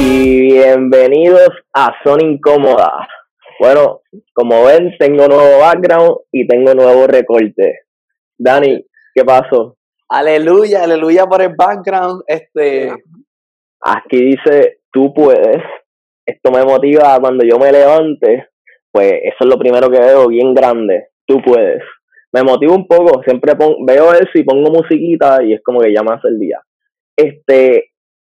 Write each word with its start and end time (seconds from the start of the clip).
y 0.00 0.40
bienvenidos 0.52 1.50
a 1.74 1.92
Son 2.04 2.20
Incómoda. 2.24 3.08
Bueno, 3.58 4.02
como 4.32 4.64
ven, 4.64 4.94
tengo 4.98 5.26
nuevo 5.26 5.58
background 5.60 6.18
y 6.32 6.46
tengo 6.46 6.74
nuevo 6.74 7.06
recorte. 7.06 7.80
Dani, 8.38 8.84
¿qué 9.14 9.24
pasó? 9.24 9.76
Aleluya, 10.08 10.84
aleluya 10.84 11.26
por 11.26 11.42
el 11.42 11.54
background. 11.56 12.22
Este, 12.26 12.90
Aquí 13.80 14.24
dice, 14.24 14.78
tú 14.92 15.12
puedes. 15.14 15.62
Esto 16.26 16.50
me 16.50 16.62
motiva 16.64 17.18
cuando 17.20 17.44
yo 17.44 17.58
me 17.58 17.72
levante, 17.72 18.48
pues 18.92 19.12
eso 19.22 19.36
es 19.40 19.46
lo 19.46 19.58
primero 19.58 19.90
que 19.90 19.98
veo 20.00 20.28
bien 20.28 20.54
grande. 20.54 21.08
Tú 21.26 21.40
puedes. 21.42 21.82
Me 22.32 22.42
motiva 22.42 22.74
un 22.74 22.86
poco, 22.86 23.22
siempre 23.22 23.54
pon- 23.56 23.84
veo 23.86 24.12
eso 24.12 24.30
y 24.34 24.42
pongo 24.44 24.70
musiquita 24.70 25.42
y 25.42 25.54
es 25.54 25.62
como 25.62 25.80
que 25.80 25.92
ya 25.92 26.02
me 26.02 26.12
hace 26.14 26.28
el 26.28 26.38
día. 26.38 26.60
Este, 27.16 27.90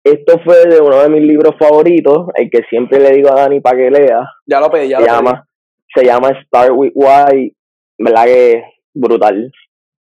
esto 0.05 0.38
fue 0.45 0.66
de 0.66 0.80
uno 0.80 1.01
de 1.02 1.09
mis 1.09 1.23
libros 1.23 1.55
favoritos, 1.59 2.27
el 2.34 2.51
que 2.51 2.62
siempre 2.69 2.98
le 2.98 3.11
digo 3.12 3.30
a 3.30 3.37
Dani 3.42 3.61
para 3.61 3.77
que 3.77 3.91
lea. 3.91 4.20
ya 4.47 4.61
lo 4.61 4.70
pedí, 4.70 4.88
ya 4.88 4.98
se 4.98 5.02
lo 5.02 5.06
pedí. 5.09 5.16
llama, 5.16 5.48
se 5.95 6.05
llama 6.05 6.42
Start 6.45 6.70
with 6.75 6.92
Why, 6.95 7.55
¿verdad 7.98 8.25
que 8.25 8.65
brutal? 8.95 9.52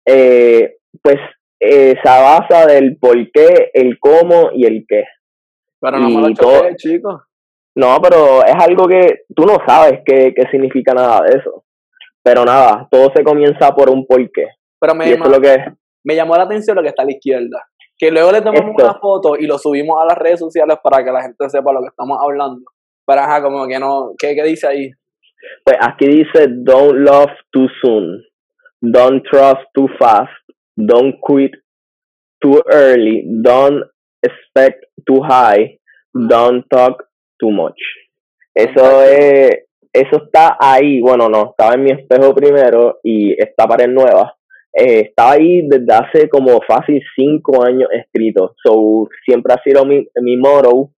Eh, 0.06 0.78
pues 1.02 1.18
eh, 1.60 1.96
se 2.04 2.10
basa 2.10 2.66
del 2.68 2.98
por 2.98 3.16
qué, 3.32 3.70
el 3.74 3.98
cómo 4.00 4.50
y 4.54 4.66
el 4.66 4.86
qué. 4.88 5.04
Pero 5.80 6.00
no 6.00 6.10
me 6.10 6.22
lo 6.22 6.30
y 6.30 6.34
todo- 6.34 6.64
chicos. 6.76 7.22
No, 7.76 7.98
pero 8.02 8.46
es 8.46 8.54
algo 8.55 8.88
que 8.88 9.22
tú 9.36 9.46
no 9.46 9.58
sabes 9.66 10.02
qué, 10.05 10.34
qué 10.36 10.44
significa 10.52 10.94
nada 10.94 11.22
de 11.22 11.38
eso. 11.40 11.64
Pero 12.22 12.46
nada, 12.46 12.88
todo 12.91 13.12
se 13.16 13.24
comienza 13.24 13.74
por 13.76 13.90
un 13.90 14.05
porqué. 14.05 14.48
Pero 14.80 14.94
me, 14.96 15.10
Y 15.10 15.14
eso 15.14 15.24
es 15.24 15.30
lo 15.30 15.41
que 15.41 15.58
me 16.04 16.16
llamó 16.16 16.36
la 16.36 16.44
atención 16.44 16.76
lo 16.76 16.84
que 16.84 16.90
está 16.90 17.02
a 17.04 17.05
la 17.05 17.12
izquierda. 17.14 17.68
Que 17.98 18.12
luego 18.12 18.32
le 18.32 18.41
tomamos 18.41 18.72
Esto. 18.72 18.84
una 18.84 18.99
foto 18.99 19.36
y 19.38 19.46
lo 19.46 19.58
subimos 19.58 20.02
a 20.02 20.05
las 20.05 20.18
redes 20.18 20.40
sociales 20.40 20.77
para 20.84 21.04
que 21.04 21.12
la 21.12 21.22
gente 21.22 21.49
sepa 21.49 21.72
lo 21.72 21.82
que 21.82 21.88
estamos 21.88 22.18
hablando. 22.22 22.62
Pero 23.05 23.22
ajá, 23.22 23.41
como 23.41 23.68
que 23.68 23.80
no, 23.80 24.12
¿qué, 24.18 24.35
qué 24.35 24.44
dice 24.44 24.68
ahí? 24.68 24.91
Pues 25.63 25.77
aquí 25.82 26.08
dice, 26.08 26.48
don't 26.50 26.96
love 27.00 27.32
too 27.52 27.68
soon, 27.82 28.24
don't 28.82 29.24
trust 29.30 29.62
too 29.74 29.88
fast, 30.00 30.32
don't 30.76 31.16
quit 31.26 31.52
too 32.41 32.62
early, 32.72 33.24
don't 33.26 33.84
expect 34.22 34.85
too 35.05 35.22
high, 35.22 35.80
don't 36.13 36.66
talk 36.70 37.04
too 37.40 37.52
much. 37.52 37.78
Eso 38.55 39.04
es, 39.04 39.66
eso 39.91 40.24
está 40.24 40.57
ahí, 40.60 41.02
bueno, 41.02 41.28
no, 41.30 41.52
estaba 41.52 41.74
en 41.76 41.84
mi 41.84 41.91
espejo 41.91 42.34
primero 42.34 43.00
y 43.04 43.34
esta 43.41 43.68
pared 43.68 43.88
nueva. 43.88 44.35
Eh, 44.76 45.02
estaba 45.10 45.34
ahí 45.34 45.68
desde 45.68 45.93
hace 45.93 46.29
como 46.29 46.60
fácil 46.68 47.02
cinco 47.16 47.63
años 47.63 47.90
escrito. 47.91 48.55
So, 48.63 49.07
siempre 49.26 49.54
ha 49.54 49.62
sido 49.63 49.85
mi, 49.85 50.07
mi 50.21 50.38
motto. 50.38 50.91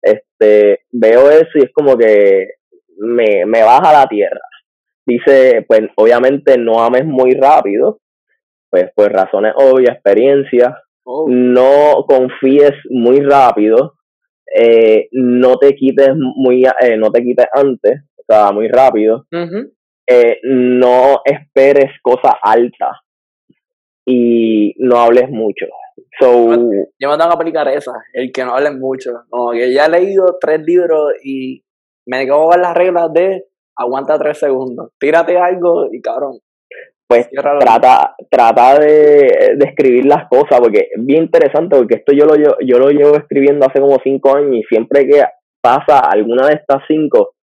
Este, 0.00 0.80
veo 0.90 1.30
eso 1.30 1.50
y 1.54 1.64
es 1.64 1.72
como 1.72 1.96
que 1.96 2.48
me, 2.98 3.46
me 3.46 3.62
baja 3.62 3.92
la 3.92 4.06
tierra. 4.06 4.40
Dice, 5.06 5.64
pues 5.66 5.82
obviamente 5.96 6.58
no 6.58 6.80
ames 6.80 7.04
muy 7.04 7.32
rápido, 7.32 8.00
pues 8.70 8.90
por 8.94 9.12
razones 9.12 9.52
obvias, 9.56 9.94
experiencia, 9.94 10.82
Oh, 11.04 11.26
no 11.28 12.04
confíes 12.06 12.72
muy 12.88 13.20
rápido, 13.20 13.94
eh, 14.54 15.08
no 15.10 15.56
te 15.56 15.74
quites 15.74 16.10
muy, 16.14 16.64
eh, 16.64 16.96
no 16.96 17.10
te 17.10 17.22
quites 17.22 17.46
antes, 17.52 18.02
o 18.16 18.22
sea, 18.26 18.52
muy 18.52 18.68
rápido, 18.68 19.26
eh, 20.06 20.38
no 20.44 21.22
esperes 21.24 21.90
cosas 22.02 22.34
altas 22.40 22.98
y 24.06 24.74
no 24.78 24.96
hables 24.98 25.28
mucho. 25.30 25.66
So, 26.18 26.52
Yo 26.98 27.10
me 27.10 27.16
tengo 27.16 27.28
que 27.30 27.34
aplicar 27.36 27.68
esa, 27.68 27.92
el 28.12 28.32
que 28.32 28.44
no 28.44 28.54
hablen 28.54 28.78
mucho. 28.78 29.12
Como 29.30 29.52
que 29.52 29.72
ya 29.72 29.86
he 29.86 29.90
leído 29.90 30.36
tres 30.40 30.60
libros 30.64 31.12
y 31.22 31.62
me 32.06 32.24
quedo 32.24 32.46
con 32.48 32.60
las 32.60 32.74
reglas 32.74 33.12
de 33.12 33.44
aguanta 33.76 34.18
tres 34.18 34.38
segundos. 34.38 34.90
Tírate 34.98 35.36
algo 35.38 35.88
y 35.92 36.00
cabrón. 36.00 36.38
pues 37.08 37.28
trata, 37.30 38.14
trata 38.30 38.78
de, 38.78 39.54
de 39.56 39.64
escribir 39.66 40.06
las 40.06 40.28
cosas, 40.28 40.60
porque 40.60 40.88
es 40.94 41.04
bien 41.04 41.24
interesante, 41.24 41.76
porque 41.76 41.96
esto 41.96 42.12
yo 42.12 42.24
lo, 42.26 42.34
llevo- 42.36 42.56
yo 42.66 42.78
lo 42.78 42.88
llevo 42.90 43.16
escribiendo 43.16 43.66
hace 43.66 43.80
como 43.80 43.98
cinco 44.02 44.34
años 44.36 44.54
y 44.56 44.62
siempre 44.64 45.06
que 45.06 45.22
pasa 45.62 45.98
alguna 46.00 46.46
de 46.48 46.54
estas 46.54 46.82
cinco, 46.88 47.34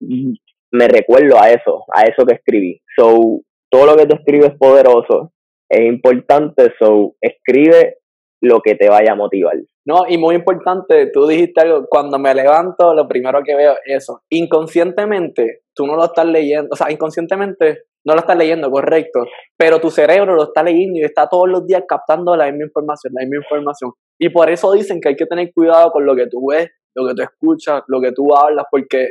me 0.00 0.88
recuerdo 0.88 1.40
a 1.40 1.50
eso, 1.50 1.84
a 1.94 2.02
eso 2.04 2.24
que 2.26 2.34
escribí. 2.34 2.80
So, 2.96 3.40
todo 3.70 3.86
lo 3.86 3.96
que 3.96 4.06
tú 4.06 4.16
escribes 4.16 4.50
es 4.52 4.58
poderoso, 4.58 5.32
es 5.68 5.80
importante, 5.80 6.72
so, 6.78 7.14
escribe 7.20 7.98
lo 8.42 8.60
que 8.60 8.74
te 8.74 8.88
vaya 8.88 9.12
a 9.12 9.16
motivar. 9.16 9.56
No, 9.86 10.02
y 10.08 10.18
muy 10.18 10.34
importante, 10.34 11.10
tú 11.12 11.26
dijiste 11.26 11.60
algo, 11.60 11.86
cuando 11.88 12.18
me 12.18 12.34
levanto, 12.34 12.92
lo 12.92 13.06
primero 13.06 13.40
que 13.44 13.54
veo 13.54 13.74
es 13.84 14.02
eso. 14.02 14.22
Inconscientemente, 14.30 15.62
tú 15.74 15.86
no 15.86 15.96
lo 15.96 16.06
estás 16.06 16.26
leyendo, 16.26 16.68
o 16.72 16.76
sea, 16.76 16.90
inconscientemente 16.90 17.84
no 18.04 18.14
lo 18.14 18.20
estás 18.20 18.36
leyendo, 18.36 18.70
correcto, 18.70 19.24
pero 19.56 19.80
tu 19.80 19.90
cerebro 19.90 20.34
lo 20.34 20.44
está 20.44 20.62
leyendo 20.62 20.98
y 20.98 21.02
está 21.02 21.28
todos 21.28 21.48
los 21.48 21.66
días 21.66 21.82
captando 21.88 22.36
la 22.36 22.46
misma 22.46 22.66
información, 22.66 23.12
la 23.14 23.22
misma 23.22 23.44
información. 23.44 23.92
Y 24.18 24.28
por 24.28 24.48
eso 24.50 24.72
dicen 24.72 25.00
que 25.00 25.10
hay 25.10 25.16
que 25.16 25.26
tener 25.26 25.52
cuidado 25.52 25.90
con 25.90 26.06
lo 26.06 26.14
que 26.14 26.26
tú 26.28 26.50
ves, 26.50 26.68
lo 26.94 27.06
que 27.06 27.14
tú 27.14 27.22
escuchas, 27.22 27.82
lo 27.88 28.00
que 28.00 28.12
tú 28.12 28.34
hablas, 28.34 28.66
porque 28.70 29.10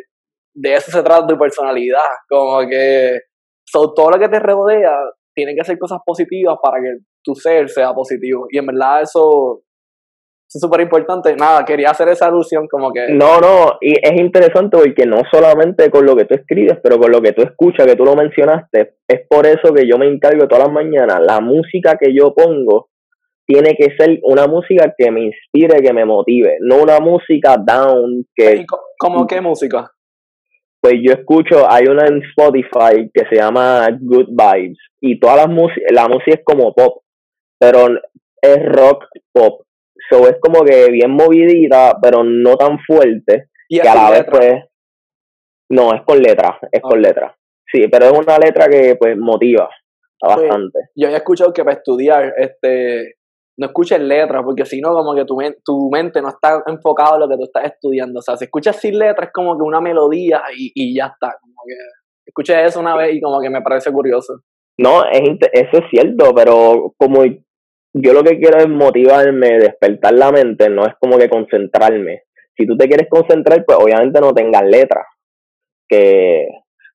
de 0.56 0.76
eso 0.76 0.92
se 0.92 1.04
trata 1.04 1.28
tu 1.28 1.38
personalidad, 1.38 2.00
como 2.30 2.68
que 2.70 3.20
so, 3.66 3.94
todo 3.94 4.12
lo 4.12 4.20
que 4.20 4.30
te 4.30 4.40
rodea 4.40 4.94
tiene 5.35 5.53
que 5.56 5.63
ser 5.63 5.78
cosas 5.78 6.00
positivas 6.06 6.57
para 6.63 6.81
que 6.81 6.97
tu 7.23 7.35
ser 7.35 7.69
sea 7.69 7.94
positivo. 7.94 8.47
Y 8.50 8.57
en 8.57 8.66
verdad 8.68 9.01
eso 9.01 9.62
eso 10.47 10.59
es 10.59 10.62
súper 10.62 10.81
importante. 10.81 11.35
Nada, 11.35 11.66
quería 11.66 11.90
hacer 11.90 12.07
esa 12.09 12.28
alusión 12.28 12.68
como 12.68 12.94
que... 12.94 13.07
No, 13.09 13.40
no, 13.41 13.78
y 13.81 13.94
es 13.94 14.13
interesante 14.22 14.78
porque 14.78 15.07
no 15.07 15.18
solamente 15.31 15.90
con 15.90 16.06
lo 16.06 16.16
que 16.16 16.25
tú 16.25 16.35
escribes, 16.35 16.78
pero 16.84 17.00
con 17.00 17.12
lo 17.12 17.19
que 17.19 17.34
tú 17.34 17.41
escuchas, 17.41 17.88
que 17.88 17.96
tú 17.96 18.06
lo 18.06 18.16
mencionaste, 18.16 18.94
es 19.07 19.22
por 19.28 19.47
eso 19.47 19.73
que 19.73 19.88
yo 19.90 19.97
me 19.97 20.07
encargo 20.07 20.47
todas 20.47 20.66
las 20.66 20.73
mañanas, 20.73 21.19
la 21.25 21.40
música 21.41 21.97
que 22.00 22.13
yo 22.16 22.34
pongo 22.35 22.90
tiene 23.47 23.75
que 23.75 23.96
ser 23.97 24.19
una 24.23 24.46
música 24.46 24.94
que 24.96 25.09
me 25.09 25.22
inspire, 25.25 25.81
que 25.81 25.94
me 25.94 26.06
motive, 26.06 26.57
no 26.62 26.81
una 26.84 27.00
música 27.00 27.57
down, 27.57 28.25
que 28.35 28.57
¿Y 28.57 28.66
co- 28.67 28.81
¿Cómo 29.00 29.25
qué 29.25 29.41
música? 29.41 29.91
Pues 30.85 31.01
yo 31.01 31.13
escucho, 31.13 31.66
hay 31.68 31.85
una 31.88 32.06
en 32.06 32.22
Spotify 32.22 33.09
que 33.12 33.23
se 33.28 33.38
llama 33.38 33.88
Good 34.00 34.28
Vibes, 34.29 34.78
y 35.01 35.19
todas 35.19 35.38
las 35.38 35.50
músicas, 35.50 35.91
la 35.91 36.07
música 36.07 36.38
es 36.38 36.41
como 36.46 36.75
pop, 36.75 37.01
pero 37.59 37.88
es 38.40 38.66
rock 38.68 39.06
pop, 39.34 39.66
so 40.07 40.28
es 40.28 40.35
como 40.40 40.63
que 40.63 40.91
bien 40.91 41.09
movidita, 41.09 41.97
pero 42.00 42.23
no 42.23 42.56
tan 42.56 42.78
fuerte, 42.85 43.47
Y 43.68 43.79
que 43.79 43.90
a 43.90 43.96
la 43.96 44.12
vez 44.12 44.25
pues 44.29 44.63
no 45.72 45.91
es 45.96 46.03
con 46.03 46.22
letra 46.22 46.59
es 46.72 46.81
con 46.81 47.02
letra. 47.02 47.35
Sí 47.66 47.88
pero 47.88 48.06
es 48.06 48.12
una 48.12 48.38
letra 48.38 48.67
que 48.67 48.96
pues 48.96 49.17
motiva 49.17 49.67
bastante. 50.22 50.90
Yo 50.96 51.07
había 51.07 51.17
escuchado 51.17 51.52
que 51.52 51.63
para 51.63 51.78
estudiar, 51.78 52.31
este, 52.38 53.16
no 53.58 53.68
escuches 53.68 54.00
letras, 54.00 54.44
porque 54.44 54.66
si 54.66 54.82
no, 54.82 54.94
como 54.94 55.16
que 55.16 55.26
tu, 55.26 55.38
tu 55.64 55.90
mente 55.90 56.22
no 56.22 56.30
está 56.30 56.62
enfocado 56.68 57.16
en 57.16 57.22
lo 57.22 57.30
que 57.30 57.38
tú 57.38 57.44
estás 57.44 57.66
estudiando. 57.66 58.20
O 58.20 58.22
sea, 58.22 58.36
si 58.36 58.46
escuchas 58.46 58.76
sin 58.76 59.00
letras, 59.00 59.28
es 59.28 59.34
como 59.34 59.56
que 59.58 59.64
una 59.64 59.80
melodía 59.80 60.44
y, 60.56 60.72
y 60.76 60.98
ya 60.98 61.06
está. 61.06 61.38
Como 61.40 61.56
que 61.66 61.76
escuché 62.26 62.66
eso 62.66 62.80
una 62.80 62.96
vez 62.96 63.16
y 63.16 63.22
como 63.22 63.40
que 63.40 63.50
me 63.50 63.62
parece 63.62 63.92
curioso. 63.92 64.42
no 64.78 65.06
es 65.06 65.22
eso 65.54 65.78
es 65.78 65.90
cierto 65.90 66.34
pero 66.36 66.94
como 66.98 67.24
yo 67.24 68.14
lo 68.14 68.24
que 68.24 68.38
quiero 68.40 68.58
es 68.58 68.68
motivarme 68.68 69.60
despertar 69.60 70.14
la 70.14 70.32
mente 70.32 70.70
no 70.70 70.86
es 70.86 70.94
como 71.00 71.18
que 71.18 71.30
concentrarme 71.30 72.24
si 72.58 72.66
tú 72.66 72.76
te 72.76 72.88
quieres 72.88 73.08
concentrar 73.10 73.64
pues 73.66 73.78
obviamente 73.80 74.20
no 74.20 74.34
tengas 74.34 74.64
letras 74.64 75.06
que 75.88 76.48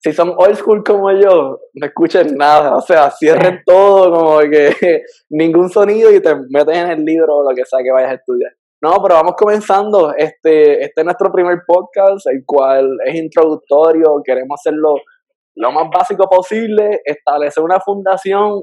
Si 0.02 0.12
son 0.12 0.30
old 0.36 0.54
school 0.56 0.82
como 0.82 1.10
yo, 1.12 1.58
no 1.74 1.86
escuchen 1.86 2.34
nada. 2.36 2.76
O 2.76 2.80
sea, 2.80 3.10
cierren 3.10 3.60
todo, 3.66 4.10
como 4.12 4.38
que 4.40 4.70
ningún 5.30 5.68
sonido 5.68 6.10
y 6.12 6.20
te 6.20 6.34
metes 6.48 6.76
en 6.76 6.90
el 6.90 7.04
libro 7.04 7.36
o 7.36 7.50
lo 7.50 7.54
que 7.54 7.64
sea 7.66 7.80
que 7.84 7.90
vayas 7.92 8.12
a 8.12 8.14
estudiar. 8.14 8.52
No, 8.82 8.94
pero 9.02 9.16
vamos 9.16 9.34
comenzando. 9.36 10.14
Este, 10.16 10.82
este 10.82 11.00
es 11.02 11.04
nuestro 11.04 11.30
primer 11.30 11.58
podcast, 11.66 12.26
el 12.28 12.42
cual 12.46 12.88
es 13.04 13.14
introductorio. 13.14 14.22
Queremos 14.24 14.58
hacerlo 14.58 14.94
lo 15.56 15.72
más 15.72 15.84
básico 15.94 16.26
posible, 16.30 17.00
establecer 17.04 17.62
una 17.62 17.78
fundación 17.80 18.62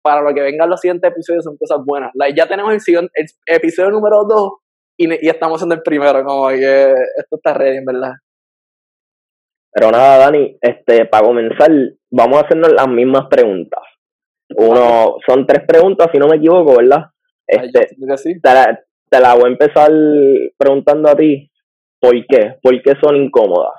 para 0.00 0.20
lo 0.22 0.32
que 0.32 0.42
vengan 0.42 0.70
los 0.70 0.80
siguientes 0.80 1.10
episodios, 1.10 1.42
son 1.42 1.56
cosas 1.56 1.78
buenas. 1.84 2.12
Like, 2.14 2.38
ya 2.38 2.46
tenemos 2.46 2.72
el, 2.72 2.80
siguiente- 2.80 3.10
el 3.16 3.26
episodio 3.56 3.90
número 3.90 4.22
2 4.24 4.52
y, 4.96 5.26
y 5.26 5.28
estamos 5.28 5.56
haciendo 5.58 5.74
el 5.74 5.82
primero, 5.82 6.24
como 6.24 6.48
que 6.50 6.92
esto 6.92 7.36
está 7.36 7.52
ready, 7.54 7.78
en 7.78 7.84
verdad. 7.84 8.12
Pero 9.78 9.92
nada 9.92 10.18
Dani 10.18 10.58
este 10.60 11.06
para 11.06 11.26
comenzar 11.26 11.70
vamos 12.10 12.38
a 12.38 12.46
hacernos 12.46 12.72
las 12.72 12.88
mismas 12.88 13.26
preguntas 13.28 13.82
uno 14.56 15.16
son 15.26 15.46
tres 15.46 15.64
preguntas 15.66 16.08
si 16.12 16.18
no 16.18 16.26
me 16.26 16.36
equivoco 16.36 16.76
verdad 16.76 17.10
este 17.46 17.96
te 18.42 18.54
la, 18.54 18.78
te 19.10 19.20
la 19.20 19.34
voy 19.34 19.44
a 19.44 19.52
empezar 19.52 19.90
preguntando 20.58 21.08
a 21.08 21.16
ti, 21.16 21.50
¿por 21.98 22.14
qué? 22.26 22.58
¿Por 22.62 22.82
qué 22.82 22.92
son 23.00 23.16
incómodas? 23.16 23.72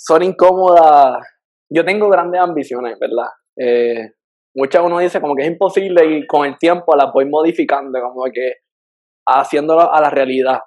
son 0.00 0.22
incómodas. 0.22 1.26
Yo 1.68 1.84
tengo 1.84 2.08
grandes 2.08 2.40
ambiciones, 2.40 2.96
¿verdad? 3.00 3.30
Eh, 3.56 4.12
muchas 4.54 4.82
uno 4.82 5.00
dice 5.00 5.20
como 5.20 5.34
que 5.34 5.42
es 5.42 5.48
imposible 5.48 6.06
y 6.06 6.26
con 6.26 6.46
el 6.46 6.56
tiempo 6.56 6.94
las 6.96 7.12
voy 7.12 7.28
modificando, 7.28 8.00
como 8.00 8.24
que 8.32 8.52
haciéndolo 9.26 9.92
a 9.92 10.00
la 10.00 10.08
realidad. 10.08 10.60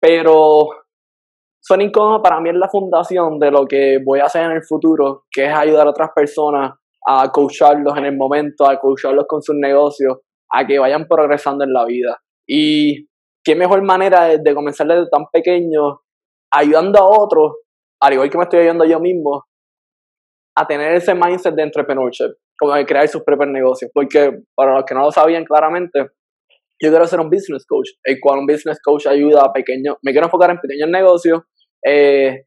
Pero 0.00 0.68
Sonic 1.64 1.92
para 2.22 2.40
mí 2.40 2.50
es 2.50 2.56
la 2.56 2.68
fundación 2.68 3.38
de 3.38 3.52
lo 3.52 3.66
que 3.66 4.00
voy 4.04 4.18
a 4.18 4.24
hacer 4.24 4.44
en 4.44 4.50
el 4.50 4.64
futuro, 4.64 5.26
que 5.30 5.46
es 5.46 5.54
ayudar 5.54 5.86
a 5.86 5.90
otras 5.90 6.10
personas 6.12 6.72
a 7.06 7.30
coacharlos 7.30 7.96
en 7.96 8.04
el 8.04 8.16
momento, 8.16 8.68
a 8.68 8.78
coacharlos 8.80 9.26
con 9.28 9.42
sus 9.42 9.54
negocios, 9.54 10.18
a 10.50 10.66
que 10.66 10.80
vayan 10.80 11.06
progresando 11.06 11.62
en 11.62 11.72
la 11.72 11.84
vida. 11.84 12.18
Y 12.48 13.06
qué 13.44 13.54
mejor 13.54 13.80
manera 13.82 14.24
de, 14.24 14.54
comenzar 14.54 14.88
desde 14.88 15.08
tan 15.08 15.26
pequeño, 15.32 16.00
ayudando 16.50 16.98
a 16.98 17.06
otros, 17.06 17.52
al 18.00 18.12
igual 18.14 18.28
que 18.28 18.38
me 18.38 18.44
estoy 18.44 18.60
ayudando 18.60 18.84
yo 18.84 18.98
mismo, 18.98 19.44
a 20.56 20.66
tener 20.66 20.94
ese 20.94 21.14
mindset 21.14 21.54
de 21.54 21.62
entrepreneurship, 21.62 22.32
como 22.58 22.74
de 22.74 22.84
crear 22.84 23.06
sus 23.06 23.22
propios 23.22 23.50
negocios. 23.50 23.88
Porque 23.94 24.32
para 24.56 24.74
los 24.74 24.84
que 24.84 24.94
no 24.94 25.02
lo 25.02 25.12
sabían 25.12 25.44
claramente, 25.44 26.08
yo 26.80 26.90
quiero 26.90 27.06
ser 27.06 27.20
un 27.20 27.30
business 27.30 27.64
coach, 27.64 27.90
el 28.02 28.18
cual 28.20 28.40
un 28.40 28.46
business 28.46 28.80
coach 28.82 29.06
ayuda 29.06 29.44
a 29.44 29.52
pequeños, 29.52 29.96
me 30.02 30.10
quiero 30.10 30.26
enfocar 30.26 30.50
en 30.50 30.58
pequeños 30.58 30.90
negocios 30.90 31.42
eh, 31.84 32.44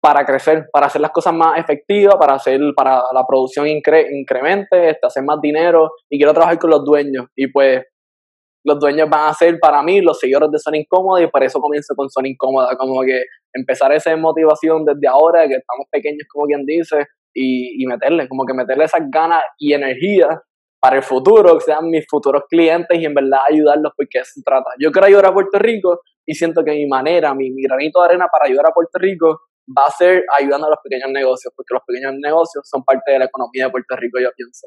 para 0.00 0.24
crecer, 0.24 0.66
para 0.72 0.86
hacer 0.86 1.00
las 1.00 1.10
cosas 1.10 1.34
más 1.34 1.58
efectivas, 1.58 2.14
para 2.16 2.34
hacer, 2.34 2.60
para 2.76 3.02
la 3.12 3.24
producción 3.26 3.66
incre 3.66 4.06
incremente, 4.12 4.90
este, 4.90 5.06
hacer 5.06 5.24
más 5.24 5.40
dinero. 5.40 5.90
Y 6.08 6.18
quiero 6.18 6.32
trabajar 6.32 6.58
con 6.58 6.70
los 6.70 6.84
dueños. 6.84 7.26
Y 7.34 7.48
pues 7.48 7.82
los 8.64 8.78
dueños 8.80 9.08
van 9.08 9.28
a 9.28 9.34
ser 9.34 9.58
para 9.60 9.82
mí 9.82 10.00
los 10.00 10.18
seguidores 10.18 10.50
de 10.50 10.58
Son 10.58 10.74
Incómoda 10.74 11.22
y 11.22 11.28
por 11.28 11.42
eso 11.42 11.60
comienzo 11.60 11.94
con 11.94 12.10
Son 12.10 12.26
Incómoda, 12.26 12.76
como 12.76 13.00
que 13.02 13.22
empezar 13.52 13.92
esa 13.92 14.14
motivación 14.16 14.84
desde 14.84 15.06
ahora, 15.08 15.46
que 15.46 15.54
estamos 15.54 15.86
pequeños 15.90 16.26
como 16.32 16.46
quien 16.46 16.64
dice, 16.66 17.06
y, 17.32 17.82
y 17.82 17.86
meterle, 17.86 18.28
como 18.28 18.44
que 18.44 18.54
meterle 18.54 18.84
esas 18.84 19.02
ganas 19.10 19.42
y 19.58 19.72
energía 19.72 20.42
para 20.80 20.96
el 20.96 21.02
futuro, 21.02 21.54
que 21.58 21.64
sean 21.64 21.88
mis 21.88 22.04
futuros 22.08 22.42
clientes 22.48 22.98
y 22.98 23.04
en 23.04 23.14
verdad 23.14 23.40
ayudarlos 23.48 23.92
porque 23.96 24.24
se 24.24 24.42
trata. 24.42 24.70
Yo 24.80 24.90
quiero 24.90 25.06
ayudar 25.06 25.26
a 25.26 25.34
Puerto 25.34 25.58
Rico 25.58 26.00
y 26.26 26.34
siento 26.34 26.64
que 26.64 26.72
mi 26.72 26.86
manera, 26.86 27.34
mi, 27.34 27.50
granito 27.62 28.00
de 28.02 28.08
arena 28.08 28.26
para 28.30 28.46
ayudar 28.46 28.66
a 28.66 28.74
Puerto 28.74 28.98
Rico 28.98 29.40
va 29.66 29.84
a 29.86 29.90
ser 29.90 30.24
ayudando 30.38 30.66
a 30.66 30.70
los 30.70 30.78
pequeños 30.82 31.10
negocios, 31.10 31.52
porque 31.56 31.74
los 31.74 31.82
pequeños 31.86 32.14
negocios 32.20 32.68
son 32.68 32.84
parte 32.84 33.12
de 33.12 33.20
la 33.20 33.24
economía 33.26 33.66
de 33.66 33.70
Puerto 33.70 33.96
Rico, 33.96 34.18
yo 34.20 34.28
pienso. 34.36 34.66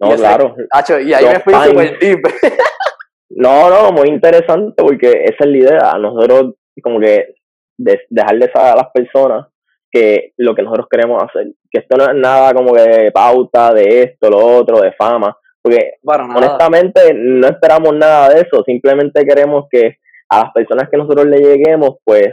No, 0.00 0.16
claro. 0.16 0.56
y 1.04 1.12
ahí 1.12 1.26
me 1.26 1.40
fui 1.40 1.52
super 1.52 1.98
deep. 1.98 2.20
no, 3.30 3.68
no, 3.68 3.92
muy 3.92 4.08
interesante 4.08 4.82
porque 4.82 5.10
esa 5.24 5.44
es 5.44 5.46
la 5.46 5.56
idea. 5.56 5.98
Nosotros 5.98 6.54
como 6.82 6.98
que 6.98 7.34
de, 7.78 8.00
dejarle 8.08 8.50
saber 8.50 8.72
a 8.72 8.76
las 8.76 8.90
personas 8.92 9.46
que 9.90 10.32
lo 10.38 10.54
que 10.54 10.62
nosotros 10.62 10.86
queremos 10.90 11.22
hacer, 11.22 11.48
que 11.70 11.80
esto 11.80 11.96
no 11.96 12.04
es 12.04 12.14
nada 12.14 12.54
como 12.54 12.72
que 12.72 12.82
de 12.82 13.12
pauta, 13.12 13.74
de 13.74 14.02
esto, 14.04 14.30
lo 14.30 14.38
otro, 14.38 14.80
de 14.80 14.92
fama, 14.92 15.36
porque 15.60 15.94
honestamente 16.04 17.12
no 17.12 17.48
esperamos 17.48 17.94
nada 17.94 18.30
de 18.30 18.42
eso, 18.42 18.62
simplemente 18.64 19.26
queremos 19.26 19.66
que 19.70 19.96
a 20.30 20.44
las 20.44 20.52
personas 20.52 20.88
que 20.88 20.96
nosotros 20.96 21.26
le 21.26 21.38
lleguemos, 21.38 21.96
pues 22.04 22.30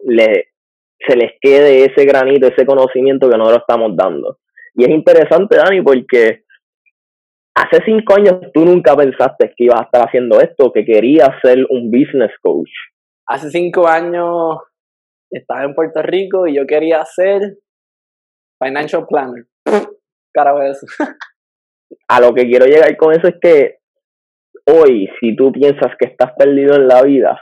le, 0.00 0.48
se 1.06 1.16
les 1.16 1.32
quede 1.40 1.84
ese 1.84 2.04
granito, 2.04 2.46
ese 2.46 2.66
conocimiento 2.66 3.28
que 3.28 3.36
nosotros 3.36 3.62
estamos 3.62 3.94
dando. 3.94 4.38
Y 4.74 4.84
es 4.84 4.90
interesante, 4.90 5.56
Dani, 5.56 5.82
porque 5.82 6.44
hace 7.54 7.82
cinco 7.84 8.14
años 8.14 8.40
tú 8.52 8.64
nunca 8.64 8.96
pensaste 8.96 9.52
que 9.56 9.64
ibas 9.64 9.80
a 9.80 9.84
estar 9.84 10.08
haciendo 10.08 10.40
esto, 10.40 10.72
que 10.72 10.84
querías 10.84 11.30
ser 11.42 11.66
un 11.70 11.90
business 11.90 12.32
coach. 12.40 12.70
Hace 13.26 13.50
cinco 13.50 13.86
años 13.86 14.58
estaba 15.30 15.64
en 15.64 15.74
Puerto 15.74 16.02
Rico 16.02 16.46
y 16.46 16.56
yo 16.56 16.66
quería 16.66 17.04
ser 17.04 17.58
financial 18.62 19.06
planner. 19.06 19.44
Eso. 19.64 20.86
A 22.08 22.20
lo 22.20 22.34
que 22.34 22.44
quiero 22.44 22.66
llegar 22.66 22.96
con 22.96 23.12
eso 23.12 23.28
es 23.28 23.36
que 23.40 23.78
hoy, 24.66 25.08
si 25.20 25.36
tú 25.36 25.52
piensas 25.52 25.92
que 25.98 26.08
estás 26.08 26.32
perdido 26.36 26.76
en 26.76 26.88
la 26.88 27.02
vida, 27.02 27.40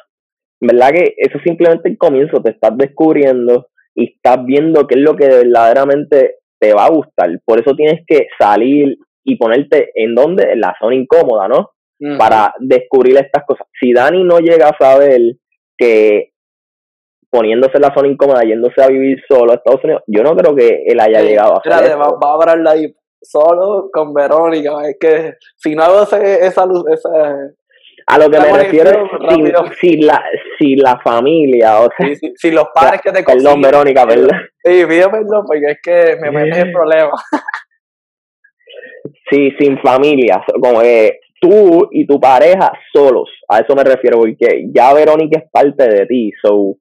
¿verdad 0.61 0.91
que 0.91 1.15
eso 1.17 1.39
es 1.39 1.45
simplemente 1.45 1.89
el 1.89 1.99
comienzo? 1.99 2.43
Te 2.43 2.51
estás 2.53 2.77
descubriendo 2.77 3.69
y 3.95 4.15
estás 4.15 4.45
viendo 4.45 4.87
qué 4.87 4.95
es 4.97 5.01
lo 5.03 5.17
que 5.17 5.29
verdaderamente 5.29 6.37
te 6.59 6.73
va 6.73 6.87
a 6.87 6.91
gustar. 6.91 7.31
Por 7.45 7.61
eso 7.61 7.75
tienes 7.75 8.05
que 8.07 8.29
salir 8.39 8.97
y 9.25 9.37
ponerte 9.37 9.91
en 9.95 10.15
donde, 10.15 10.53
en 10.53 10.61
la 10.61 10.75
zona 10.81 10.97
incómoda, 10.97 11.49
¿no? 11.49 11.71
Para 12.19 12.53
descubrir 12.59 13.17
estas 13.17 13.45
cosas. 13.47 13.65
Si 13.79 13.93
Dani 13.93 14.25
no 14.25 14.41
llega 14.41 14.71
a 14.71 14.77
saber 14.77 15.21
que 15.79 16.33
poniéndose 17.31 17.77
en 17.77 17.83
la 17.83 17.95
zona 17.95 18.09
incómoda, 18.09 18.43
yéndose 18.43 18.83
a 18.83 18.89
vivir 18.89 19.23
solo 19.29 19.53
a 19.53 19.55
Estados 19.55 19.85
Unidos, 19.85 20.03
yo 20.09 20.23
no 20.23 20.37
creo 20.37 20.55
que 20.55 20.83
él 20.85 20.99
haya 21.01 21.23
llegado 21.23 21.55
a 21.55 21.59
hacer 21.59 21.97
va, 21.97 22.09
va, 22.09 22.31
a 22.31 22.35
hablarla 22.35 22.73
ahí 22.73 22.93
solo 23.23 23.89
con 23.93 24.13
Verónica, 24.13 24.73
es 24.89 24.97
que 24.99 25.35
si 25.57 25.75
no 25.75 25.85
hago 25.85 26.03
esa 26.03 26.67
luz, 26.67 26.85
esa... 26.91 27.37
A 28.05 28.19
lo 28.19 28.29
que 28.29 28.41
me 28.41 28.53
refiero 28.53 28.91
es 28.91 29.79
si, 29.79 29.97
la, 29.99 30.23
si 30.59 30.75
la 30.75 30.99
familia, 31.01 31.81
o 31.81 31.89
sea... 31.97 32.09
Si, 32.35 32.51
los 32.51 32.67
padres 32.75 33.01
que 33.01 33.13
te 33.13 33.25
consiguen... 33.25 33.45
Perdón, 33.45 33.63
Verónica, 33.63 34.05
¿verdad? 34.05 34.39
Sí, 34.65 34.85
pido 34.87 35.11
perdón 35.11 35.45
porque 35.47 35.71
es 35.71 35.79
que 35.83 36.17
me 36.21 36.31
metes 36.31 36.65
en 36.65 36.73
problemas. 36.73 37.23
sí, 39.31 39.51
sin 39.59 39.79
familia, 39.79 40.43
como 40.61 40.81
que 40.81 41.21
tú 41.41 41.89
y 41.91 42.07
tu 42.07 42.21
pareja 42.21 42.73
solos, 42.93 43.29
a 43.49 43.61
eso 43.61 43.75
me 43.75 43.85
refiero, 43.85 44.19
porque 44.19 44.67
ya 44.73 44.93
Verónica 44.95 45.41
es 45.41 45.51
parte 45.51 45.89
de 45.89 46.07
ti, 46.07 46.31
so 46.43 46.77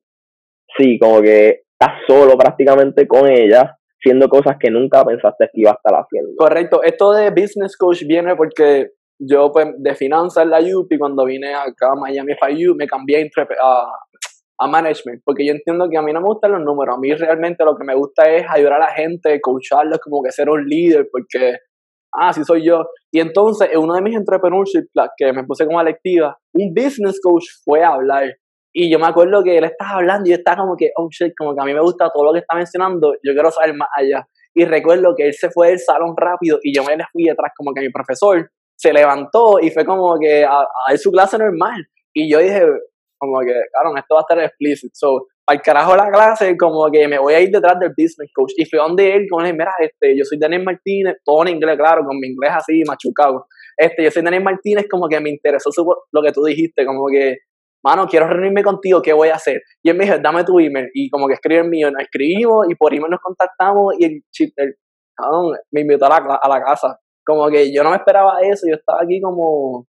sí, 0.77 0.99
como 0.99 1.21
que 1.21 1.63
estás 1.71 1.99
solo 2.07 2.37
prácticamente 2.37 3.07
con 3.07 3.29
ella, 3.29 3.77
haciendo 4.01 4.27
cosas 4.27 4.57
que 4.59 4.71
nunca 4.71 5.05
pensaste 5.05 5.49
que 5.53 5.61
iba 5.61 5.71
a 5.71 5.75
estar 5.75 5.93
haciendo. 5.93 6.31
Correcto, 6.37 6.81
esto 6.83 7.11
de 7.11 7.29
business 7.29 7.77
coach 7.77 8.03
viene 8.05 8.35
porque 8.35 8.91
yo 9.19 9.51
pues 9.51 9.67
de 9.77 9.93
finanzas 9.95 10.43
en 10.43 10.49
la 10.49 10.59
UP 10.59 10.89
cuando 10.97 11.25
vine 11.25 11.53
acá 11.53 11.91
a 11.91 11.95
Miami 11.95 12.33
FIU 12.33 12.75
me 12.75 12.87
cambié 12.87 13.29
a, 13.61 13.91
a 14.61 14.67
management, 14.67 15.21
porque 15.25 15.45
yo 15.45 15.53
entiendo 15.53 15.89
que 15.89 15.97
a 15.97 16.01
mí 16.03 16.13
no 16.13 16.21
me 16.21 16.27
gustan 16.27 16.51
los 16.51 16.61
números, 16.61 16.95
a 16.95 16.99
mí 16.99 17.11
realmente 17.13 17.65
lo 17.65 17.75
que 17.75 17.83
me 17.83 17.95
gusta 17.95 18.29
es 18.29 18.45
ayudar 18.47 18.73
a 18.73 18.79
la 18.79 18.91
gente, 18.93 19.41
coacharlos, 19.41 19.99
como 19.99 20.21
que 20.21 20.31
ser 20.31 20.49
un 20.49 20.63
líder, 20.65 21.07
porque, 21.11 21.57
ah, 22.13 22.31
sí 22.31 22.43
soy 22.43 22.63
yo. 22.63 22.85
Y 23.11 23.19
entonces, 23.19 23.69
en 23.71 23.79
uno 23.79 23.95
de 23.95 24.01
mis 24.01 24.15
entrepreneurship 24.15 24.85
que 25.17 25.33
me 25.33 25.43
puse 25.45 25.65
como 25.65 25.81
electiva, 25.81 26.37
un 26.53 26.73
business 26.75 27.19
coach 27.21 27.45
fue 27.65 27.83
a 27.83 27.93
hablar 27.93 28.25
y 28.73 28.91
yo 28.91 28.99
me 28.99 29.07
acuerdo 29.07 29.43
que 29.43 29.57
él 29.57 29.63
estaba 29.63 29.99
hablando 29.99 30.27
y 30.27 30.31
yo 30.31 30.37
estaba 30.37 30.63
como 30.63 30.75
que, 30.77 30.91
oh 30.95 31.09
shit, 31.09 31.33
como 31.37 31.53
que 31.53 31.61
a 31.61 31.65
mí 31.65 31.73
me 31.73 31.81
gusta 31.81 32.09
todo 32.13 32.25
lo 32.25 32.33
que 32.33 32.39
está 32.39 32.55
mencionando, 32.55 33.13
yo 33.23 33.33
quiero 33.33 33.51
saber 33.51 33.75
más 33.75 33.89
allá. 33.95 34.25
Y 34.53 34.65
recuerdo 34.65 35.13
que 35.15 35.27
él 35.27 35.33
se 35.33 35.49
fue 35.49 35.69
del 35.69 35.79
salón 35.79 36.13
rápido 36.15 36.59
y 36.61 36.75
yo 36.75 36.83
me 36.83 36.95
le 36.95 37.03
fui 37.11 37.23
detrás, 37.23 37.51
como 37.55 37.73
que 37.73 37.81
mi 37.81 37.89
profesor 37.89 38.49
se 38.75 38.93
levantó 38.93 39.59
y 39.61 39.69
fue 39.69 39.85
como 39.85 40.17
que 40.19 40.43
a, 40.43 40.65
a 40.87 40.97
su 40.97 41.11
clase 41.11 41.37
normal. 41.37 41.85
Y 42.13 42.31
yo 42.31 42.39
dije, 42.39 42.61
como 43.21 43.39
que, 43.41 43.53
claro, 43.71 43.95
esto 43.95 44.15
va 44.15 44.21
a 44.21 44.25
estar 44.27 44.39
explícito. 44.39 44.91
So, 44.95 45.27
para 45.45 45.57
el 45.57 45.61
carajo 45.61 45.95
la 45.95 46.09
clase, 46.09 46.57
como 46.57 46.89
que 46.91 47.07
me 47.07 47.19
voy 47.19 47.33
a 47.35 47.39
ir 47.39 47.49
detrás 47.51 47.79
del 47.79 47.89
business 47.89 48.31
coach. 48.33 48.53
Y 48.57 48.65
fui 48.65 48.79
donde 48.79 49.13
él, 49.13 49.27
como 49.29 49.41
le 49.41 49.49
dije, 49.49 49.57
mira, 49.59 49.71
este, 49.79 50.17
yo 50.17 50.25
soy 50.25 50.39
Daniel 50.39 50.63
Martínez, 50.63 51.17
todo 51.23 51.43
en 51.43 51.55
inglés, 51.55 51.77
claro, 51.77 52.03
con 52.03 52.17
mi 52.19 52.27
inglés 52.29 52.51
así, 52.55 52.81
machucado. 52.87 53.45
Este, 53.77 54.03
yo 54.03 54.11
soy 54.11 54.23
Daniel 54.23 54.43
Martínez, 54.43 54.87
como 54.89 55.07
que 55.07 55.19
me 55.19 55.29
interesó 55.29 55.69
lo 56.11 56.21
que 56.23 56.31
tú 56.31 56.43
dijiste, 56.43 56.85
como 56.85 57.05
que 57.07 57.37
mano, 57.83 58.07
quiero 58.07 58.27
reunirme 58.27 58.63
contigo, 58.63 59.01
¿qué 59.01 59.13
voy 59.13 59.29
a 59.29 59.35
hacer? 59.35 59.61
Y 59.83 59.89
él 59.89 59.97
me 59.97 60.05
dijo, 60.05 60.17
dame 60.19 60.43
tu 60.43 60.59
email. 60.59 60.89
Y 60.93 61.09
como 61.09 61.27
que 61.27 61.33
escribe 61.33 61.61
el 61.61 61.69
mío, 61.69 61.91
nos 61.91 62.01
escribimos 62.03 62.67
y 62.69 62.75
por 62.75 62.93
email 62.93 63.11
nos 63.11 63.21
contactamos 63.21 63.95
y 63.99 64.05
el 64.05 64.21
chiste, 64.31 64.75
me 65.71 65.81
invitó 65.81 66.05
a 66.05 66.09
la, 66.09 66.39
a 66.41 66.49
la 66.49 66.61
casa. 66.63 66.99
Como 67.25 67.49
que 67.49 67.73
yo 67.73 67.83
no 67.83 67.91
me 67.91 67.97
esperaba 67.97 68.41
eso, 68.41 68.67
yo 68.67 68.75
estaba 68.75 68.99
aquí 69.03 69.21
como, 69.21 69.85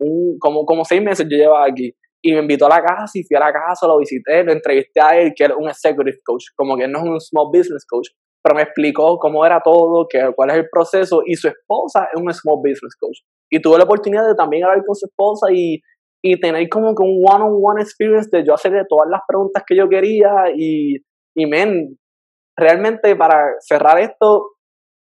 un, 0.00 0.38
como, 0.38 0.64
como 0.64 0.84
seis 0.84 1.02
meses 1.02 1.26
yo 1.30 1.36
llevaba 1.36 1.66
aquí. 1.66 1.94
Y 2.24 2.32
me 2.32 2.40
invitó 2.40 2.66
a 2.66 2.68
la 2.68 2.82
casa 2.82 3.18
y 3.18 3.24
fui 3.24 3.36
a 3.36 3.40
la 3.40 3.52
casa, 3.52 3.86
lo 3.86 3.98
visité, 3.98 4.44
lo 4.44 4.52
entrevisté 4.52 5.00
a 5.00 5.18
él, 5.18 5.32
que 5.34 5.44
era 5.44 5.56
un 5.56 5.68
executive 5.68 6.18
coach, 6.24 6.44
como 6.56 6.76
que 6.76 6.86
no 6.86 6.98
es 6.98 7.04
un 7.04 7.20
small 7.20 7.48
business 7.52 7.84
coach, 7.84 8.10
pero 8.42 8.54
me 8.54 8.62
explicó 8.62 9.18
cómo 9.18 9.44
era 9.44 9.60
todo, 9.60 10.06
que, 10.08 10.30
cuál 10.36 10.50
es 10.50 10.56
el 10.56 10.68
proceso, 10.70 11.22
y 11.26 11.34
su 11.34 11.48
esposa 11.48 12.08
es 12.12 12.20
un 12.20 12.32
small 12.32 12.58
business 12.58 12.94
coach. 12.98 13.18
Y 13.50 13.60
tuve 13.60 13.76
la 13.76 13.84
oportunidad 13.84 14.26
de 14.26 14.36
también 14.36 14.64
hablar 14.64 14.84
con 14.86 14.94
su 14.94 15.06
esposa 15.06 15.48
y 15.52 15.80
y 16.22 16.38
tener 16.38 16.68
como 16.68 16.94
que 16.94 17.02
un 17.02 17.20
one-on-one 17.24 17.82
experience 17.82 18.28
de 18.30 18.44
yo 18.46 18.54
hacerle 18.54 18.84
todas 18.88 19.08
las 19.10 19.20
preguntas 19.26 19.64
que 19.66 19.76
yo 19.76 19.88
quería 19.88 20.30
y, 20.56 20.96
y 21.34 21.46
men, 21.46 21.98
realmente 22.56 23.16
para 23.16 23.54
cerrar 23.60 23.98
esto, 23.98 24.52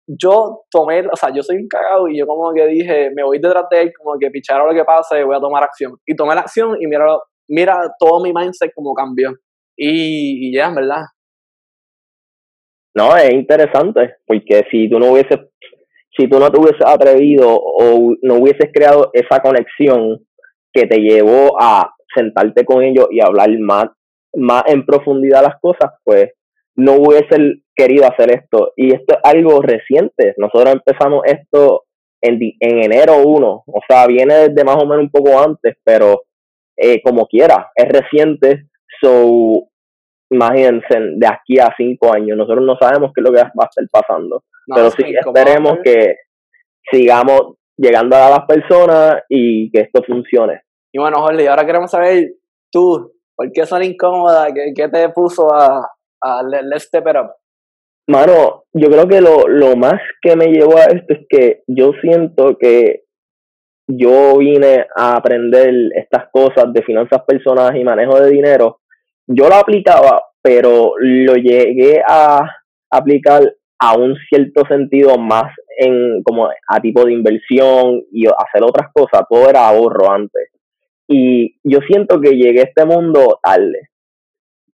yo 0.06 0.62
tomé, 0.70 1.00
o 1.10 1.16
sea, 1.16 1.30
yo 1.34 1.42
soy 1.42 1.56
un 1.56 1.68
cagado 1.68 2.08
y 2.08 2.18
yo 2.18 2.26
como 2.26 2.52
que 2.52 2.66
dije, 2.66 3.10
me 3.14 3.24
voy 3.24 3.38
detrás 3.38 3.64
de 3.70 3.82
él, 3.82 3.92
como 3.96 4.18
que 4.18 4.30
pichar 4.30 4.62
lo 4.64 4.74
que 4.74 4.84
pase, 4.84 5.24
voy 5.24 5.36
a 5.36 5.40
tomar 5.40 5.62
acción. 5.62 5.96
Y 6.06 6.14
tomé 6.14 6.34
la 6.34 6.42
acción 6.42 6.76
y 6.80 6.86
mira, 6.86 7.06
mira 7.48 7.80
todo 7.98 8.22
mi 8.22 8.32
mindset 8.32 8.72
como 8.74 8.94
cambió. 8.94 9.32
Y, 9.76 10.48
y 10.48 10.56
ya, 10.56 10.70
¿verdad? 10.70 11.04
No, 12.94 13.16
es 13.16 13.32
interesante, 13.32 14.16
porque 14.26 14.66
si 14.70 14.90
tú 14.90 14.98
no 14.98 15.12
hubieses, 15.12 15.38
si 16.16 16.28
tú 16.28 16.38
no 16.38 16.50
te 16.50 16.58
hubieses 16.58 16.84
atrevido 16.84 17.54
o 17.54 18.14
no 18.22 18.34
hubieses 18.34 18.70
creado 18.72 19.10
esa 19.12 19.40
conexión 19.40 20.26
que 20.72 20.86
te 20.86 20.98
llevó 20.98 21.60
a 21.60 21.94
sentarte 22.14 22.64
con 22.64 22.82
ellos 22.82 23.08
y 23.10 23.20
hablar 23.20 23.50
más, 23.58 23.86
más 24.34 24.64
en 24.66 24.84
profundidad 24.84 25.42
las 25.42 25.60
cosas, 25.60 25.92
pues 26.04 26.32
no 26.76 26.94
hubiese 26.94 27.62
querido 27.74 28.06
hacer 28.06 28.30
esto. 28.30 28.72
Y 28.76 28.94
esto 28.94 29.14
es 29.14 29.20
algo 29.22 29.60
reciente. 29.62 30.34
Nosotros 30.36 30.74
empezamos 30.74 31.22
esto 31.24 31.84
en, 32.20 32.38
en 32.60 32.84
enero 32.84 33.18
1, 33.24 33.64
o 33.66 33.80
sea, 33.88 34.06
viene 34.06 34.48
desde 34.48 34.64
más 34.64 34.76
o 34.76 34.86
menos 34.86 35.04
un 35.04 35.10
poco 35.10 35.38
antes, 35.38 35.76
pero 35.84 36.22
eh, 36.76 37.00
como 37.02 37.26
quiera, 37.26 37.70
es 37.74 37.88
reciente, 37.88 38.66
so 39.00 39.68
imagínense, 40.30 40.98
de 41.16 41.26
aquí 41.26 41.58
a 41.58 41.72
cinco 41.76 42.12
años, 42.12 42.36
nosotros 42.36 42.64
no 42.64 42.76
sabemos 42.78 43.12
qué 43.14 43.20
es 43.20 43.24
lo 43.24 43.32
que 43.32 43.42
va 43.42 43.64
a 43.64 43.68
estar 43.68 43.84
pasando, 43.90 44.44
pero 44.66 44.90
sí 44.90 45.04
esperemos 45.14 45.78
que 45.82 46.16
sigamos 46.90 47.56
llegando 47.78 48.16
a 48.16 48.30
las 48.30 48.46
personas 48.46 49.22
y 49.28 49.70
que 49.70 49.80
esto 49.80 50.02
funcione. 50.02 50.62
Y 50.92 50.98
bueno, 50.98 51.20
Jorge, 51.22 51.48
ahora 51.48 51.64
queremos 51.64 51.90
saber 51.90 52.34
tú, 52.70 53.12
¿por 53.36 53.50
qué 53.52 53.64
son 53.64 53.82
incómodas? 53.82 54.52
¿Qué, 54.52 54.72
qué 54.74 54.88
te 54.88 55.08
puso 55.10 55.54
a, 55.54 55.88
a 56.20 56.42
Let's 56.42 56.84
Step 56.84 57.06
It 57.08 57.16
Up? 57.16 57.30
Mano, 58.08 58.64
yo 58.72 58.88
creo 58.88 59.06
que 59.06 59.20
lo, 59.20 59.46
lo 59.48 59.76
más 59.76 60.00
que 60.22 60.34
me 60.34 60.46
llevó 60.46 60.78
a 60.78 60.84
esto 60.84 61.14
es 61.14 61.26
que 61.28 61.62
yo 61.66 61.92
siento 62.00 62.56
que 62.58 63.04
yo 63.86 64.38
vine 64.38 64.86
a 64.96 65.16
aprender 65.16 65.72
estas 65.94 66.28
cosas 66.30 66.72
de 66.72 66.82
finanzas 66.82 67.22
personales 67.26 67.80
y 67.80 67.84
manejo 67.84 68.20
de 68.20 68.30
dinero. 68.30 68.80
Yo 69.26 69.48
lo 69.48 69.54
aplicaba, 69.54 70.22
pero 70.42 70.92
lo 70.98 71.34
llegué 71.34 72.02
a 72.06 72.48
aplicar 72.90 73.42
a 73.78 73.96
un 73.96 74.16
cierto 74.28 74.66
sentido 74.66 75.18
más 75.18 75.52
en 75.78 76.22
como 76.22 76.48
a 76.48 76.80
tipo 76.80 77.04
de 77.04 77.12
inversión 77.12 78.02
y 78.12 78.26
hacer 78.26 78.62
otras 78.62 78.92
cosas. 78.92 79.22
Todo 79.28 79.48
era 79.48 79.68
ahorro 79.68 80.10
antes. 80.10 80.50
Y 81.06 81.56
yo 81.64 81.78
siento 81.86 82.20
que 82.20 82.36
llegué 82.36 82.60
a 82.60 82.64
este 82.64 82.84
mundo 82.84 83.38
tarde. 83.42 83.90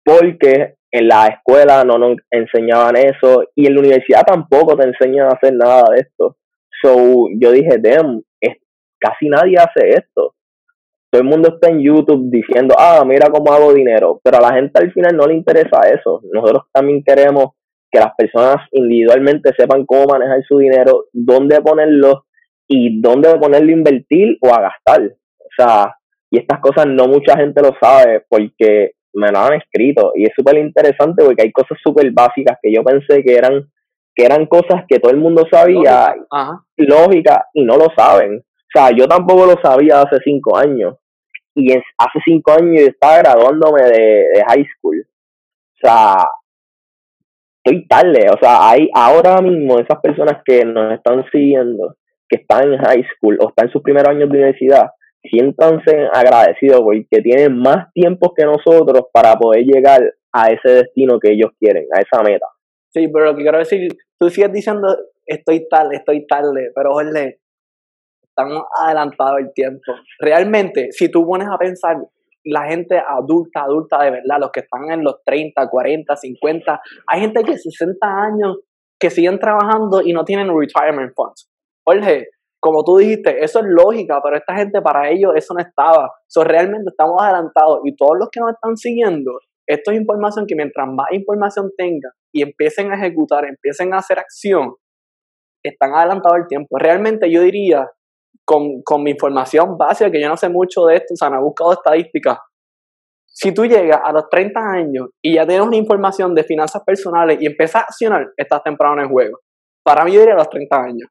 Porque 0.03 0.75
en 0.91 1.07
la 1.07 1.27
escuela 1.27 1.83
no 1.83 1.97
nos 1.97 2.17
enseñaban 2.31 2.97
eso 2.97 3.43
y 3.55 3.67
en 3.67 3.75
la 3.75 3.79
universidad 3.81 4.23
tampoco 4.25 4.75
te 4.75 4.87
enseñan 4.87 5.27
a 5.27 5.35
hacer 5.35 5.53
nada 5.53 5.83
de 5.93 6.01
esto. 6.01 6.37
So 6.81 7.27
yo 7.39 7.51
dije, 7.51 7.77
damn, 7.79 8.23
casi 8.99 9.29
nadie 9.29 9.57
hace 9.57 9.89
esto. 9.89 10.35
Todo 11.11 11.21
el 11.21 11.27
mundo 11.27 11.55
está 11.55 11.69
en 11.69 11.81
YouTube 11.81 12.29
diciendo, 12.29 12.75
ah, 12.77 13.03
mira 13.05 13.29
cómo 13.31 13.51
hago 13.51 13.73
dinero, 13.73 14.19
pero 14.23 14.37
a 14.37 14.41
la 14.41 14.53
gente 14.53 14.79
al 14.79 14.91
final 14.91 15.15
no 15.15 15.25
le 15.25 15.35
interesa 15.35 15.89
eso. 15.89 16.21
Nosotros 16.31 16.65
también 16.71 17.03
queremos 17.03 17.53
que 17.91 17.99
las 17.99 18.13
personas 18.15 18.57
individualmente 18.71 19.51
sepan 19.57 19.85
cómo 19.85 20.05
manejar 20.05 20.43
su 20.47 20.57
dinero, 20.57 21.05
dónde 21.11 21.61
ponerlo 21.61 22.25
y 22.67 23.01
dónde 23.01 23.35
ponerlo 23.37 23.69
a 23.69 23.77
invertir 23.77 24.37
o 24.41 24.53
a 24.53 24.61
gastar. 24.61 25.01
O 25.39 25.49
sea, 25.57 25.95
y 26.31 26.39
estas 26.39 26.59
cosas 26.59 26.85
no 26.87 27.07
mucha 27.07 27.35
gente 27.37 27.61
lo 27.61 27.75
sabe 27.81 28.23
porque 28.29 28.91
me 29.13 29.31
lo 29.31 29.39
han 29.39 29.53
escrito 29.55 30.11
y 30.15 30.25
es 30.25 30.31
súper 30.35 30.57
interesante 30.57 31.23
porque 31.23 31.41
hay 31.41 31.51
cosas 31.51 31.77
súper 31.83 32.11
básicas 32.11 32.57
que 32.61 32.71
yo 32.71 32.83
pensé 32.83 33.23
que 33.23 33.35
eran 33.35 33.67
que 34.15 34.25
eran 34.25 34.45
cosas 34.47 34.83
que 34.87 34.99
todo 34.99 35.11
el 35.11 35.17
mundo 35.17 35.45
sabía, 35.49 36.13
lógica, 36.75 37.45
y 37.53 37.63
no 37.63 37.77
lo 37.77 37.87
saben. 37.95 38.39
O 38.39 38.71
sea, 38.73 38.89
yo 38.91 39.07
tampoco 39.07 39.45
lo 39.45 39.55
sabía 39.61 40.01
hace 40.01 40.17
cinco 40.25 40.57
años. 40.57 40.97
Y 41.55 41.71
hace 41.71 42.19
cinco 42.25 42.51
años 42.51 42.81
yo 42.81 42.87
estaba 42.87 43.19
graduándome 43.19 43.81
de, 43.83 44.25
de 44.33 44.43
high 44.45 44.65
school. 44.75 45.07
O 45.07 45.87
sea, 45.87 46.15
estoy 47.69 47.87
tarde. 47.87 48.27
O 48.29 48.37
sea, 48.41 48.69
hay 48.69 48.89
ahora 48.93 49.41
mismo 49.41 49.79
esas 49.79 49.99
personas 50.01 50.41
que 50.45 50.65
nos 50.65 50.93
están 50.93 51.23
siguiendo, 51.31 51.95
que 52.27 52.41
están 52.41 52.73
en 52.73 52.79
high 52.79 53.05
school 53.15 53.37
o 53.41 53.49
están 53.49 53.67
en 53.67 53.71
sus 53.71 53.81
primeros 53.81 54.09
años 54.09 54.29
de 54.29 54.37
universidad, 54.37 54.89
siéntanse 55.23 56.07
agradecidos 56.13 56.81
porque 56.81 57.21
tienen 57.21 57.57
más 57.57 57.91
tiempo 57.93 58.33
que 58.35 58.45
nosotros 58.45 59.05
para 59.13 59.35
poder 59.35 59.65
llegar 59.65 60.01
a 60.31 60.51
ese 60.51 60.83
destino 60.83 61.19
que 61.19 61.31
ellos 61.31 61.51
quieren, 61.59 61.85
a 61.93 62.01
esa 62.01 62.23
meta. 62.23 62.45
Sí, 62.91 63.07
pero 63.07 63.25
lo 63.25 63.35
que 63.35 63.43
quiero 63.43 63.59
decir, 63.59 63.87
tú 64.19 64.29
sigues 64.29 64.51
diciendo 64.51 64.87
estoy 65.25 65.67
tarde, 65.67 65.97
estoy 65.97 66.25
tarde, 66.25 66.71
pero 66.73 66.93
Jorge, 66.93 67.39
estamos 68.23 68.63
adelantados 68.81 69.39
el 69.39 69.53
tiempo. 69.53 69.93
Realmente, 70.19 70.91
si 70.91 71.09
tú 71.09 71.25
pones 71.25 71.47
a 71.47 71.57
pensar, 71.57 71.97
la 72.49 72.67
gente 72.67 72.97
adulta, 72.97 73.61
adulta 73.63 74.03
de 74.03 74.11
verdad, 74.11 74.37
los 74.39 74.51
que 74.51 74.61
están 74.61 74.91
en 74.91 75.03
los 75.03 75.23
30, 75.23 75.69
40, 75.69 76.15
50, 76.15 76.81
hay 77.07 77.21
gente 77.21 77.43
que 77.43 77.57
60 77.57 78.07
años 78.07 78.57
que 78.99 79.09
siguen 79.09 79.39
trabajando 79.39 80.01
y 80.01 80.13
no 80.13 80.25
tienen 80.25 80.47
retirement 80.47 81.13
funds. 81.15 81.49
Jorge, 81.85 82.27
como 82.59 82.83
tú 82.83 82.97
dijiste, 82.97 83.43
eso 83.43 83.59
es 83.59 83.65
lógica, 83.67 84.19
pero 84.21 84.35
esta 84.35 84.55
gente 84.55 84.81
para 84.81 85.09
ellos 85.09 85.31
eso 85.35 85.53
no 85.53 85.61
estaba. 85.61 86.11
So, 86.27 86.43
realmente 86.43 86.89
estamos 86.89 87.21
adelantados 87.21 87.79
y 87.85 87.95
todos 87.95 88.17
los 88.19 88.29
que 88.29 88.41
nos 88.41 88.51
están 88.51 88.75
siguiendo, 88.75 89.39
esto 89.65 89.91
es 89.91 89.99
información 89.99 90.45
que 90.45 90.55
mientras 90.55 90.87
más 90.87 91.07
información 91.11 91.71
tengan 91.77 92.11
y 92.33 92.41
empiecen 92.41 92.91
a 92.91 92.95
ejecutar, 92.95 93.45
empiecen 93.45 93.93
a 93.93 93.97
hacer 93.97 94.19
acción, 94.19 94.75
están 95.63 95.93
adelantados 95.93 96.39
el 96.39 96.47
tiempo. 96.47 96.77
Realmente 96.77 97.31
yo 97.31 97.41
diría, 97.41 97.87
con, 98.45 98.81
con 98.83 99.03
mi 99.03 99.11
información 99.11 99.77
básica, 99.77 100.11
que 100.11 100.21
yo 100.21 100.29
no 100.29 100.37
sé 100.37 100.49
mucho 100.49 100.85
de 100.85 100.95
esto, 100.95 101.13
o 101.13 101.17
sea, 101.17 101.29
no 101.29 101.37
he 101.37 101.43
buscado 101.43 101.73
estadísticas, 101.73 102.39
si 103.31 103.53
tú 103.53 103.65
llegas 103.65 104.01
a 104.03 104.11
los 104.11 104.27
30 104.29 104.59
años 104.59 105.09
y 105.21 105.35
ya 105.35 105.47
tienes 105.47 105.65
una 105.65 105.77
información 105.77 106.35
de 106.35 106.43
finanzas 106.43 106.83
personales 106.85 107.37
y 107.39 107.45
empiezas 107.45 107.83
a 107.83 107.85
accionar, 107.85 108.27
estás 108.35 108.63
temprano 108.63 108.95
en 108.95 109.01
el 109.01 109.07
juego. 109.07 109.39
Para 109.81 110.03
mí, 110.03 110.11
yo 110.11 110.19
diría 110.19 110.33
a 110.33 110.39
los 110.39 110.49
30 110.49 110.75
años. 110.75 111.09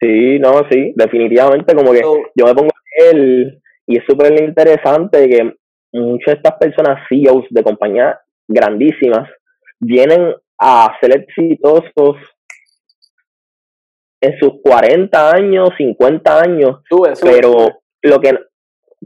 Sí, 0.00 0.38
no, 0.38 0.62
sí, 0.70 0.92
definitivamente, 0.94 1.74
como 1.74 1.92
que 1.92 2.02
yo 2.36 2.46
me 2.46 2.54
pongo 2.54 2.70
él 3.10 3.60
y 3.86 3.98
es 3.98 4.04
súper 4.08 4.40
interesante 4.40 5.28
que 5.28 5.54
muchas 5.92 6.34
de 6.34 6.40
estas 6.40 6.54
personas, 6.58 7.04
CEOs 7.08 7.46
de 7.50 7.62
compañías 7.62 8.16
grandísimas, 8.48 9.28
vienen 9.80 10.34
a 10.60 10.96
ser 11.00 11.16
exitosos 11.16 12.16
en 14.22 14.38
sus 14.38 14.60
40 14.62 15.30
años, 15.32 15.70
50 15.76 16.40
años, 16.40 16.80
pero 17.20 17.80
lo 18.02 18.20
que 18.20 18.38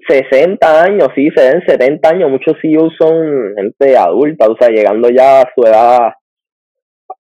60 0.07 0.83
años, 0.83 1.09
sí, 1.15 1.31
se 1.35 1.43
den 1.43 1.63
70 1.67 2.09
años, 2.09 2.31
muchos 2.31 2.57
CEOs 2.61 2.93
son 2.99 3.55
gente 3.57 3.97
adulta, 3.97 4.47
o 4.47 4.57
sea, 4.59 4.69
llegando 4.69 5.09
ya 5.09 5.41
a 5.41 5.51
su 5.55 5.67
edad 5.67 6.13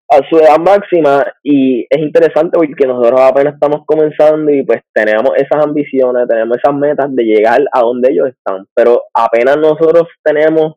a 0.09 0.19
su 0.29 0.39
edad 0.39 0.59
máxima 0.61 1.25
y 1.43 1.85
es 1.91 1.99
interesante 1.99 2.57
porque 2.57 2.87
nosotros 2.87 3.21
apenas 3.21 3.55
estamos 3.55 3.85
comenzando 3.85 4.53
y 4.53 4.63
pues 4.63 4.83
tenemos 4.93 5.33
esas 5.37 5.65
ambiciones, 5.65 6.29
tenemos 6.29 6.59
esas 6.59 6.77
metas 6.77 7.13
de 7.13 7.25
llegar 7.25 7.61
a 7.73 7.81
donde 7.81 8.13
ellos 8.13 8.29
están, 8.29 8.67
pero 8.73 9.03
apenas 9.13 9.57
nosotros 9.57 10.05
tenemos 10.23 10.75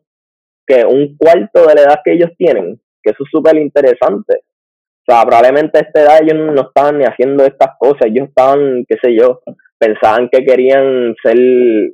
que 0.66 0.84
un 0.84 1.16
cuarto 1.16 1.66
de 1.66 1.74
la 1.74 1.82
edad 1.82 2.00
que 2.04 2.14
ellos 2.14 2.30
tienen, 2.36 2.80
que 3.02 3.10
eso 3.10 3.22
es 3.22 3.30
súper 3.30 3.56
interesante. 3.56 4.42
O 5.06 5.12
sea, 5.12 5.24
probablemente 5.24 5.78
a 5.78 5.82
esta 5.82 6.02
edad 6.02 6.18
ellos 6.22 6.52
no 6.54 6.62
estaban 6.62 6.98
ni 6.98 7.04
haciendo 7.04 7.44
estas 7.44 7.70
cosas, 7.78 8.06
ellos 8.06 8.28
estaban, 8.28 8.84
qué 8.88 8.96
sé 9.02 9.16
yo, 9.16 9.40
pensaban 9.78 10.28
que 10.30 10.44
querían 10.44 11.14
ser 11.22 11.36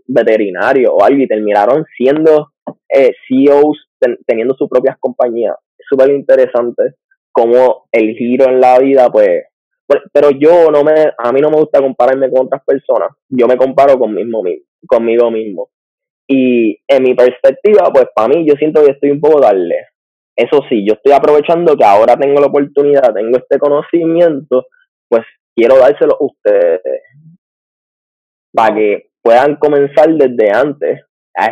veterinarios 0.06 0.92
o 0.92 1.04
algo 1.04 1.22
y 1.22 1.28
terminaron 1.28 1.84
siendo 1.96 2.52
eh, 2.88 3.12
CEOs 3.28 3.88
teniendo 4.26 4.54
sus 4.54 4.68
propias 4.68 4.96
compañías. 4.98 5.54
Es 5.78 5.86
súper 5.88 6.10
interesante 6.10 6.94
como 7.32 7.86
el 7.92 8.16
giro 8.16 8.46
en 8.46 8.60
la 8.60 8.78
vida, 8.78 9.10
pues, 9.10 9.44
pues, 9.86 10.00
pero 10.12 10.30
yo 10.30 10.70
no 10.70 10.82
me, 10.82 10.94
a 11.16 11.32
mí 11.32 11.40
no 11.40 11.50
me 11.50 11.58
gusta 11.58 11.80
compararme 11.80 12.30
con 12.30 12.46
otras 12.46 12.62
personas, 12.64 13.10
yo 13.28 13.46
me 13.46 13.56
comparo 13.56 13.98
con 13.98 14.14
mismo, 14.14 14.42
conmigo 14.86 15.30
mismo. 15.30 15.68
Y 16.26 16.76
en 16.88 17.02
mi 17.04 17.14
perspectiva, 17.14 17.90
pues 17.92 18.06
para 18.14 18.28
mí 18.28 18.44
yo 18.48 18.54
siento 18.54 18.82
que 18.82 18.92
estoy 18.92 19.10
un 19.10 19.20
poco 19.20 19.40
tarde. 19.40 19.86
Eso 20.36 20.60
sí, 20.68 20.84
yo 20.86 20.94
estoy 20.94 21.12
aprovechando 21.12 21.76
que 21.76 21.84
ahora 21.84 22.16
tengo 22.16 22.40
la 22.40 22.48
oportunidad, 22.48 23.14
tengo 23.14 23.38
este 23.38 23.58
conocimiento, 23.58 24.66
pues 25.08 25.24
quiero 25.56 25.78
dárselo 25.78 26.12
a 26.12 26.24
ustedes 26.24 27.02
para 28.52 28.74
que 28.74 29.10
puedan 29.22 29.56
comenzar 29.56 30.08
desde 30.08 30.50
antes, 30.54 31.00
a, 31.36 31.50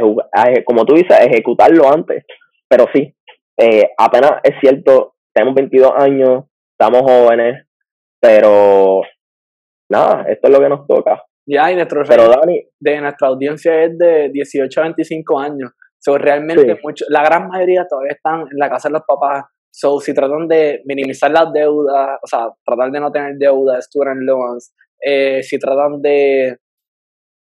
como 0.64 0.85
tú 0.85 0.95
dices, 0.95 1.12
a 1.12 1.25
ejecutarlo 1.25 1.91
antes. 1.91 2.25
Pero 2.69 2.87
sí, 2.95 3.14
eh, 3.59 3.91
apenas 3.99 4.33
es 4.43 4.55
cierto, 4.61 5.14
tenemos 5.35 5.55
22 5.55 5.93
años, 5.97 6.45
estamos 6.79 7.03
jóvenes, 7.03 7.67
pero 8.21 9.03
nada, 9.91 10.25
esto 10.29 10.49
es 10.49 10.53
lo 10.53 10.61
que 10.61 10.69
nos 10.69 10.87
toca. 10.87 11.23
Ya, 11.47 11.71
y 11.71 11.76
nuestro 11.76 12.03
pero 12.09 12.29
Dani, 12.29 12.62
de 12.81 13.00
nuestra 13.00 13.29
audiencia 13.29 13.85
es 13.85 13.99
de 13.99 14.31
18 14.31 14.81
a 14.81 14.85
25 14.85 15.38
años. 15.38 15.73
So, 16.05 16.19
realmente 16.19 16.79
mucho, 16.83 17.07
la 17.09 17.25
gran 17.25 17.49
mayoría 17.49 17.87
todavía 17.89 18.13
están 18.13 18.41
en 18.41 18.59
la 18.59 18.69
casa 18.69 18.89
de 18.89 18.93
los 18.93 19.03
papás. 19.07 19.45
So, 19.73 19.99
si 20.01 20.13
tratan 20.13 20.47
de 20.47 20.83
minimizar 20.85 21.31
las 21.31 21.51
deudas, 21.51 22.19
o 22.23 22.27
sea, 22.27 22.49
tratar 22.63 22.91
de 22.91 23.01
no 23.01 23.11
tener 23.11 23.37
deudas, 23.39 23.87
student 23.87 24.21
loans, 24.21 24.75
eh, 25.01 25.43
si 25.43 25.59
tratan 25.59 26.03
de 26.03 26.59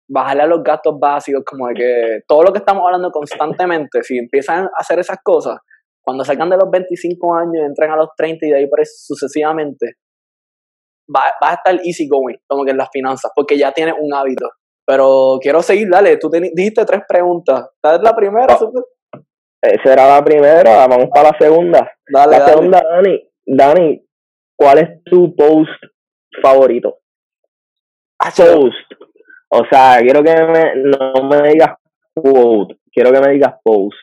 bajarle 0.08 0.44
a 0.44 0.46
los 0.46 0.62
gastos 0.62 0.94
básicos, 1.00 1.42
como 1.44 1.66
de 1.66 1.74
que 1.74 2.20
todo 2.28 2.44
lo 2.44 2.52
que 2.52 2.58
estamos 2.58 2.84
hablando 2.84 3.10
constantemente, 3.10 4.04
si 4.04 4.18
empiezan 4.18 4.66
a 4.66 4.70
hacer 4.78 5.00
esas 5.00 5.18
cosas, 5.24 5.58
cuando 6.00 6.24
salgan 6.24 6.50
de 6.50 6.56
los 6.56 6.70
25 6.70 7.34
años 7.34 7.54
y 7.56 7.66
entran 7.66 7.90
a 7.90 7.96
los 7.96 8.10
30 8.16 8.46
y 8.46 8.50
de 8.50 8.56
ahí 8.56 8.68
por 8.68 8.86
sucesivamente, 8.86 9.94
va, 11.12 11.24
a 11.40 11.54
estar 11.54 11.74
easy 11.84 12.06
going, 12.06 12.36
como 12.46 12.64
que 12.64 12.70
en 12.70 12.76
las 12.76 12.88
finanzas, 12.92 13.32
porque 13.34 13.58
ya 13.58 13.72
tienes 13.72 13.94
un 13.98 14.14
hábito. 14.14 14.48
Pero 14.86 15.38
quiero 15.40 15.62
seguir, 15.62 15.88
dale, 15.90 16.18
tú 16.18 16.30
dijiste 16.30 16.84
tres 16.84 17.02
preguntas. 17.08 17.70
¿Esta 17.76 17.96
es 17.96 18.02
la 18.02 18.14
primera? 18.14 18.56
Oh. 18.60 18.72
Esa 19.62 19.92
era 19.94 20.06
la 20.06 20.22
primera, 20.22 20.86
vamos 20.86 21.08
para 21.12 21.30
la 21.30 21.38
segunda. 21.38 21.90
Dale, 22.06 22.38
la 22.38 22.46
segunda, 22.46 22.82
Dani, 22.82 23.28
Dani, 23.46 24.06
¿cuál 24.54 24.78
es 24.78 25.04
tu 25.04 25.34
post 25.34 25.70
favorito? 26.42 26.98
Post. 28.18 28.92
O 29.48 29.62
sea, 29.70 29.98
quiero 30.00 30.22
que 30.22 30.34
me, 30.34 30.74
no 30.76 31.28
me 31.28 31.48
digas 31.48 31.76
quote, 32.14 32.76
quiero 32.92 33.12
que 33.12 33.20
me 33.20 33.32
digas 33.32 33.54
post. 33.62 33.96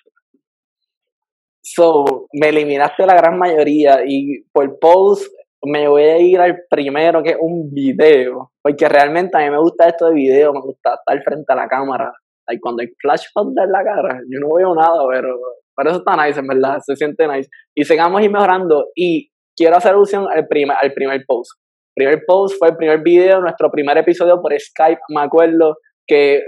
So, 1.61 2.27
me 2.33 2.49
eliminaste 2.49 3.05
la 3.05 3.15
gran 3.15 3.37
mayoría 3.37 4.01
y 4.05 4.43
por 4.51 4.79
post 4.79 5.31
me 5.63 5.87
voy 5.87 6.03
a 6.03 6.17
ir 6.19 6.39
al 6.39 6.63
primero 6.69 7.21
que 7.21 7.31
es 7.31 7.37
un 7.39 7.71
video, 7.71 8.51
porque 8.61 8.89
realmente 8.89 9.37
a 9.37 9.41
mí 9.41 9.49
me 9.49 9.59
gusta 9.59 9.87
esto 9.87 10.07
de 10.07 10.13
video, 10.13 10.53
me 10.53 10.61
gusta 10.61 10.95
estar 10.95 11.23
frente 11.23 11.53
a 11.53 11.55
la 11.55 11.67
cámara. 11.67 12.11
Y 12.49 12.59
cuando 12.59 12.81
hay 12.81 12.89
flashback 12.99 13.47
en 13.63 13.71
la 13.71 13.83
cara, 13.83 14.19
yo 14.29 14.39
no 14.39 14.55
veo 14.55 14.73
nada, 14.73 15.05
pero, 15.09 15.37
pero 15.75 15.89
eso 15.89 15.99
está 15.99 16.25
nice, 16.25 16.39
en 16.39 16.47
verdad, 16.47 16.79
se 16.83 16.95
siente 16.95 17.27
nice. 17.27 17.49
Y 17.75 17.83
sigamos 17.85 18.21
ir 18.21 18.31
mejorando 18.31 18.87
y 18.95 19.29
quiero 19.55 19.77
hacer 19.77 19.91
alusión 19.91 20.27
al 20.29 20.47
primer, 20.47 20.75
al 20.81 20.93
primer 20.93 21.23
post. 21.27 21.59
El 21.95 22.05
primer 22.05 22.23
post 22.25 22.55
fue 22.57 22.69
el 22.69 22.77
primer 22.77 23.01
video, 23.03 23.41
nuestro 23.41 23.69
primer 23.69 23.97
episodio 23.97 24.41
por 24.41 24.57
Skype, 24.57 25.01
me 25.09 25.21
acuerdo 25.21 25.77
que, 26.07 26.41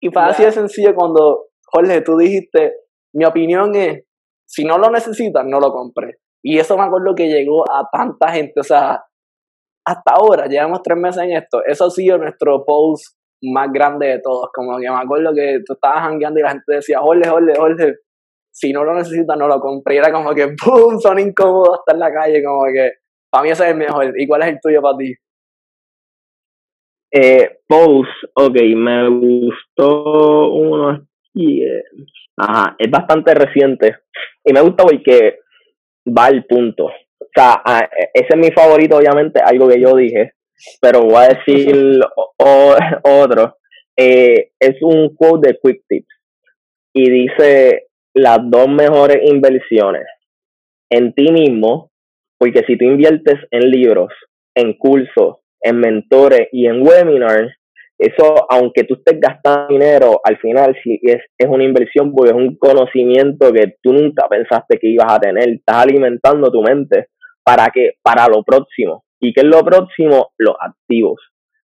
y 0.00 0.10
fue 0.10 0.22
así 0.22 0.44
de 0.44 0.52
sencillo 0.52 0.94
cuando, 0.94 1.46
Jorge, 1.66 2.02
tú 2.02 2.16
dijiste, 2.16 2.74
mi 3.14 3.24
opinión 3.24 3.74
es, 3.74 4.04
si 4.46 4.64
no 4.64 4.78
lo 4.78 4.90
necesitas, 4.90 5.44
no 5.44 5.58
lo 5.58 5.72
compres. 5.72 6.16
Y 6.44 6.58
eso 6.58 6.76
me 6.76 6.84
acuerdo 6.84 7.14
que 7.14 7.28
llegó 7.28 7.64
a 7.70 7.88
tanta 7.90 8.28
gente, 8.32 8.60
o 8.60 8.62
sea, 8.62 9.02
hasta 9.86 10.12
ahora, 10.12 10.46
llevamos 10.46 10.82
tres 10.82 10.98
meses 10.98 11.22
en 11.22 11.32
esto, 11.32 11.64
eso 11.64 11.86
ha 11.86 11.90
sido 11.90 12.18
nuestro 12.18 12.64
post 12.64 13.16
más 13.42 13.72
grande 13.72 14.08
de 14.08 14.20
todos, 14.20 14.50
como 14.52 14.78
que 14.78 14.90
me 14.90 14.96
acuerdo 14.96 15.34
que 15.34 15.60
tú 15.66 15.74
estabas 15.74 16.02
hangueando 16.02 16.40
y 16.40 16.42
la 16.42 16.50
gente 16.50 16.74
decía, 16.74 17.00
Jorge, 17.00 17.28
Jorge, 17.28 17.54
Jorge, 17.56 17.94
si 18.54 18.72
no 18.72 18.84
lo 18.84 18.94
necesitas, 18.94 19.36
no 19.36 19.48
lo 19.48 19.60
compres. 19.60 19.96
Y 19.96 19.98
era 19.98 20.12
como 20.12 20.32
que, 20.32 20.48
¡pum!, 20.48 20.98
son 21.00 21.18
incómodos 21.18 21.80
estar 21.80 21.94
en 21.94 22.00
la 22.00 22.12
calle, 22.12 22.42
como 22.44 22.64
que, 22.66 22.92
para 23.30 23.42
mí 23.42 23.50
ese 23.50 23.64
es 23.64 23.70
el 23.70 23.76
mejor. 23.76 24.12
¿Y 24.16 24.26
cuál 24.28 24.42
es 24.42 24.48
el 24.48 24.60
tuyo 24.62 24.80
para 24.80 24.96
ti? 24.96 25.14
Eh, 27.12 27.58
post, 27.66 28.10
ok, 28.34 28.56
me 28.76 29.08
gustó 29.08 30.52
uno 30.52 30.90
aquí. 30.90 31.62
Ajá, 32.36 32.76
es 32.78 32.90
bastante 32.90 33.34
reciente. 33.34 33.96
Y 34.44 34.52
me 34.52 34.60
gusta 34.60 34.84
porque 34.84 35.40
va 36.06 36.26
al 36.26 36.44
punto. 36.44 36.86
O 36.86 37.26
sea, 37.34 37.62
ese 38.12 38.28
es 38.30 38.36
mi 38.36 38.50
favorito, 38.52 38.96
obviamente, 38.96 39.40
algo 39.40 39.68
que 39.68 39.80
yo 39.80 39.96
dije, 39.96 40.32
pero 40.80 41.02
voy 41.02 41.24
a 41.24 41.28
decir 41.28 42.00
otro. 43.02 43.56
Eh, 43.96 44.50
es 44.58 44.76
un 44.82 45.14
quote 45.14 45.48
de 45.48 45.58
Quick 45.62 45.82
Tips 45.88 46.14
y 46.92 47.10
dice 47.10 47.86
las 48.12 48.38
dos 48.42 48.68
mejores 48.68 49.18
inversiones 49.22 50.04
en 50.90 51.12
ti 51.12 51.30
mismo, 51.32 51.90
porque 52.38 52.62
si 52.66 52.76
tú 52.76 52.84
inviertes 52.84 53.36
en 53.50 53.70
libros, 53.70 54.12
en 54.54 54.74
cursos, 54.74 55.38
en 55.60 55.78
mentores 55.78 56.48
y 56.52 56.66
en 56.66 56.86
webinars, 56.86 57.52
eso, 57.98 58.46
aunque 58.50 58.84
tú 58.84 58.94
estés 58.94 59.20
gastando 59.20 59.68
dinero, 59.68 60.20
al 60.24 60.36
final 60.38 60.76
sí 60.82 60.98
es, 61.02 61.22
es 61.38 61.48
una 61.48 61.64
inversión 61.64 62.12
porque 62.12 62.32
es 62.32 62.36
un 62.36 62.56
conocimiento 62.56 63.52
que 63.52 63.76
tú 63.82 63.92
nunca 63.92 64.26
pensaste 64.28 64.78
que 64.78 64.88
ibas 64.88 65.12
a 65.12 65.20
tener. 65.20 65.48
Estás 65.48 65.84
alimentando 65.84 66.50
tu 66.50 66.60
mente 66.62 67.06
para 67.44 67.68
que, 67.72 67.92
para 68.02 68.26
lo 68.26 68.42
próximo. 68.42 69.04
¿Y 69.20 69.32
qué 69.32 69.42
es 69.42 69.46
lo 69.46 69.62
próximo? 69.62 70.32
Los 70.38 70.56
activos, 70.60 71.20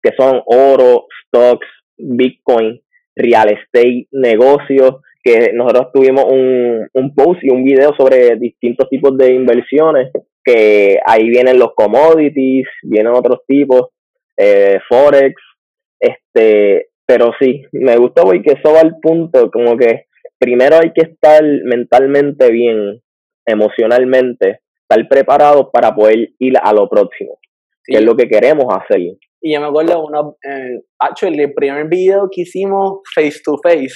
que 0.02 0.12
son 0.18 0.42
oro, 0.46 1.06
stocks, 1.26 1.68
bitcoin, 1.98 2.82
real 3.16 3.50
estate, 3.50 4.08
negocios, 4.12 5.02
que 5.24 5.52
nosotros 5.54 5.92
tuvimos 5.94 6.26
un, 6.26 6.88
un 6.94 7.16
post 7.16 7.44
y 7.44 7.52
un 7.52 7.64
video 7.64 7.94
sobre 7.98 8.36
distintos 8.38 8.90
tipos 8.90 9.18
de 9.18 9.34
inversiones, 9.34 10.12
que 10.44 11.00
ahí 11.06 11.30
vienen 11.30 11.58
los 11.58 11.74
commodities, 11.76 12.68
vienen 12.84 13.14
otros 13.14 13.40
tipos, 13.48 13.90
eh, 14.38 14.80
forex, 14.88 15.34
este, 16.36 16.90
pero 17.08 17.32
sí, 17.40 17.64
me 17.72 17.98
gustó 17.98 18.24
porque 18.24 18.54
eso 18.54 18.74
va 18.74 18.82
al 18.82 18.98
punto, 19.02 19.50
como 19.52 19.78
que 19.78 20.06
primero 20.40 20.78
hay 20.78 20.92
que 20.92 21.12
estar 21.12 21.42
mentalmente 21.64 22.52
bien, 22.52 23.02
emocionalmente, 23.46 24.62
estar 24.90 25.08
preparado 25.08 25.72
para 25.72 25.94
poder 25.96 26.30
ir 26.40 26.54
a 26.62 26.74
lo 26.74 26.90
próximo, 26.90 27.38
que 27.84 27.98
es 27.98 28.04
lo 28.04 28.16
que 28.16 28.28
queremos 28.28 28.66
hacer. 28.70 29.00
Y 29.42 29.54
yo 29.54 29.62
me 29.62 29.68
acuerdo 29.68 30.04
uno, 30.04 30.38
eh, 30.44 30.82
actually, 31.00 31.44
el 31.44 31.54
primer 31.54 31.88
video 31.88 32.28
que 32.32 32.42
hicimos 32.42 33.02
face 33.14 33.42
to 33.44 33.58
face, 33.62 33.94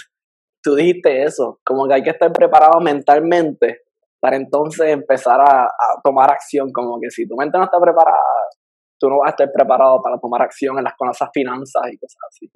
tú 0.61 0.75
dijiste 0.75 1.23
eso, 1.23 1.59
como 1.65 1.87
que 1.87 1.95
hay 1.95 2.03
que 2.03 2.11
estar 2.11 2.31
preparado 2.31 2.79
mentalmente 2.79 3.81
para 4.21 4.35
entonces 4.35 4.89
empezar 4.89 5.39
a, 5.39 5.63
a 5.63 6.01
tomar 6.03 6.31
acción, 6.31 6.71
como 6.71 6.99
que 7.01 7.09
si 7.09 7.27
tu 7.27 7.35
mente 7.35 7.57
no 7.57 7.63
está 7.63 7.79
preparada, 7.79 8.17
tú 8.99 9.09
no 9.09 9.19
vas 9.19 9.29
a 9.29 9.31
estar 9.31 9.51
preparado 9.51 10.01
para 10.01 10.19
tomar 10.19 10.41
acción 10.41 10.77
en 10.77 10.83
las 10.83 10.93
cosas 10.95 11.29
finanzas 11.33 11.83
y 11.91 11.97
cosas 11.97 12.19
así. 12.27 12.49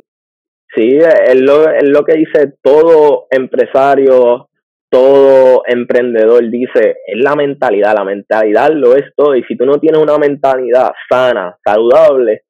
Sí, 0.75 0.97
es 0.97 1.39
lo, 1.39 1.69
es 1.69 1.87
lo 1.87 2.03
que 2.03 2.17
dice 2.17 2.53
todo 2.61 3.27
empresario, 3.29 4.49
todo 4.89 5.63
emprendedor, 5.67 6.49
dice, 6.49 6.97
es 7.05 7.23
la 7.23 7.35
mentalidad, 7.35 7.95
la 7.95 8.03
mentalidad 8.03 8.71
lo 8.71 8.95
es 8.95 9.05
todo, 9.15 9.35
y 9.35 9.43
si 9.43 9.55
tú 9.55 9.65
no 9.65 9.79
tienes 9.79 10.01
una 10.01 10.17
mentalidad 10.17 10.91
sana, 11.09 11.57
saludable, 11.63 12.43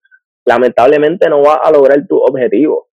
lamentablemente 0.45 1.29
no 1.29 1.41
vas 1.41 1.59
a 1.63 1.71
lograr 1.71 2.05
tu 2.07 2.17
objetivo. 2.17 2.87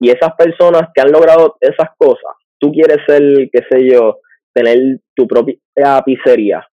Y 0.00 0.10
esas 0.10 0.34
personas 0.36 0.88
que 0.94 1.00
han 1.00 1.10
logrado 1.10 1.56
esas 1.60 1.88
cosas, 1.98 2.32
tú 2.58 2.70
quieres 2.70 2.98
ser, 3.06 3.22
qué 3.52 3.60
sé 3.70 3.90
yo, 3.90 4.20
tener 4.54 5.00
tu 5.14 5.26
propia 5.26 6.02
pizzería, 6.04 6.66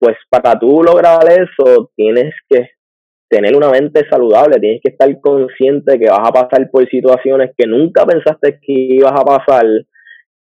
pues 0.00 0.16
para 0.28 0.58
tú 0.58 0.82
lograr 0.82 1.20
eso 1.28 1.90
tienes 1.94 2.34
que 2.48 2.70
tener 3.28 3.54
una 3.54 3.70
mente 3.70 4.08
saludable, 4.10 4.58
tienes 4.58 4.80
que 4.82 4.90
estar 4.90 5.08
consciente 5.20 5.98
que 5.98 6.10
vas 6.10 6.26
a 6.26 6.32
pasar 6.32 6.68
por 6.70 6.88
situaciones 6.88 7.52
que 7.56 7.66
nunca 7.66 8.04
pensaste 8.04 8.58
que 8.60 8.72
ibas 8.72 9.12
a 9.12 9.24
pasar 9.24 9.64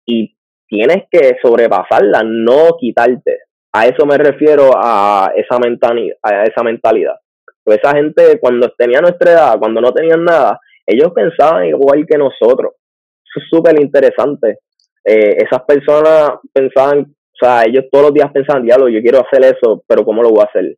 y 0.06 0.36
tienes 0.68 1.04
que 1.12 1.38
sobrepasarlas, 1.44 2.24
no 2.26 2.78
quitarte. 2.80 3.40
A 3.74 3.86
eso 3.86 4.06
me 4.08 4.18
refiero 4.18 4.72
a 4.76 5.32
esa 5.36 5.60
mentalidad, 5.60 6.18
a 6.24 6.44
esa 6.44 6.64
mentalidad. 6.64 7.16
Pues 7.64 7.80
esa 7.84 7.96
gente 7.96 8.40
cuando 8.40 8.74
tenía 8.76 9.02
nuestra 9.02 9.32
edad, 9.32 9.60
cuando 9.60 9.82
no 9.82 9.92
tenían 9.92 10.24
nada, 10.24 10.60
ellos 10.88 11.12
pensaban 11.14 11.66
igual 11.66 12.06
que 12.10 12.18
nosotros. 12.18 12.74
Eso 13.24 13.44
es 13.44 13.46
súper 13.52 13.80
interesante. 13.80 14.58
Eh, 15.06 15.38
esas 15.38 15.62
personas 15.68 16.40
pensaban, 16.52 17.14
o 17.42 17.46
sea, 17.46 17.64
ellos 17.66 17.86
todos 17.92 18.06
los 18.06 18.14
días 18.14 18.32
pensaban, 18.32 18.64
diablo, 18.64 18.90
yo 18.90 19.02
quiero 19.02 19.20
hacer 19.20 19.44
eso, 19.56 19.84
pero 19.88 20.04
¿cómo 20.04 20.22
lo 20.22 20.30
voy 20.30 20.42
a 20.42 20.50
hacer? 20.50 20.76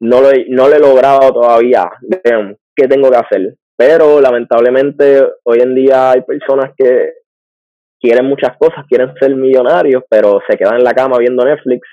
No 0.00 0.20
lo, 0.20 0.28
no 0.48 0.68
lo 0.68 0.74
he 0.74 0.78
logrado 0.78 1.32
todavía. 1.32 1.90
¿Qué 2.74 2.88
tengo 2.88 3.10
que 3.10 3.16
hacer? 3.16 3.56
Pero 3.76 4.20
lamentablemente 4.20 5.22
hoy 5.44 5.58
en 5.60 5.74
día 5.74 6.12
hay 6.12 6.22
personas 6.22 6.74
que 6.76 7.12
quieren 8.00 8.26
muchas 8.26 8.56
cosas, 8.58 8.84
quieren 8.88 9.12
ser 9.18 9.34
millonarios, 9.34 10.02
pero 10.08 10.40
se 10.48 10.56
quedan 10.56 10.76
en 10.76 10.84
la 10.84 10.92
cama 10.92 11.18
viendo 11.18 11.44
Netflix, 11.44 11.86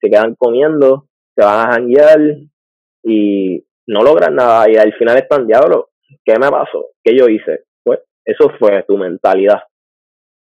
se 0.00 0.10
quedan 0.10 0.34
comiendo, 0.34 1.06
se 1.34 1.44
van 1.44 1.68
a 1.68 1.72
janguear 1.72 2.20
y 3.04 3.64
no 3.86 4.02
logran 4.02 4.34
nada 4.34 4.70
y 4.70 4.76
al 4.76 4.92
final 4.94 5.16
están, 5.16 5.46
diablo, 5.46 5.90
¿Qué 6.24 6.34
me 6.38 6.50
pasó? 6.50 6.88
¿Qué 7.02 7.16
yo 7.16 7.28
hice? 7.28 7.64
Pues 7.84 8.00
eso 8.24 8.50
fue 8.58 8.82
tu 8.86 8.96
mentalidad. 8.96 9.62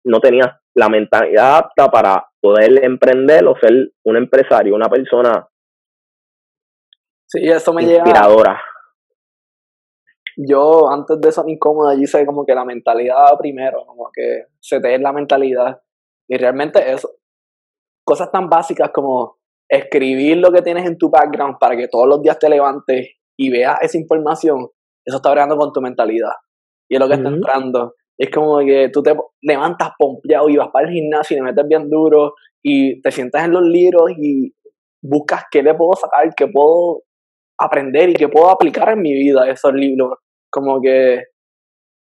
No 0.05 0.19
tenías 0.19 0.47
la 0.75 0.89
mentalidad 0.89 1.57
apta 1.57 1.89
para 1.89 2.27
poder 2.41 2.83
emprender 2.83 3.45
o 3.47 3.55
ser 3.57 3.73
un 4.03 4.17
empresario, 4.17 4.75
una 4.75 4.89
persona 4.89 5.47
sí, 7.25 7.39
eso 7.43 7.73
me 7.73 7.83
inspiradora. 7.83 8.61
Yo 10.37 10.89
antes 10.89 11.19
de 11.21 11.29
eso 11.29 11.43
incómoda, 11.47 11.95
yo 11.95 12.01
hice 12.01 12.25
como 12.25 12.45
que 12.45 12.53
la 12.53 12.65
mentalidad 12.65 13.37
primero, 13.39 13.85
como 13.85 14.09
que 14.13 14.47
se 14.59 14.81
te 14.81 14.93
es 14.93 15.01
la 15.01 15.13
mentalidad. 15.13 15.81
Y 16.27 16.37
realmente 16.37 16.91
eso, 16.91 17.09
cosas 18.03 18.31
tan 18.31 18.49
básicas 18.49 18.91
como 18.93 19.37
escribir 19.69 20.37
lo 20.37 20.51
que 20.51 20.61
tienes 20.61 20.85
en 20.85 20.97
tu 20.97 21.09
background 21.09 21.57
para 21.59 21.77
que 21.77 21.87
todos 21.87 22.07
los 22.07 22.21
días 22.21 22.37
te 22.37 22.49
levantes 22.49 23.15
y 23.37 23.49
veas 23.49 23.77
esa 23.81 23.97
información, 23.97 24.69
eso 25.05 25.17
está 25.17 25.31
creando 25.31 25.57
con 25.57 25.71
tu 25.71 25.81
mentalidad. 25.81 26.33
Y 26.89 26.95
es 26.95 26.99
lo 26.99 27.07
que 27.07 27.15
está 27.15 27.29
entrando. 27.29 27.95
Es 28.17 28.29
como 28.29 28.59
que 28.59 28.89
tú 28.91 29.03
te 29.03 29.15
levantas 29.41 29.89
pompeado 29.97 30.49
y 30.49 30.57
vas 30.57 30.69
para 30.71 30.87
el 30.87 30.93
gimnasio 30.93 31.35
y 31.35 31.39
te 31.39 31.43
metes 31.43 31.67
bien 31.67 31.89
duro 31.89 32.33
y 32.63 33.01
te 33.01 33.11
sientas 33.11 33.45
en 33.45 33.51
los 33.51 33.63
libros 33.63 34.11
y 34.17 34.53
buscas 35.01 35.43
qué 35.51 35.61
le 35.61 35.73
puedo 35.73 35.93
sacar, 35.93 36.33
qué 36.35 36.47
puedo 36.47 37.01
aprender 37.59 38.09
y 38.09 38.13
qué 38.13 38.27
puedo 38.27 38.49
aplicar 38.49 38.89
en 38.89 39.01
mi 39.01 39.13
vida 39.13 39.49
esos 39.49 39.73
libros. 39.73 40.17
Como 40.49 40.81
que 40.81 41.23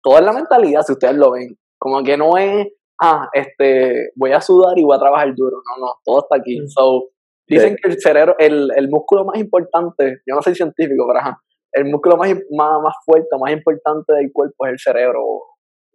toda 0.03 0.19
es 0.19 0.27
la 0.27 0.33
mentalidad, 0.33 0.83
si 0.83 0.93
ustedes 0.93 1.15
lo 1.15 1.33
ven. 1.33 1.57
Como 1.79 2.03
que 2.03 2.17
no 2.17 2.37
es, 2.37 2.69
ah, 3.01 3.29
este, 3.33 4.11
voy 4.17 4.33
a 4.33 4.41
sudar 4.41 4.79
y 4.79 4.85
voy 4.85 4.97
a 4.97 5.01
trabajar 5.01 5.33
duro. 5.35 5.57
No, 5.57 5.87
no, 5.87 5.93
todo 6.05 6.21
está 6.21 6.37
aquí. 6.37 6.59
So, 6.69 7.11
dicen 7.49 7.77
que 7.81 7.91
el 7.91 8.01
cerebro, 8.01 8.35
el, 8.39 8.71
el 8.77 8.89
músculo 8.89 9.25
más 9.25 9.39
importante, 9.39 10.21
yo 10.27 10.35
no 10.35 10.43
soy 10.43 10.55
científico, 10.55 11.07
pero 11.07 11.21
ajá, 11.21 11.41
el 11.73 11.87
músculo 11.87 12.17
más, 12.17 12.31
más, 12.51 12.95
fuerte, 13.05 13.29
más 13.41 13.53
importante 13.53 14.13
del 14.13 14.31
cuerpo 14.33 14.67
es 14.67 14.73
el 14.73 14.79
cerebro, 14.79 15.23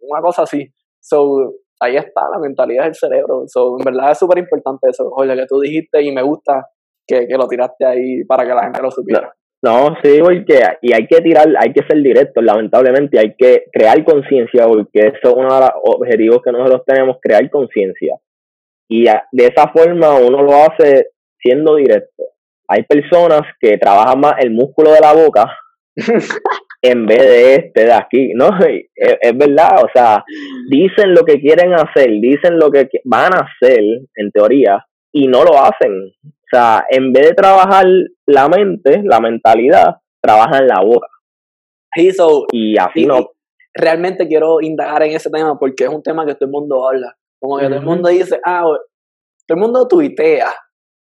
una 0.00 0.20
cosa 0.20 0.42
así. 0.42 0.66
So, 1.00 1.54
ahí 1.80 1.96
está, 1.96 2.28
la 2.30 2.38
mentalidad 2.38 2.84
del 2.84 2.94
cerebro. 2.94 3.44
So, 3.46 3.76
en 3.78 3.84
verdad 3.84 4.12
es 4.12 4.18
súper 4.18 4.38
importante 4.38 4.88
eso, 4.90 5.10
oye, 5.14 5.34
que 5.34 5.46
tú 5.46 5.60
dijiste 5.60 6.02
y 6.02 6.12
me 6.12 6.22
gusta 6.22 6.66
que, 7.06 7.26
que, 7.26 7.34
lo 7.34 7.48
tiraste 7.48 7.84
ahí 7.86 8.24
para 8.24 8.44
que 8.44 8.54
la 8.54 8.64
gente 8.64 8.82
lo 8.82 8.90
supiera. 8.90 9.32
No, 9.60 9.96
sí, 10.02 10.20
porque 10.20 10.62
y 10.82 10.92
hay 10.92 11.06
que 11.08 11.20
tirar, 11.20 11.48
hay 11.58 11.72
que 11.72 11.82
ser 11.82 12.00
directo, 12.00 12.40
lamentablemente, 12.40 13.18
hay 13.18 13.34
que 13.36 13.64
crear 13.72 14.04
conciencia, 14.04 14.68
porque 14.68 15.00
eso 15.00 15.30
es 15.30 15.34
uno 15.34 15.52
de 15.52 15.60
los 15.60 15.70
objetivos 15.82 16.42
que 16.44 16.52
nosotros 16.52 16.82
tenemos, 16.86 17.16
crear 17.20 17.50
conciencia. 17.50 18.16
Y 18.88 19.04
de 19.04 19.46
esa 19.46 19.68
forma 19.68 20.14
uno 20.14 20.42
lo 20.42 20.52
hace 20.54 21.08
siendo 21.40 21.74
directo. 21.76 22.24
Hay 22.68 22.84
personas 22.84 23.42
que 23.60 23.76
trabajan 23.78 24.20
más 24.20 24.34
el 24.38 24.50
músculo 24.50 24.92
de 24.92 25.00
la 25.00 25.12
boca 25.12 25.56
en 26.82 27.06
vez 27.06 27.18
de 27.18 27.54
este 27.54 27.84
de 27.84 27.92
aquí, 27.92 28.32
¿no? 28.34 28.50
Es, 28.94 29.36
verdad, 29.36 29.84
o 29.84 29.88
sea, 29.92 30.24
dicen 30.68 31.14
lo 31.14 31.24
que 31.24 31.40
quieren 31.40 31.72
hacer, 31.74 32.08
dicen 32.20 32.58
lo 32.58 32.70
que 32.70 32.88
van 33.04 33.32
a 33.34 33.46
hacer, 33.46 33.80
en 34.14 34.30
teoría, 34.32 34.84
y 35.12 35.26
no 35.28 35.44
lo 35.44 35.58
hacen. 35.58 36.12
O 36.24 36.48
sea, 36.50 36.84
en 36.90 37.12
vez 37.12 37.28
de 37.28 37.34
trabajar 37.34 37.86
la 38.26 38.48
mente, 38.48 39.02
la 39.04 39.20
mentalidad, 39.20 39.96
trabajan 40.20 40.66
la 40.66 40.80
boca. 40.80 41.08
y 42.52 42.78
así 42.78 43.06
no. 43.06 43.30
Realmente 43.74 44.26
quiero 44.26 44.60
indagar 44.60 45.02
en 45.04 45.12
ese 45.12 45.30
tema 45.30 45.58
porque 45.58 45.84
es 45.84 45.90
un 45.90 46.02
tema 46.02 46.26
que 46.26 46.34
todo 46.34 46.46
el 46.46 46.50
mundo 46.50 46.88
habla. 46.88 47.14
Como 47.40 47.58
que 47.58 47.66
todo 47.66 47.76
el 47.76 47.84
mundo 47.84 48.08
dice, 48.08 48.40
ah, 48.44 48.62
todo 48.62 49.56
el 49.56 49.60
mundo 49.60 49.86
tuitea, 49.86 50.52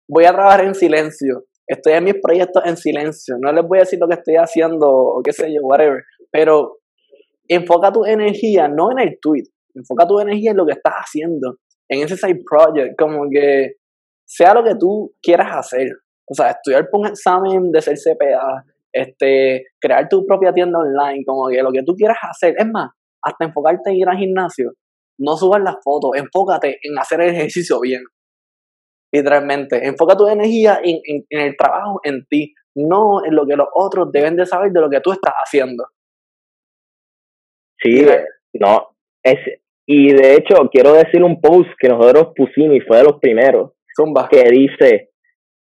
voy 0.08 0.24
a 0.24 0.32
trabajar 0.32 0.64
en 0.64 0.74
silencio, 0.74 1.44
estoy 1.66 1.94
en 1.94 2.04
mis 2.04 2.20
proyectos 2.22 2.62
en 2.64 2.76
silencio, 2.76 3.36
no 3.40 3.52
les 3.52 3.66
voy 3.66 3.78
a 3.78 3.82
decir 3.82 3.98
lo 3.98 4.08
que 4.08 4.14
estoy 4.14 4.36
haciendo 4.36 4.88
o 4.88 5.22
qué 5.22 5.32
sé 5.32 5.52
yo, 5.52 5.60
whatever, 5.62 6.04
pero 6.30 6.78
enfoca 7.48 7.92
tu 7.92 8.04
energía 8.04 8.68
no 8.68 8.90
en 8.92 9.00
el 9.00 9.18
tweet, 9.20 9.44
enfoca 9.74 10.06
tu 10.06 10.20
energía 10.20 10.52
en 10.52 10.56
lo 10.56 10.66
que 10.66 10.72
estás 10.72 10.94
haciendo, 10.94 11.56
en 11.88 12.02
ese 12.02 12.16
side 12.16 12.42
project, 12.48 12.94
como 12.98 13.28
que 13.30 13.74
sea 14.26 14.54
lo 14.54 14.64
que 14.64 14.74
tú 14.74 15.14
quieras 15.22 15.48
hacer. 15.52 15.88
O 16.28 16.34
sea, 16.34 16.50
estudiar 16.50 16.88
por 16.90 17.00
un 17.00 17.06
examen 17.06 17.70
de 17.70 17.80
ser 17.80 17.96
CPA, 17.96 18.64
este, 18.92 19.64
crear 19.80 20.08
tu 20.08 20.26
propia 20.26 20.52
tienda 20.52 20.80
online, 20.80 21.22
como 21.24 21.48
que 21.48 21.62
lo 21.62 21.70
que 21.70 21.82
tú 21.84 21.94
quieras 21.94 22.18
hacer. 22.22 22.54
Es 22.58 22.66
más, 22.66 22.90
hasta 23.22 23.44
enfocarte 23.44 23.90
en 23.90 23.96
ir 23.96 24.08
al 24.08 24.16
gimnasio. 24.16 24.72
No 25.18 25.36
subas 25.36 25.62
las 25.62 25.76
fotos, 25.82 26.10
enfócate 26.14 26.78
en 26.82 26.98
hacer 26.98 27.20
el 27.20 27.34
ejercicio 27.34 27.80
bien. 27.80 28.02
Literalmente, 29.16 29.86
enfoca 29.86 30.16
tu 30.16 30.28
energía 30.28 30.80
en, 30.82 31.00
en 31.04 31.40
el 31.40 31.56
trabajo, 31.56 32.00
en 32.04 32.26
ti, 32.26 32.54
no 32.74 33.24
en 33.24 33.34
lo 33.34 33.46
que 33.46 33.56
los 33.56 33.68
otros 33.74 34.12
deben 34.12 34.36
de 34.36 34.46
saber 34.46 34.70
de 34.72 34.80
lo 34.80 34.90
que 34.90 35.00
tú 35.00 35.12
estás 35.12 35.34
haciendo. 35.44 35.84
Sí, 37.78 38.04
no, 38.54 38.96
es, 39.22 39.38
y 39.86 40.12
de 40.12 40.34
hecho 40.34 40.68
quiero 40.70 40.92
decir 40.92 41.22
un 41.22 41.40
post 41.40 41.70
que 41.78 41.88
nosotros 41.88 42.32
pusimos 42.34 42.76
y 42.76 42.80
fue 42.80 42.98
de 42.98 43.04
los 43.04 43.18
primeros, 43.20 43.72
que 44.30 44.42
dice, 44.50 45.10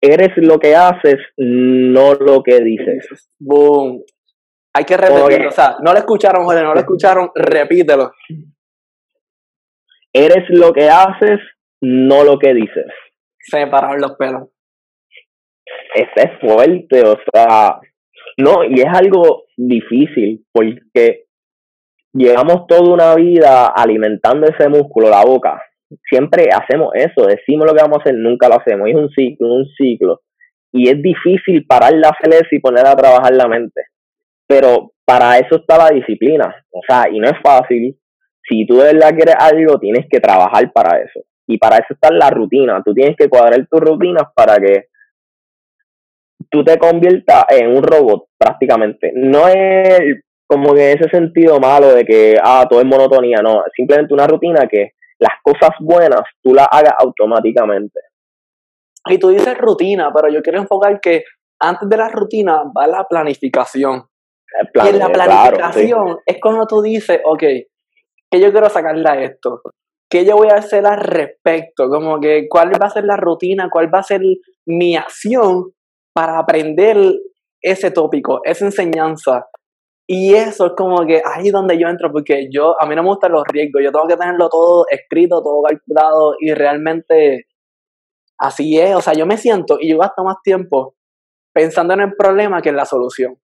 eres 0.02 0.30
lo 0.38 0.60
que 0.60 0.76
haces, 0.76 1.18
no 1.38 2.16
lo 2.16 2.44
que 2.44 2.60
dices. 2.60 3.30
Boom. 3.40 4.04
Hay 4.74 4.84
que 4.84 4.98
repetirlo, 4.98 5.50
o 5.50 5.52
sea, 5.52 5.78
no 5.82 5.94
lo 5.94 5.98
escucharon, 5.98 6.46
joder, 6.46 6.64
no 6.64 6.74
lo 6.74 6.80
escucharon, 6.80 7.32
repítelo. 7.36 8.12
Eres 10.14 10.46
lo 10.50 10.74
que 10.74 10.90
haces, 10.90 11.40
no 11.82 12.24
lo 12.24 12.38
que 12.38 12.54
dices. 12.54 12.86
Se 13.40 13.60
me 13.60 13.68
pararon 13.68 14.02
los 14.02 14.14
pelos. 14.18 14.50
Ese 15.94 16.28
es 16.28 16.40
fuerte, 16.40 17.04
o 17.04 17.16
sea, 17.32 17.80
no, 18.38 18.64
y 18.64 18.80
es 18.80 18.88
algo 18.88 19.46
difícil 19.58 20.46
porque 20.52 21.26
llevamos 22.14 22.68
toda 22.68 22.94
una 22.94 23.16
vida 23.16 23.68
alimentando 23.68 24.48
ese 24.48 24.70
músculo, 24.70 25.10
la 25.10 25.24
boca, 25.24 25.62
siempre 26.10 26.50
hacemos 26.54 26.92
eso, 26.94 27.28
decimos 27.28 27.68
lo 27.68 27.74
que 27.74 27.82
vamos 27.82 27.98
a 28.00 28.02
hacer, 28.02 28.16
nunca 28.16 28.48
lo 28.48 28.56
hacemos, 28.56 28.88
es 28.90 28.96
un 28.96 29.10
ciclo, 29.10 29.48
un 29.48 29.66
ciclo. 29.78 30.22
Y 30.72 30.90
es 30.90 31.02
difícil 31.02 31.66
parar 31.66 31.94
la 31.94 32.10
hacer 32.10 32.46
y 32.52 32.60
poner 32.60 32.86
a 32.86 32.96
trabajar 32.96 33.34
la 33.34 33.48
mente. 33.48 33.82
Pero 34.48 34.92
para 35.04 35.38
eso 35.38 35.58
está 35.58 35.78
la 35.78 35.90
disciplina, 35.90 36.56
o 36.72 36.82
sea, 36.88 37.10
y 37.12 37.20
no 37.20 37.28
es 37.28 37.38
fácil. 37.44 37.98
Si 38.48 38.66
tú 38.66 38.78
de 38.78 38.94
verdad 38.94 39.16
quieres 39.16 39.36
algo, 39.40 39.80
tienes 39.80 40.06
que 40.10 40.20
trabajar 40.20 40.72
para 40.72 41.00
eso. 41.00 41.22
Y 41.50 41.58
para 41.58 41.78
eso 41.78 41.96
está 41.96 42.12
la 42.12 42.30
rutina. 42.30 42.80
Tú 42.86 42.94
tienes 42.94 43.18
que 43.18 43.28
cuadrar 43.28 43.66
tus 43.68 43.80
rutinas 43.80 44.26
para 44.36 44.58
que 44.58 44.86
tú 46.52 46.64
te 46.64 46.78
conviertas 46.78 47.46
en 47.50 47.76
un 47.76 47.82
robot 47.82 48.28
prácticamente. 48.38 49.12
No 49.16 49.48
es 49.48 50.22
como 50.46 50.76
que 50.76 50.92
ese 50.92 51.10
sentido 51.10 51.60
malo 51.60 51.92
de 51.96 52.06
que, 52.06 52.38
ah, 52.40 52.68
todo 52.70 52.82
es 52.82 52.86
monotonía, 52.86 53.40
no, 53.42 53.64
simplemente 53.76 54.14
una 54.14 54.28
rutina 54.28 54.68
que 54.68 54.92
las 55.18 55.34
cosas 55.42 55.72
buenas 55.80 56.22
tú 56.44 56.54
las 56.54 56.68
hagas 56.70 56.94
automáticamente. 57.00 58.00
Y 59.08 59.18
tú 59.18 59.30
dices 59.30 59.58
rutina, 59.58 60.12
pero 60.14 60.32
yo 60.32 60.44
quiero 60.44 60.60
enfocar 60.60 61.00
que 61.02 61.24
antes 61.60 61.90
de 61.90 61.98
la 61.98 62.10
rutina 62.10 62.62
va 62.78 62.86
la 62.86 63.06
planificación. 63.06 64.04
y 64.76 64.88
en 64.88 65.00
la 65.00 65.10
planificación 65.10 66.20
es 66.28 66.38
cuando 66.40 66.68
tú 66.68 66.84
dices, 66.84 67.20
ok, 67.26 67.40
¿qué 67.40 68.40
yo 68.40 68.52
quiero 68.52 68.70
sacarle 68.70 69.10
a 69.10 69.24
esto? 69.24 69.64
¿Qué 70.10 70.26
yo 70.26 70.36
voy 70.38 70.48
a 70.50 70.56
hacer 70.56 70.86
al 70.88 71.00
respecto? 71.00 71.88
Como 71.88 72.20
que, 72.20 72.48
¿cuál 72.50 72.72
va 72.82 72.88
a 72.88 72.90
ser 72.90 73.04
la 73.06 73.16
rutina? 73.16 73.70
¿Cuál 73.72 73.94
va 73.94 74.00
a 74.00 74.04
ser 74.04 74.22
mi 74.66 74.96
acción 74.96 75.72
para 76.14 76.40
aprender 76.40 76.98
ese 77.62 77.92
tópico, 77.92 78.42
esa 78.44 78.66
enseñanza? 78.66 79.46
Y 80.08 80.34
eso 80.34 80.66
es 80.66 80.72
como 80.76 81.06
que 81.06 81.22
ahí 81.24 81.52
donde 81.52 81.78
yo 81.78 81.88
entro, 81.88 82.12
porque 82.12 82.50
yo, 82.52 82.76
a 82.82 82.88
mí 82.88 82.96
no 82.96 83.04
me 83.04 83.10
gustan 83.10 83.32
los 83.32 83.44
riesgos, 83.48 83.84
yo 83.84 83.92
tengo 83.92 84.08
que 84.08 84.18
tenerlo 84.18 84.50
todo 84.50 84.86
escrito, 84.90 85.44
todo 85.44 85.62
calculado 85.62 86.34
y 86.40 86.52
realmente 86.56 87.46
así 88.40 88.80
es, 88.80 88.96
o 88.96 89.02
sea, 89.02 89.14
yo 89.14 89.28
me 89.28 89.38
siento 89.38 89.78
y 89.80 89.92
yo 89.92 90.00
gasto 90.00 90.24
más 90.24 90.38
tiempo 90.44 90.96
pensando 91.54 91.94
en 91.94 92.00
el 92.00 92.16
problema 92.16 92.60
que 92.64 92.70
en 92.70 92.78
la 92.78 92.86
solución. 92.86 93.36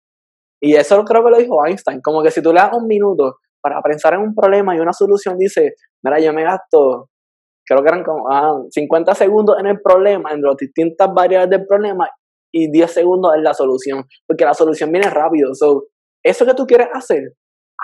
Y 0.59 0.75
eso 0.75 1.03
creo 1.05 1.23
que 1.23 1.29
lo 1.29 1.37
dijo 1.37 1.63
Einstein, 1.63 2.01
como 2.01 2.23
que 2.23 2.31
si 2.31 2.41
tú 2.41 2.51
le 2.51 2.61
das 2.61 2.73
un 2.73 2.87
minuto 2.87 3.37
para 3.65 3.81
pensar 3.81 4.13
en 4.13 4.19
un 4.19 4.35
problema 4.35 4.75
y 4.75 4.79
una 4.79 4.93
solución, 4.93 5.39
dice, 5.39 5.73
mira, 6.03 6.19
yo 6.19 6.31
me 6.33 6.43
gasto, 6.43 7.09
creo 7.65 7.81
que 7.81 7.87
eran 7.87 8.03
como 8.03 8.23
50 8.69 9.11
ah, 9.11 9.15
segundos 9.15 9.57
en 9.59 9.65
el 9.65 9.81
problema, 9.81 10.31
en 10.31 10.43
las 10.43 10.55
distintas 10.55 11.09
variables 11.11 11.49
del 11.49 11.65
problema 11.65 12.07
y 12.53 12.69
10 12.69 12.91
segundos 12.91 13.33
en 13.35 13.43
la 13.43 13.55
solución, 13.55 14.03
porque 14.27 14.45
la 14.45 14.53
solución 14.53 14.91
viene 14.91 15.09
rápido. 15.09 15.49
So, 15.55 15.85
eso 16.23 16.45
que 16.45 16.53
tú 16.53 16.67
quieres 16.67 16.89
hacer, 16.93 17.23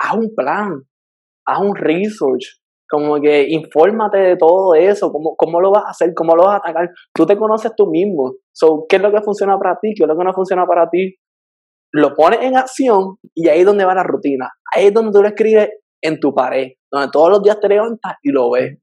haz 0.00 0.14
un 0.14 0.32
plan, 0.36 0.82
haz 1.48 1.60
un 1.60 1.74
research, 1.74 2.62
como 2.88 3.20
que 3.20 3.46
infórmate 3.48 4.18
de 4.18 4.36
todo 4.36 4.76
eso, 4.76 5.10
cómo, 5.10 5.34
cómo 5.36 5.60
lo 5.60 5.72
vas 5.72 5.86
a 5.86 5.90
hacer, 5.90 6.12
cómo 6.14 6.36
lo 6.36 6.44
vas 6.44 6.54
a 6.54 6.58
atacar. 6.58 6.90
Tú 7.12 7.26
te 7.26 7.36
conoces 7.36 7.72
tú 7.76 7.90
mismo. 7.90 8.34
So, 8.54 8.86
¿Qué 8.88 8.96
es 8.96 9.02
lo 9.02 9.10
que 9.10 9.20
funciona 9.22 9.58
para 9.58 9.80
ti? 9.80 9.94
¿Qué 9.96 10.04
es 10.04 10.08
lo 10.08 10.16
que 10.16 10.24
no 10.24 10.32
funciona 10.32 10.64
para 10.64 10.88
ti? 10.88 11.16
Lo 11.92 12.14
pones 12.14 12.40
en 12.42 12.56
acción 12.56 13.16
y 13.34 13.48
ahí 13.48 13.60
es 13.60 13.66
donde 13.66 13.84
va 13.84 13.94
la 13.94 14.02
rutina. 14.02 14.50
Ahí 14.74 14.86
es 14.86 14.94
donde 14.94 15.12
tú 15.12 15.22
lo 15.22 15.28
escribes 15.28 15.70
en 16.02 16.18
tu 16.18 16.34
pared, 16.34 16.72
donde 16.90 17.08
todos 17.12 17.30
los 17.30 17.42
días 17.42 17.60
te 17.60 17.68
levantas 17.68 18.14
y 18.22 18.30
lo 18.30 18.50
ves. 18.50 18.78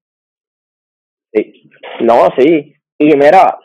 Sí. 1.34 1.70
No, 2.02 2.30
sí. 2.38 2.74
Y 2.98 3.16
mira, 3.16 3.58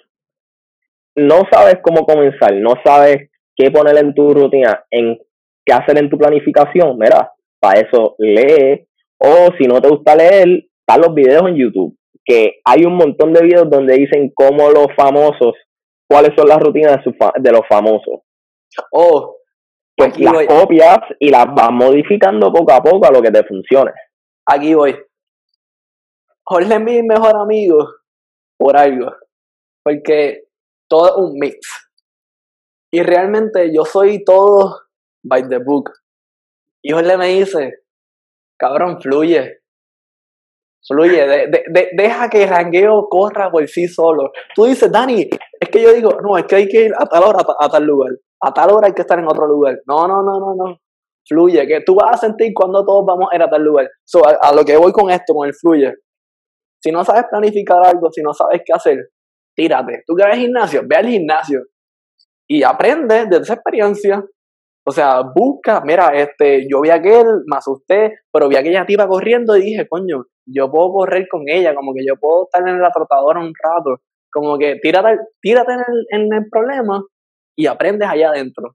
no 1.17 1.43
sabes 1.51 1.77
cómo 1.83 2.05
comenzar, 2.05 2.55
no 2.55 2.75
sabes 2.85 3.31
qué 3.57 3.71
poner 3.71 3.97
en 3.99 4.15
tu 4.15 4.33
rutina, 4.33 4.85
en 4.91 5.19
qué 5.65 5.73
hacer 5.73 5.99
en 5.99 6.11
tu 6.11 6.19
planificación, 6.19 6.99
mira, 6.99 7.31
para 7.61 7.81
eso 7.81 8.17
lee, 8.19 8.87
o 9.19 9.49
si 9.59 9.65
no 9.67 9.81
te 9.81 9.89
gusta 9.89 10.17
leer, 10.17 10.67
están 10.81 11.01
los 11.01 11.15
videos 11.15 11.49
en 11.49 11.57
YouTube, 11.57 11.97
que 12.25 12.61
hay 12.65 12.85
un 12.85 12.97
montón 12.97 13.33
de 13.33 13.43
videos 13.43 13.71
donde 13.71 13.95
dicen 13.97 14.33
cómo 14.35 14.71
los 14.71 14.89
famosos, 14.97 15.55
cuáles 16.09 16.33
son 16.37 16.49
las 16.49 16.59
rutinas 16.59 16.99
de, 17.05 17.13
de 17.41 17.53
los 17.53 17.63
famosos. 17.69 18.21
Oh, 18.93 19.39
pues 19.97 20.19
las 20.19 20.47
copias 20.47 20.99
y 21.21 21.31
las 21.31 21.47
vas 21.55 21.71
modificando 21.71 22.53
poco 22.53 22.73
a 22.73 22.83
poco 22.83 23.07
a 23.07 23.11
lo 23.11 23.23
que 23.23 23.31
te 23.31 23.45
funcione. 23.45 23.93
Aquí 24.47 24.75
voy. 24.75 24.97
Jorge 26.47 26.75
es 26.75 26.81
mi 26.81 27.03
mejor 27.03 27.37
amigo 27.37 27.79
por 28.59 28.77
algo, 28.77 29.13
porque 29.83 30.45
todo 30.89 31.09
es 31.09 31.15
un 31.17 31.39
mix. 31.39 31.91
Y 32.93 33.03
realmente 33.03 33.75
yo 33.75 33.85
soy 33.85 34.23
todo 34.25 34.83
by 35.25 35.49
the 35.49 35.59
book. 35.59 35.91
Y 36.83 36.93
Jorge 36.93 37.17
me 37.17 37.29
dice, 37.29 37.85
cabrón, 38.59 39.01
fluye. 39.01 39.61
Fluye, 40.87 41.27
de, 41.27 41.91
deja 41.97 42.29
que 42.29 42.43
el 42.43 42.51
rangueo 42.51 43.09
corra 43.09 43.51
por 43.51 43.67
sí 43.69 43.89
solo. 43.89 44.33
Tú 44.55 44.67
dices, 44.67 44.93
Dani, 44.93 45.29
es 45.59 45.69
que 45.71 45.83
yo 45.83 45.95
digo, 45.95 46.21
no, 46.23 46.37
es 46.37 46.45
que 46.45 46.57
hay 46.57 46.69
que 46.69 46.85
ir 46.85 46.93
a 46.99 47.07
tal 47.07 47.23
hora 47.25 47.43
a, 47.59 47.69
tal 47.71 47.85
lugar. 47.85 48.11
A 48.45 48.53
tal 48.53 48.71
hora 48.73 48.89
hay 48.89 48.93
que 48.93 49.03
estar 49.03 49.19
en 49.19 49.27
otro 49.27 49.47
lugar. 49.47 49.81
No, 49.87 50.07
no, 50.07 50.23
no, 50.23 50.39
no, 50.39 50.55
no. 50.55 50.77
Fluye, 51.27 51.67
que 51.67 51.81
tú 51.81 51.95
vas 51.95 52.17
a 52.17 52.27
sentir 52.27 52.53
cuando 52.55 52.85
todos 52.85 53.07
vamos 53.07 53.29
a 53.33 53.37
ir 53.37 53.43
a 53.43 53.49
tal 53.49 53.63
lugar. 53.63 53.89
So, 54.05 54.21
a, 54.27 54.55
lo 54.55 54.63
que 54.65 54.77
voy 54.77 54.93
con 54.93 55.11
esto, 55.11 55.33
con 55.33 55.49
el 55.49 55.55
fluye. 55.55 55.95
Si 56.83 56.93
no 56.93 57.03
sabes 57.03 57.25
planificar 57.31 57.79
algo, 57.83 58.11
si 58.13 58.21
no 58.21 58.35
sabes 58.35 58.61
qué 58.63 58.75
hacer, 58.75 58.99
tírate. 59.57 60.03
Tú 60.07 60.15
quieres 60.15 60.37
gimnasio, 60.37 60.83
ve 60.85 60.97
al 60.97 61.07
gimnasio 61.07 61.63
y 62.47 62.63
aprende 62.63 63.25
de 63.25 63.39
esa 63.39 63.55
experiencia. 63.55 64.23
O 64.87 64.91
sea, 64.91 65.23
busca, 65.35 65.81
mira, 65.81 66.09
este, 66.09 66.67
yo 66.71 66.83
vi 66.83 66.91
a 66.91 66.97
aquel, 66.97 67.25
me 67.47 67.57
asusté, 67.57 68.19
pero 68.31 68.51
vi 68.51 68.57
a 68.57 68.61
aquella 68.61 68.85
tipa 68.85 69.09
corriendo 69.09 69.57
y 69.57 69.63
dije, 69.63 69.89
coño, 69.89 70.27
yo 70.47 70.71
puedo 70.71 70.93
correr 70.93 71.27
con 71.31 71.45
ella, 71.47 71.75
como 71.75 71.95
que 71.95 72.05
yo 72.07 72.17
puedo 72.21 72.45
estar 72.45 72.69
en 72.69 72.83
la 72.83 72.91
trotadora 72.91 73.41
un 73.41 73.55
rato, 73.63 74.03
como 74.31 74.59
que 74.59 74.77
tírate, 74.83 75.21
tírate 75.41 75.73
en 75.73 75.81
el, 75.81 76.07
en 76.11 76.35
el 76.35 76.51
problema 76.51 77.03
y 77.57 77.67
aprendes 77.67 78.09
allá 78.09 78.31
adentro. 78.31 78.75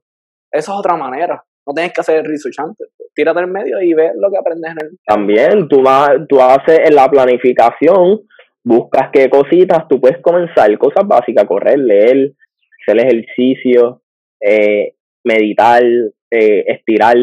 Esa 0.50 0.72
es 0.72 0.78
otra 0.78 0.96
manera. 0.96 1.42
No 1.66 1.74
tienes 1.74 1.92
que 1.92 2.00
hacer 2.00 2.18
el 2.18 2.24
research 2.24 2.58
antes. 2.58 2.88
Tírate 3.14 3.40
en 3.40 3.52
medio 3.52 3.80
y 3.80 3.92
ve 3.94 4.12
lo 4.16 4.30
que 4.30 4.38
aprendes 4.38 4.72
en 4.72 4.86
el. 4.86 4.98
También 5.04 5.68
tú, 5.68 5.82
vas, 5.82 6.10
tú 6.28 6.40
haces 6.40 6.80
en 6.84 6.94
la 6.94 7.08
planificación, 7.08 8.20
buscas 8.64 9.10
qué 9.12 9.28
cositas, 9.28 9.86
tú 9.88 10.00
puedes 10.00 10.20
comenzar 10.22 10.76
cosas 10.78 11.06
básicas, 11.06 11.44
correr, 11.44 11.78
leer, 11.78 12.32
hacer 12.80 13.00
ejercicio, 13.00 14.02
eh, 14.40 14.94
meditar, 15.24 15.82
eh, 15.82 16.64
estirar, 16.66 17.16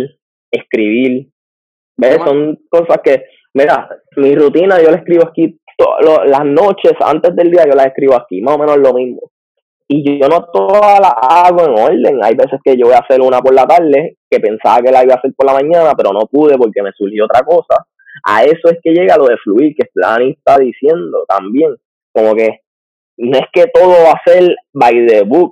escribir. 0.51 1.29
¿Ves? 1.97 2.17
Son 2.23 2.59
cosas 2.69 2.99
que, 3.03 3.23
mira, 3.53 3.89
mi 4.17 4.35
rutina 4.35 4.79
yo 4.81 4.91
la 4.91 4.97
escribo 4.97 5.27
aquí 5.27 5.59
las 6.25 6.45
noches 6.45 6.93
antes 6.99 7.35
del 7.35 7.51
día, 7.51 7.65
yo 7.65 7.75
la 7.75 7.83
escribo 7.83 8.15
aquí, 8.15 8.41
más 8.41 8.55
o 8.55 8.59
menos 8.59 8.77
lo 8.77 8.93
mismo. 8.93 9.31
Y 9.89 10.19
yo 10.19 10.27
no 10.27 10.45
todas 10.51 10.99
las 10.99 11.13
hago 11.21 11.63
en 11.63 11.79
orden. 11.79 12.19
Hay 12.23 12.35
veces 12.35 12.59
que 12.63 12.75
yo 12.75 12.87
voy 12.87 12.95
a 12.95 12.99
hacer 12.99 13.21
una 13.21 13.39
por 13.39 13.53
la 13.53 13.65
tarde, 13.65 14.17
que 14.29 14.39
pensaba 14.39 14.81
que 14.81 14.91
la 14.91 15.03
iba 15.03 15.13
a 15.13 15.17
hacer 15.17 15.31
por 15.35 15.45
la 15.45 15.53
mañana, 15.53 15.93
pero 15.95 16.11
no 16.11 16.27
pude 16.29 16.57
porque 16.57 16.81
me 16.81 16.91
surgió 16.91 17.25
otra 17.25 17.43
cosa. 17.45 17.87
A 18.25 18.43
eso 18.43 18.69
es 18.69 18.79
que 18.83 18.91
llega 18.91 19.17
lo 19.17 19.25
de 19.25 19.37
fluir, 19.37 19.75
que 19.75 19.87
Dani 19.95 20.31
está 20.31 20.57
diciendo 20.57 21.23
también. 21.27 21.75
Como 22.13 22.33
que 22.35 22.61
no 23.17 23.37
es 23.37 23.45
que 23.53 23.67
todo 23.73 23.91
va 24.03 24.11
a 24.11 24.21
ser 24.25 24.55
by 24.73 25.07
the 25.07 25.23
book. 25.23 25.51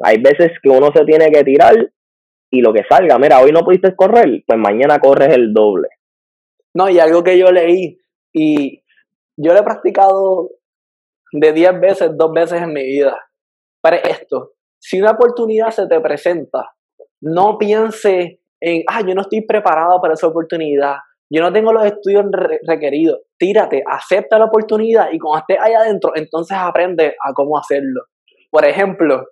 Hay 0.00 0.18
veces 0.18 0.52
que 0.62 0.70
uno 0.70 0.90
se 0.94 1.04
tiene 1.04 1.30
que 1.30 1.44
tirar 1.44 1.74
y 2.50 2.60
lo 2.60 2.72
que 2.72 2.84
salga, 2.88 3.18
mira, 3.18 3.40
hoy 3.40 3.52
no 3.52 3.60
pudiste 3.60 3.94
correr, 3.94 4.42
pues 4.46 4.58
mañana 4.58 4.98
corres 5.00 5.34
el 5.34 5.52
doble. 5.52 5.88
No, 6.74 6.88
y 6.88 6.98
algo 6.98 7.22
que 7.22 7.38
yo 7.38 7.50
leí, 7.50 7.98
y 8.32 8.82
yo 9.36 9.52
lo 9.52 9.60
he 9.60 9.64
practicado 9.64 10.50
de 11.32 11.52
10 11.52 11.80
veces, 11.80 12.10
dos 12.16 12.32
veces 12.32 12.62
en 12.62 12.72
mi 12.72 12.84
vida. 12.84 13.18
Esto, 13.94 14.52
si 14.78 15.00
una 15.00 15.12
oportunidad 15.12 15.70
se 15.70 15.86
te 15.86 16.00
presenta, 16.00 16.70
no 17.20 17.58
piense 17.58 18.40
en, 18.60 18.82
ah, 18.88 19.02
yo 19.06 19.14
no 19.14 19.22
estoy 19.22 19.44
preparado 19.46 20.00
para 20.00 20.14
esa 20.14 20.26
oportunidad, 20.26 20.96
yo 21.30 21.42
no 21.42 21.52
tengo 21.52 21.72
los 21.72 21.84
estudios 21.84 22.24
requeridos. 22.66 23.20
Tírate, 23.38 23.82
acepta 23.86 24.38
la 24.38 24.46
oportunidad 24.46 25.08
y 25.12 25.18
cuando 25.18 25.40
estés 25.40 25.58
ahí 25.60 25.74
adentro, 25.74 26.12
entonces 26.14 26.56
aprende 26.58 27.14
a 27.22 27.32
cómo 27.32 27.58
hacerlo. 27.58 28.02
Por 28.50 28.64
ejemplo, 28.64 29.26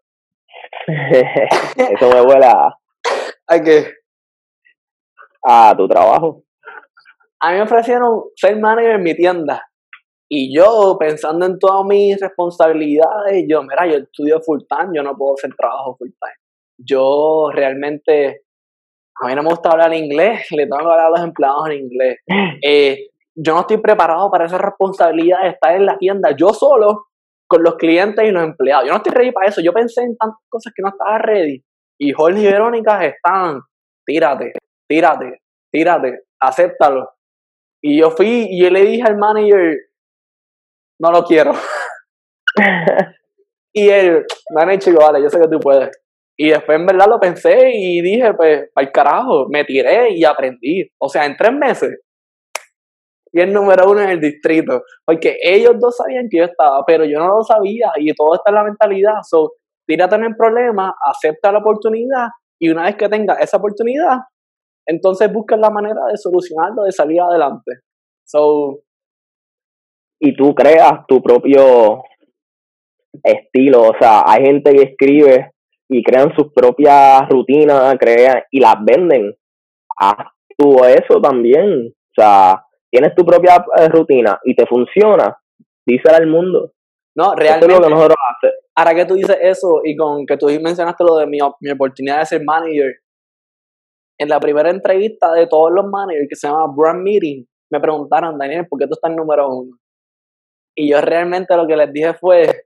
eso 0.87 2.11
me 2.11 2.21
vuela 2.23 2.77
¿A 3.49 3.63
qué? 3.63 3.93
A 5.43 5.75
tu 5.77 5.89
trabajo. 5.89 6.43
A 7.41 7.51
mí 7.51 7.57
me 7.57 7.63
ofrecieron 7.63 8.25
ser 8.35 8.59
manager 8.59 8.97
en 8.97 9.03
mi 9.03 9.15
tienda. 9.15 9.69
Y 10.29 10.57
yo, 10.57 10.97
pensando 10.99 11.47
en 11.47 11.59
todas 11.59 11.85
mis 11.87 12.21
responsabilidades, 12.21 13.45
yo, 13.49 13.63
mira, 13.63 13.87
yo 13.87 13.99
estudio 13.99 14.41
full 14.41 14.63
time, 14.69 14.91
yo 14.95 15.03
no 15.03 15.17
puedo 15.17 15.35
hacer 15.35 15.55
trabajo 15.57 15.97
full 15.97 16.09
time. 16.09 16.35
Yo 16.79 17.51
realmente, 17.53 18.43
a 19.21 19.29
mí 19.29 19.35
no 19.35 19.43
me 19.43 19.51
gusta 19.51 19.71
hablar 19.71 19.95
inglés, 19.95 20.47
le 20.51 20.65
tengo 20.65 20.79
que 20.79 20.85
hablar 20.85 21.07
a 21.07 21.11
los 21.11 21.21
empleados 21.21 21.69
en 21.71 21.73
inglés. 21.85 22.19
Eh, 22.63 23.11
yo 23.39 23.53
no 23.53 23.61
estoy 23.61 23.77
preparado 23.77 24.31
para 24.31 24.47
esa 24.47 24.57
responsabilidad 24.57 25.43
de 25.43 25.51
estar 25.51 25.75
en 25.75 25.85
la 25.85 25.99
tienda 25.99 26.35
yo 26.35 26.49
solo, 26.55 27.07
con 27.47 27.63
los 27.63 27.77
clientes 27.77 28.25
y 28.25 28.31
los 28.31 28.43
empleados. 28.43 28.87
Yo 28.87 28.93
no 28.93 28.97
estoy 28.97 29.13
ready 29.13 29.31
para 29.31 29.49
eso. 29.49 29.61
Yo 29.61 29.73
pensé 29.73 30.03
en 30.03 30.17
tantas 30.17 30.41
cosas 30.49 30.73
que 30.75 30.83
no 30.83 30.89
estaba 30.89 31.19
ready. 31.19 31.63
Y 31.99 32.13
Jorge 32.13 32.41
y 32.41 32.47
Verónica 32.47 33.05
están, 33.05 33.61
tírate, 34.05 34.53
tírate, 34.89 35.41
tírate, 35.71 36.21
acéptalo. 36.41 37.11
Y 37.83 38.01
yo 38.01 38.11
fui 38.11 38.47
y 38.51 38.63
yo 38.63 38.71
le 38.71 38.83
dije 38.83 39.03
al 39.03 39.17
manager, 39.17 39.77
no 41.01 41.11
lo 41.11 41.25
quiero. 41.25 41.53
y 43.73 43.89
él, 43.89 44.25
manager, 44.51 44.79
chico, 44.79 44.99
vale, 45.01 45.23
yo 45.23 45.29
sé 45.29 45.41
que 45.41 45.49
tú 45.49 45.61
puedes. 45.61 45.91
Y 46.39 46.51
después 46.51 46.79
en 46.79 46.87
verdad 46.87 47.07
lo 47.09 47.19
pensé 47.19 47.71
y 47.73 48.03
dije, 48.03 48.35
pues, 48.35 48.71
al 48.75 48.93
carajo, 48.93 49.47
me 49.49 49.65
tiré 49.65 50.11
y 50.11 50.25
aprendí. 50.25 50.91
O 50.99 51.09
sea, 51.09 51.25
en 51.25 51.37
tres 51.37 51.53
meses, 51.53 51.99
y 53.37 53.41
el 53.41 53.53
número 53.53 53.91
uno 53.91 54.01
en 54.01 54.11
el 54.11 54.21
distrito. 54.21 54.83
Porque 55.05 55.37
ellos 55.43 55.75
dos 55.79 55.97
sabían 55.97 56.27
que 56.31 56.39
yo 56.39 56.45
estaba, 56.45 56.83
pero 56.87 57.05
yo 57.05 57.19
no 57.19 57.29
lo 57.29 57.43
sabía 57.43 57.93
y 57.97 58.15
todo 58.15 58.35
está 58.35 58.51
en 58.51 58.55
la 58.55 58.65
mentalidad. 58.65 59.21
So, 59.29 59.53
tírate 59.87 60.15
en 60.17 60.25
el 60.25 60.37
problema, 60.37 60.95
acepta 61.07 61.53
la 61.53 61.59
oportunidad 61.59 62.29
y 62.59 62.71
una 62.71 62.85
vez 62.85 62.97
que 62.97 63.11
tengas 63.11 63.39
esa 63.41 63.59
oportunidad, 63.59 64.21
entonces 64.87 65.31
busca 65.31 65.57
la 65.59 65.69
manera 65.69 66.01
de 66.11 66.17
solucionarlo, 66.17 66.85
de 66.85 66.93
salir 66.93 67.21
adelante. 67.21 67.73
So, 68.25 68.79
y 70.21 70.35
tú 70.35 70.55
creas 70.55 71.07
tu 71.07 71.23
propio 71.23 72.03
estilo, 73.23 73.83
o 73.83 73.95
sea, 73.99 74.25
hay 74.27 74.45
gente 74.45 74.73
que 74.73 74.83
escribe 74.83 75.53
y 75.89 76.03
crean 76.03 76.35
sus 76.37 76.53
propias 76.53 77.29
rutinas, 77.29 77.95
crean 77.99 78.43
y 78.51 78.61
las 78.61 78.77
venden. 78.85 79.35
Haz 79.99 80.29
tú 80.59 80.85
eso 80.85 81.21
también, 81.21 81.89
o 81.89 82.15
sea, 82.15 82.65
tienes 82.91 83.15
tu 83.15 83.25
propia 83.25 83.65
eh, 83.79 83.89
rutina 83.89 84.39
y 84.45 84.55
te 84.55 84.67
funciona, 84.67 85.37
dísela 85.87 86.19
al 86.19 86.27
mundo. 86.27 86.73
No, 87.17 87.35
realmente. 87.35 87.75
lo 87.75 87.81
que 87.81 87.91
nosotros 87.91 88.17
Ahora 88.79 88.95
que 88.95 89.07
tú 89.07 89.15
dices 89.15 89.39
eso 89.41 89.81
y 89.85 89.97
con 89.97 90.27
que 90.27 90.37
tú 90.37 90.49
mencionaste 90.61 91.03
lo 91.03 91.17
de 91.17 91.27
mi, 91.27 91.39
mi 91.61 91.71
oportunidad 91.71 92.19
de 92.19 92.27
ser 92.27 92.45
manager, 92.45 92.93
en 94.19 94.29
la 94.29 94.41
primera 94.41 94.71
entrevista 94.71 95.33
de 95.33 95.47
todos 95.47 95.73
los 95.73 95.87
managers 95.87 96.27
que 96.29 96.37
se 96.37 96.47
llama 96.47 96.73
Brand 96.75 97.03
Meeting, 97.03 97.45
me 97.71 97.81
preguntaron, 97.81 98.39
Daniel, 98.39 98.67
¿por 98.69 98.79
qué 98.79 98.87
tú 98.87 98.95
estás 98.95 99.15
número 99.15 99.49
uno? 99.49 99.77
Y 100.77 100.91
yo 100.91 101.01
realmente 101.01 101.57
lo 101.57 101.67
que 101.67 101.77
les 101.77 101.93
dije 101.93 102.15
fue, 102.15 102.65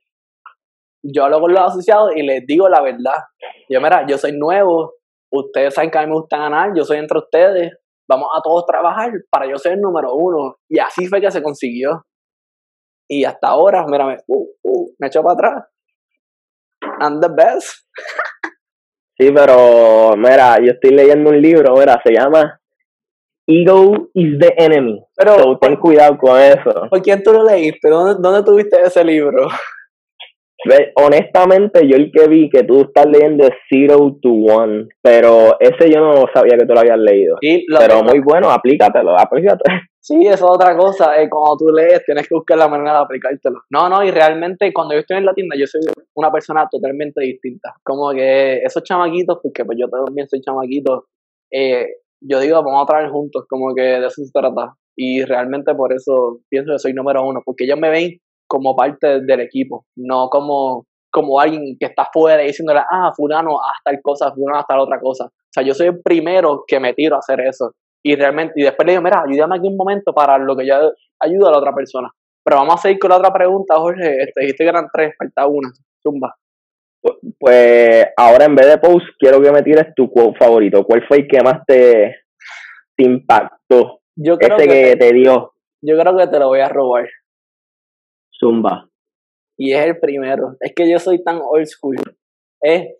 yo 1.02 1.24
hablo 1.24 1.40
con 1.40 1.52
los 1.52 1.60
asociados 1.60 2.10
y 2.16 2.22
les 2.22 2.44
digo 2.44 2.68
la 2.68 2.82
verdad. 2.82 3.24
Yo, 3.68 3.80
mira, 3.80 4.04
yo 4.06 4.18
soy 4.18 4.32
nuevo, 4.32 4.94
ustedes 5.32 5.74
saben 5.74 5.90
que 5.90 5.98
a 5.98 6.02
mí 6.02 6.08
me 6.08 6.14
gusta 6.14 6.38
ganar, 6.38 6.72
yo 6.74 6.84
soy 6.84 6.98
entre 6.98 7.18
ustedes, 7.18 7.72
vamos 8.08 8.28
a 8.36 8.42
todos 8.42 8.66
trabajar 8.66 9.12
para 9.30 9.48
yo 9.48 9.56
ser 9.56 9.74
el 9.74 9.80
número 9.80 10.14
uno. 10.14 10.56
Y 10.68 10.80
así 10.80 11.06
fue 11.06 11.20
que 11.20 11.30
se 11.30 11.42
consiguió. 11.42 12.04
Y 13.08 13.24
hasta 13.24 13.48
ahora, 13.48 13.84
mira, 13.88 14.06
me, 14.06 14.16
uh, 14.26 14.48
uh, 14.62 14.94
me 14.98 15.06
echo 15.06 15.22
para 15.22 15.34
atrás. 15.34 15.64
I'm 17.00 17.20
the 17.20 17.28
best. 17.28 17.86
sí, 19.18 19.30
pero 19.32 20.16
mira, 20.16 20.58
yo 20.58 20.72
estoy 20.72 20.90
leyendo 20.90 21.30
un 21.30 21.40
libro, 21.40 21.74
mira, 21.76 22.00
se 22.04 22.12
llama 22.12 22.59
Ego 23.50 24.08
is 24.14 24.38
the 24.38 24.54
enemy. 24.56 25.02
Pero 25.16 25.58
ten 25.58 25.76
cuidado 25.76 26.16
con 26.18 26.40
eso. 26.40 26.88
¿Por 26.88 27.02
quién 27.02 27.22
tú 27.22 27.32
lo 27.32 27.44
leíste? 27.44 27.88
¿Dónde, 27.88 28.20
dónde 28.20 28.44
tuviste 28.44 28.80
ese 28.82 29.04
libro? 29.04 29.48
honestamente, 30.96 31.88
yo 31.88 31.96
el 31.96 32.10
que 32.12 32.28
vi 32.28 32.50
que 32.50 32.64
tú 32.64 32.82
estás 32.82 33.06
leyendo 33.06 33.44
es 33.44 33.54
Zero 33.68 34.18
to 34.20 34.28
One, 34.30 34.88
pero 35.02 35.58
ese 35.58 35.90
yo 35.90 36.00
no 36.00 36.24
sabía 36.32 36.56
que 36.58 36.66
tú 36.66 36.74
lo 36.74 36.80
habías 36.80 36.98
leído. 36.98 37.36
pero 37.78 38.02
muy 38.02 38.20
bueno, 38.20 38.50
aplícatelo, 38.50 39.18
aplícate. 39.18 39.64
Sí, 40.02 40.16
eso 40.22 40.32
es 40.32 40.42
otra 40.42 40.74
cosa. 40.78 41.20
Eh, 41.20 41.28
cuando 41.28 41.58
tú 41.58 41.66
lees, 41.74 42.02
tienes 42.06 42.26
que 42.26 42.34
buscar 42.34 42.56
la 42.56 42.68
manera 42.68 42.92
de 42.92 42.98
aplicártelo. 43.00 43.60
No, 43.68 43.86
no, 43.90 44.02
y 44.02 44.10
realmente 44.10 44.72
cuando 44.72 44.94
yo 44.94 45.00
estoy 45.00 45.18
en 45.18 45.26
la 45.26 45.34
tienda, 45.34 45.56
yo 45.58 45.66
soy 45.66 45.82
una 46.14 46.32
persona 46.32 46.66
totalmente 46.70 47.20
distinta. 47.20 47.74
Como 47.82 48.10
que 48.12 48.62
esos 48.64 48.82
chamaquitos, 48.82 49.40
porque 49.42 49.62
pues 49.62 49.76
yo 49.78 49.90
también 49.90 50.26
soy 50.26 50.40
chamaquito, 50.40 51.04
eh, 51.52 51.86
yo 52.20 52.40
digo, 52.40 52.62
vamos 52.62 52.82
a 52.82 52.86
trabajar 52.86 53.10
juntos, 53.10 53.44
como 53.48 53.74
que 53.74 53.82
de 53.82 54.06
eso 54.06 54.22
se 54.24 54.30
trata. 54.32 54.74
Y 54.96 55.24
realmente 55.24 55.74
por 55.74 55.92
eso 55.92 56.40
pienso 56.48 56.72
que 56.72 56.78
soy 56.78 56.92
número 56.92 57.26
uno, 57.26 57.40
porque 57.44 57.64
ellos 57.64 57.78
me 57.78 57.90
ven 57.90 58.18
como 58.46 58.74
parte 58.74 59.20
del 59.20 59.40
equipo, 59.40 59.86
no 59.96 60.28
como, 60.28 60.86
como 61.10 61.40
alguien 61.40 61.76
que 61.78 61.86
está 61.86 62.08
fuera 62.12 62.42
diciéndole, 62.42 62.80
ah, 62.80 63.12
fulano, 63.16 63.58
hasta 63.60 63.92
tal 63.92 64.00
cosa, 64.02 64.32
fulano, 64.32 64.58
hasta 64.58 64.80
otra 64.80 65.00
cosa. 65.00 65.26
O 65.26 65.52
sea, 65.52 65.62
yo 65.62 65.74
soy 65.74 65.88
el 65.88 66.00
primero 66.02 66.64
que 66.66 66.80
me 66.80 66.92
tiro 66.92 67.16
a 67.16 67.20
hacer 67.20 67.40
eso. 67.40 67.72
Y 68.02 68.16
realmente, 68.16 68.54
y 68.56 68.62
después 68.62 68.86
le 68.86 68.92
digo, 68.92 69.02
mira, 69.02 69.22
ayúdame 69.26 69.56
aquí 69.56 69.68
un 69.68 69.76
momento 69.76 70.12
para 70.12 70.38
lo 70.38 70.56
que 70.56 70.66
yo 70.66 70.74
ayudo 71.20 71.48
a 71.48 71.52
la 71.52 71.58
otra 71.58 71.74
persona. 71.74 72.10
Pero 72.42 72.56
vamos 72.56 72.74
a 72.76 72.78
seguir 72.78 72.98
con 72.98 73.10
la 73.10 73.18
otra 73.18 73.32
pregunta, 73.32 73.76
Jorge. 73.76 74.22
Este, 74.22 74.40
dijiste 74.40 74.64
que 74.64 74.70
eran 74.70 74.88
tres, 74.92 75.14
falta 75.18 75.46
una. 75.46 75.70
Zumba. 76.02 76.34
Pues 77.38 78.06
ahora 78.16 78.44
en 78.44 78.54
vez 78.54 78.66
de 78.66 78.78
post, 78.78 79.06
quiero 79.18 79.40
que 79.40 79.50
me 79.50 79.62
tires 79.62 79.94
tu 79.94 80.10
quote 80.10 80.38
favorito. 80.38 80.84
¿Cuál 80.84 81.06
fue 81.06 81.18
el 81.18 81.28
que 81.28 81.40
más 81.40 81.64
te, 81.66 82.16
impactó? 82.98 84.00
Yo 84.16 84.36
creo 84.36 84.56
Ese 84.56 84.68
que, 84.68 84.96
te 84.96 85.12
dio. 85.12 85.54
Yo 85.82 85.98
creo 85.98 86.16
que 86.16 86.26
te 86.26 86.38
lo 86.38 86.48
voy 86.48 86.60
a 86.60 86.68
robar. 86.68 87.08
Zumba. 88.38 88.88
Y 89.58 89.72
es 89.72 89.86
el 89.86 89.98
primero. 89.98 90.56
Es 90.60 90.72
que 90.74 90.90
yo 90.90 90.98
soy 90.98 91.22
tan 91.22 91.40
old 91.42 91.66
school. 91.66 91.96
Es, 92.60 92.96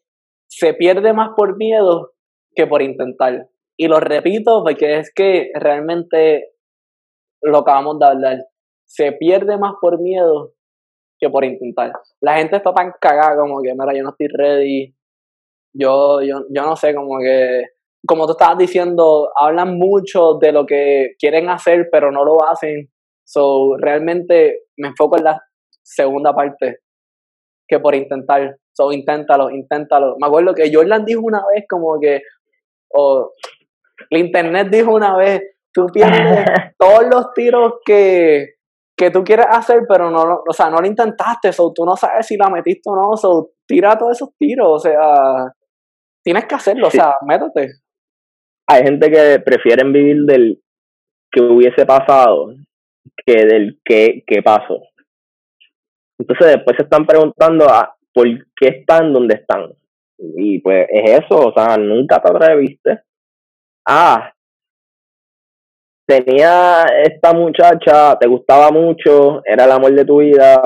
se 0.49 0.75
pierde 0.75 1.13
más 1.13 1.31
por 1.37 1.57
miedo 1.57 2.13
que 2.55 2.67
por 2.67 2.83
intentar. 2.83 3.49
Y 3.77 3.89
lo 3.89 4.01
repito 4.01 4.63
porque 4.63 4.99
es 4.99 5.13
que 5.15 5.51
realmente 5.55 6.53
lo 7.43 7.59
acabamos 7.59 7.99
de 7.99 8.07
hablar. 8.07 8.39
Se 8.87 9.13
pierde 9.13 9.59
más 9.59 9.75
por 9.81 10.01
miedo 10.01 10.55
que 11.21 11.29
por 11.29 11.45
intentar. 11.45 11.93
La 12.21 12.39
gente 12.39 12.57
está 12.57 12.73
tan 12.73 12.93
cagada 13.01 13.37
como 13.37 13.61
que, 13.61 13.73
mira, 13.73 13.95
yo 13.95 14.03
no 14.03 14.11
estoy 14.11 14.29
ready. 14.29 14.95
Yo, 15.73 16.23
yo, 16.23 16.47
yo 16.51 16.63
no 16.63 16.75
sé, 16.75 16.95
como 16.95 17.19
que, 17.19 17.63
como 18.07 18.27
tú 18.27 18.33
estabas 18.33 18.59
diciendo, 18.59 19.31
hablan 19.39 19.77
mucho 19.77 20.39
de 20.41 20.53
lo 20.53 20.67
que 20.67 21.15
quieren 21.19 21.49
hacer, 21.51 21.89
pero 21.93 22.11
no 22.11 22.25
lo 22.25 22.45
hacen. 22.51 22.91
So, 23.25 23.77
realmente 23.79 24.63
me 24.79 24.89
enfoco 24.89 25.19
en 25.19 25.25
la 25.25 25.43
segunda 25.83 26.35
parte 26.35 26.79
que 27.69 27.79
por 27.79 27.95
intentar. 27.95 28.57
So, 28.73 28.91
inténtalo, 28.93 29.51
inténtalo. 29.51 30.17
Me 30.19 30.27
acuerdo 30.27 30.55
que 30.55 30.73
Jordan 30.75 31.05
dijo 31.05 31.21
una 31.23 31.43
vez 31.53 31.65
como 31.69 32.01
que, 32.01 32.23
o 32.93 33.33
el 34.09 34.19
internet 34.19 34.69
dijo 34.71 34.93
una 34.93 35.17
vez, 35.17 35.43
tú 35.73 35.87
tienes 35.87 36.45
todos 36.79 37.07
los 37.09 37.33
tiros 37.35 37.75
que, 37.85 38.55
que 39.01 39.11
tú 39.11 39.25
quieres 39.25 39.47
hacer, 39.49 39.81
pero 39.89 40.11
no, 40.11 40.43
o 40.47 40.53
sea, 40.53 40.69
no 40.69 40.77
lo 40.79 40.87
intentaste, 40.87 41.55
so, 41.55 41.73
tú 41.75 41.87
no 41.87 41.97
sabes 41.97 42.27
si 42.27 42.37
la 42.37 42.51
metiste 42.51 42.91
o 42.91 42.95
no, 42.95 43.17
so, 43.17 43.53
tira 43.67 43.97
todos 43.97 44.13
esos 44.13 44.37
tiros, 44.37 44.69
o 44.69 44.79
sea, 44.79 45.55
tienes 46.23 46.45
que 46.45 46.55
hacerlo, 46.55 46.89
o 46.89 46.91
sea, 46.91 47.15
métete. 47.27 47.77
Hay 48.69 48.83
gente 48.83 49.11
que 49.11 49.41
prefieren 49.41 49.91
vivir 49.91 50.25
del 50.27 50.61
que 51.33 51.41
hubiese 51.41 51.87
pasado 51.87 52.53
que 53.25 53.47
del 53.47 53.81
que, 53.83 54.23
que 54.27 54.43
pasó. 54.43 54.83
Entonces 56.19 56.49
después 56.49 56.77
se 56.77 56.83
están 56.83 57.07
preguntando 57.07 57.71
a 57.71 57.81
ah, 57.81 57.97
por 58.13 58.27
qué 58.55 58.69
están 58.69 59.15
donde 59.15 59.37
están. 59.37 59.73
Y 60.19 60.59
pues 60.61 60.87
es 60.91 61.25
eso, 61.25 61.49
o 61.49 61.55
sea, 61.55 61.79
nunca 61.79 62.21
te 62.21 62.31
atreviste. 62.31 63.01
Ah, 63.89 64.31
tenía 66.11 66.85
esta 67.05 67.33
muchacha, 67.33 68.19
te 68.19 68.27
gustaba 68.27 68.71
mucho, 68.71 69.43
era 69.45 69.65
el 69.65 69.71
amor 69.71 69.93
de 69.93 70.05
tu 70.05 70.19
vida, 70.19 70.61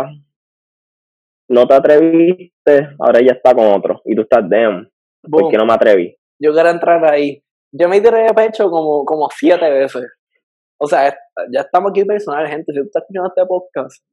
no 1.48 1.66
te 1.66 1.74
atreviste, 1.74 2.88
ahora 2.98 3.20
ella 3.20 3.32
está 3.32 3.54
con 3.54 3.66
otro 3.66 4.00
y 4.04 4.14
tú 4.14 4.22
estás, 4.22 4.48
damn, 4.48 4.88
¿por 5.30 5.50
qué 5.50 5.56
no 5.56 5.66
me 5.66 5.74
atreví? 5.74 6.16
Yo 6.40 6.52
quiero 6.52 6.70
entrar 6.70 7.04
ahí. 7.04 7.42
Yo 7.72 7.88
me 7.88 8.00
tiré 8.00 8.24
de 8.24 8.34
pecho 8.34 8.70
como, 8.70 9.04
como 9.04 9.28
siete 9.30 9.68
veces. 9.68 10.04
O 10.78 10.86
sea, 10.86 11.16
ya 11.52 11.60
estamos 11.60 11.90
aquí 11.90 12.04
personal, 12.04 12.46
gente. 12.46 12.72
Si 12.72 12.78
tú 12.78 12.86
estás 12.86 13.02
escuchando 13.02 13.28
este 13.28 13.46
podcast, 13.46 14.04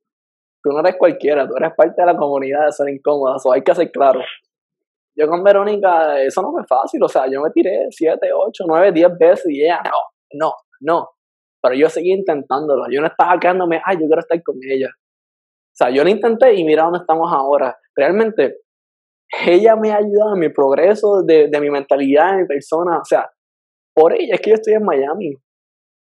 tú 0.63 0.69
no 0.71 0.79
eres 0.79 0.95
cualquiera, 0.97 1.47
tú 1.47 1.55
eres 1.57 1.73
parte 1.75 2.01
de 2.01 2.05
la 2.05 2.15
comunidad 2.15 2.65
de 2.65 2.71
ser 2.71 2.89
incómoda, 2.89 3.35
eso 3.37 3.51
hay 3.51 3.63
que 3.63 3.75
ser 3.75 3.91
claro. 3.91 4.21
Yo 5.15 5.27
con 5.27 5.43
Verónica, 5.43 6.21
eso 6.21 6.41
no 6.41 6.51
fue 6.51 6.63
fácil, 6.65 7.03
o 7.03 7.07
sea, 7.07 7.25
yo 7.29 7.41
me 7.41 7.49
tiré 7.51 7.87
7, 7.89 8.29
8, 8.33 8.63
9, 8.67 8.91
10 8.91 9.17
veces 9.19 9.45
y 9.49 9.63
ella, 9.63 9.81
no, 9.83 9.91
no, 10.33 10.53
no. 10.79 11.09
Pero 11.61 11.75
yo 11.75 11.89
seguí 11.89 12.11
intentándolo, 12.11 12.85
yo 12.91 13.01
no 13.01 13.07
estaba 13.07 13.39
quedándome, 13.39 13.81
ay, 13.85 13.97
yo 13.97 14.07
quiero 14.07 14.19
estar 14.19 14.41
con 14.43 14.55
ella. 14.67 14.89
O 14.89 15.75
sea, 15.75 15.89
yo 15.89 16.03
lo 16.03 16.09
intenté 16.09 16.53
y 16.55 16.63
mira 16.63 16.83
dónde 16.83 16.99
estamos 16.99 17.31
ahora. 17.31 17.77
Realmente, 17.95 18.57
ella 19.45 19.75
me 19.75 19.91
ha 19.91 19.97
ayudado 19.97 20.33
en 20.33 20.39
mi 20.39 20.49
progreso 20.49 21.23
de, 21.23 21.47
de 21.49 21.61
mi 21.61 21.69
mentalidad, 21.69 22.31
de 22.31 22.41
mi 22.41 22.47
persona, 22.47 22.97
o 22.97 23.05
sea, 23.05 23.29
por 23.93 24.13
ella 24.13 24.35
es 24.35 24.41
que 24.41 24.49
yo 24.49 24.55
estoy 24.55 24.73
en 24.73 24.83
Miami 24.83 25.37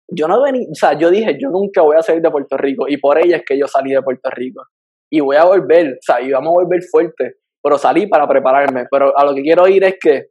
yo 0.09 0.29
no 0.29 0.43
vení, 0.43 0.67
o 0.71 0.75
sea, 0.75 0.99
yo 0.99 1.11
dije, 1.11 1.37
yo 1.41 1.51
nunca 1.51 1.83
voy 1.83 1.97
a 1.97 2.03
salir 2.03 2.23
de 2.23 2.31
Puerto 2.31 2.57
Rico 2.57 2.87
y 2.89 2.99
por 2.99 3.19
ella 3.19 3.39
es 3.39 3.45
que 3.45 3.59
yo 3.59 3.67
salí 3.67 3.93
de 3.93 4.03
Puerto 4.03 4.31
Rico. 4.31 4.63
Y 5.11 5.21
voy 5.21 5.37
a 5.37 5.45
volver, 5.45 5.93
o 5.93 6.03
sea, 6.03 6.21
y 6.21 6.31
vamos 6.31 6.51
a 6.51 6.63
volver 6.63 6.83
fuerte, 6.83 7.37
pero 7.63 7.79
salí 7.79 8.07
para 8.07 8.27
prepararme. 8.27 8.87
Pero 8.91 9.17
a 9.17 9.25
lo 9.25 9.35
que 9.35 9.43
quiero 9.43 9.67
ir 9.69 9.85
es 9.85 9.97
que 10.01 10.29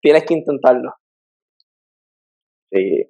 tienes 0.00 0.24
que 0.24 0.34
intentarlo. 0.34 0.92
Sí, 2.72 3.04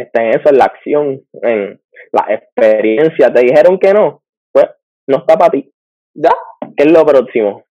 está 0.00 0.22
en 0.22 0.30
eso, 0.30 0.48
en 0.48 0.58
la 0.58 0.64
acción, 0.64 1.20
en 1.42 1.80
la 2.12 2.26
experiencia. 2.34 3.32
Te 3.32 3.42
dijeron 3.42 3.78
que 3.78 3.92
no, 3.92 4.22
pues 4.52 4.66
no 5.06 5.18
está 5.18 5.36
para 5.36 5.50
ti. 5.50 5.72
¿Ya? 6.14 6.32
¿Qué 6.76 6.84
es 6.84 6.92
lo 6.92 7.04
próximo? 7.04 7.64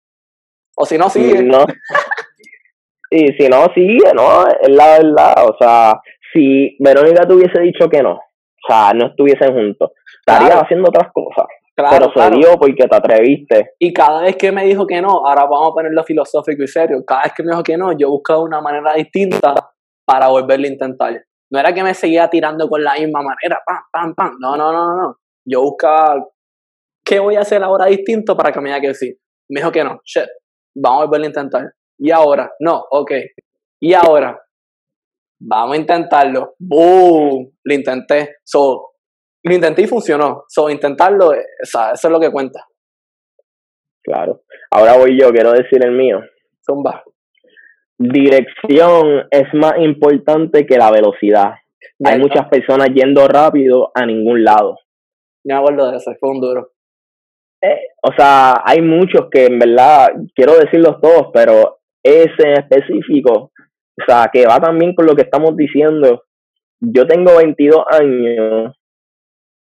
O 0.76 0.84
si 0.84 0.98
no, 0.98 1.08
sigue. 1.08 1.42
No. 1.42 1.64
y 3.10 3.28
si 3.32 3.48
no, 3.48 3.66
sigue, 3.74 4.12
¿no? 4.14 4.46
Es 4.46 4.68
la 4.68 4.98
verdad. 4.98 5.34
O 5.48 5.56
sea, 5.58 6.00
si 6.32 6.76
Verónica 6.80 7.26
te 7.26 7.34
hubiese 7.34 7.60
dicho 7.60 7.88
que 7.88 8.02
no, 8.02 8.14
o 8.14 8.66
sea, 8.68 8.92
no 8.94 9.06
estuviesen 9.06 9.54
juntos, 9.54 9.92
estaría 10.20 10.58
haciendo 10.60 10.88
otras 10.88 11.12
cosas. 11.12 11.46
pero 11.74 12.12
se 12.14 12.30
dio 12.36 12.58
porque 12.58 12.86
te 12.86 12.96
atreviste. 12.96 13.74
Y 13.78 13.92
cada 13.92 14.22
vez 14.22 14.36
que 14.36 14.52
me 14.52 14.64
dijo 14.64 14.86
que 14.86 15.00
no, 15.00 15.26
ahora 15.26 15.44
vamos 15.44 15.70
a 15.70 15.74
ponerlo 15.74 16.04
filosófico 16.04 16.62
y 16.62 16.68
serio, 16.68 17.04
cada 17.06 17.24
vez 17.24 17.32
que 17.34 17.42
me 17.42 17.50
dijo 17.50 17.62
que 17.62 17.76
no, 17.76 17.92
yo 17.96 18.10
buscaba 18.10 18.42
una 18.42 18.60
manera 18.60 18.94
distinta 18.94 19.54
para 20.04 20.28
volverlo 20.28 20.66
a 20.66 20.70
intentar. 20.70 21.24
No 21.50 21.60
era 21.60 21.72
que 21.72 21.82
me 21.82 21.94
seguía 21.94 22.28
tirando 22.28 22.68
con 22.68 22.82
la 22.82 22.94
misma 22.94 23.22
manera, 23.22 23.60
pam, 23.64 23.82
pam, 23.92 24.14
pam. 24.14 24.36
No, 24.40 24.56
no, 24.56 24.72
no, 24.72 24.96
no. 24.96 25.16
Yo 25.44 25.62
buscaba 25.62 26.26
qué 27.04 27.20
voy 27.20 27.36
a 27.36 27.40
hacer 27.40 27.62
ahora 27.62 27.86
distinto 27.86 28.36
para 28.36 28.50
que 28.52 28.60
me 28.60 28.70
diga 28.70 28.80
que 28.80 28.94
sí. 28.94 29.16
Me 29.48 29.60
dijo 29.60 29.70
que 29.70 29.84
no, 29.84 30.00
shit, 30.04 30.26
vamos 30.74 31.02
a 31.02 31.04
volverlo 31.04 31.24
a 31.24 31.28
intentar. 31.28 31.72
Y 31.98 32.10
ahora, 32.10 32.50
no, 32.60 32.84
ok. 32.90 33.12
Y 33.80 33.94
ahora, 33.94 34.38
vamos 35.40 35.76
a 35.76 35.80
intentarlo. 35.80 36.54
¡Boom! 36.58 37.52
Lo 37.62 37.74
intenté. 37.74 38.36
So, 38.44 38.94
lo 39.44 39.54
intenté 39.54 39.82
y 39.82 39.86
funcionó. 39.86 40.44
So, 40.48 40.68
intentarlo, 40.68 41.32
eso 41.32 41.92
es 41.92 42.04
lo 42.04 42.18
que 42.18 42.32
cuenta. 42.32 42.66
Claro. 44.02 44.42
Ahora 44.70 44.96
voy 44.96 45.18
yo, 45.20 45.30
quiero 45.30 45.52
decir 45.52 45.84
el 45.84 45.92
mío. 45.92 46.20
Zumba. 46.64 47.02
Dirección 47.98 49.26
es 49.30 49.52
más 49.54 49.74
importante 49.78 50.66
que 50.66 50.76
la 50.76 50.90
velocidad. 50.90 51.54
Hay 52.04 52.18
muchas 52.18 52.48
personas 52.48 52.88
yendo 52.94 53.26
rápido 53.26 53.90
a 53.94 54.04
ningún 54.04 54.44
lado. 54.44 54.78
Me 55.44 55.54
acuerdo 55.54 55.90
de 55.90 55.96
eso, 55.96 56.12
fue 56.20 56.30
un 56.30 56.40
duro. 56.40 56.72
Eh, 57.62 57.80
o 58.02 58.12
sea, 58.16 58.62
hay 58.64 58.82
muchos 58.82 59.28
que 59.30 59.46
en 59.46 59.58
verdad, 59.58 60.08
quiero 60.34 60.58
decirlos 60.58 61.00
todos, 61.00 61.28
pero 61.32 61.78
ese 62.02 62.42
en 62.42 62.52
específico 62.58 63.50
o 63.98 64.04
sea, 64.06 64.30
que 64.32 64.46
va 64.46 64.60
también 64.60 64.94
con 64.94 65.06
lo 65.06 65.14
que 65.14 65.22
estamos 65.22 65.56
diciendo. 65.56 66.24
Yo 66.80 67.06
tengo 67.06 67.36
22 67.36 67.84
años, 67.90 68.76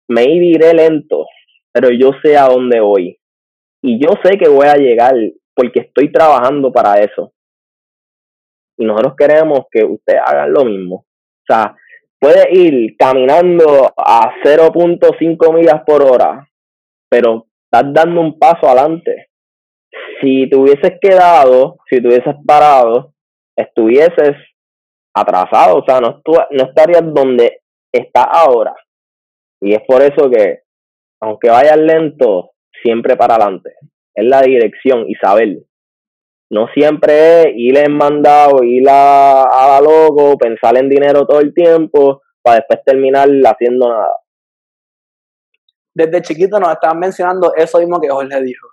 me 0.09 0.23
iré 0.23 0.73
lento, 0.73 1.25
pero 1.71 1.89
yo 1.91 2.11
sé 2.23 2.35
a 2.35 2.47
dónde 2.47 2.79
voy. 2.79 3.17
Y 3.83 4.03
yo 4.03 4.13
sé 4.23 4.38
que 4.38 4.49
voy 4.49 4.65
a 4.67 4.77
llegar 4.77 5.13
porque 5.53 5.81
estoy 5.81 6.11
trabajando 6.11 6.71
para 6.71 6.99
eso. 7.01 7.33
Y 8.77 8.85
nosotros 8.85 9.13
queremos 9.17 9.61
que 9.71 9.83
ustedes 9.83 10.21
hagan 10.25 10.53
lo 10.53 10.65
mismo. 10.65 10.95
O 10.95 11.45
sea, 11.47 11.75
puedes 12.19 12.47
ir 12.51 12.95
caminando 12.97 13.93
a 13.97 14.33
0.5 14.43 15.53
millas 15.53 15.81
por 15.85 16.03
hora, 16.03 16.47
pero 17.09 17.45
estás 17.63 17.93
dando 17.93 18.21
un 18.21 18.39
paso 18.39 18.67
adelante. 18.67 19.27
Si 20.21 20.49
te 20.49 20.57
hubieses 20.57 20.99
quedado, 20.99 21.77
si 21.89 22.01
te 22.01 22.07
hubieses 22.07 22.35
parado, 22.45 23.13
estuvieses 23.55 24.35
atrasado, 25.13 25.77
o 25.77 25.85
sea, 25.85 26.01
no, 26.01 26.21
no 26.25 26.63
estarías 26.63 27.03
donde 27.13 27.61
estás 27.91 28.25
ahora. 28.29 28.75
Y 29.61 29.73
es 29.73 29.81
por 29.88 30.01
eso 30.01 30.29
que, 30.29 30.63
aunque 31.21 31.49
vayas 31.49 31.77
lento, 31.77 32.51
siempre 32.83 33.15
para 33.15 33.35
adelante. 33.35 33.73
Es 34.13 34.25
la 34.25 34.41
dirección 34.41 35.09
y 35.09 35.15
saber. 35.15 35.59
No 36.49 36.67
siempre 36.73 37.41
es 37.41 37.47
ir 37.55 37.77
en 37.77 37.97
mandado, 37.97 38.63
ir 38.63 38.88
a, 38.89 39.45
la 39.67 39.81
loco, 39.81 40.38
pensar 40.38 40.77
en 40.77 40.89
dinero 40.89 41.25
todo 41.25 41.39
el 41.39 41.53
tiempo, 41.53 42.21
para 42.41 42.58
después 42.58 42.79
terminar 42.86 43.27
haciendo 43.45 43.89
nada. 43.89 44.15
Desde 45.93 46.21
chiquito 46.21 46.60
nos 46.60 46.71
estaban 46.71 46.99
mencionando 46.99 47.53
eso 47.55 47.79
mismo 47.79 47.99
que 47.99 48.10
Jorge 48.10 48.41
dijo. 48.43 48.67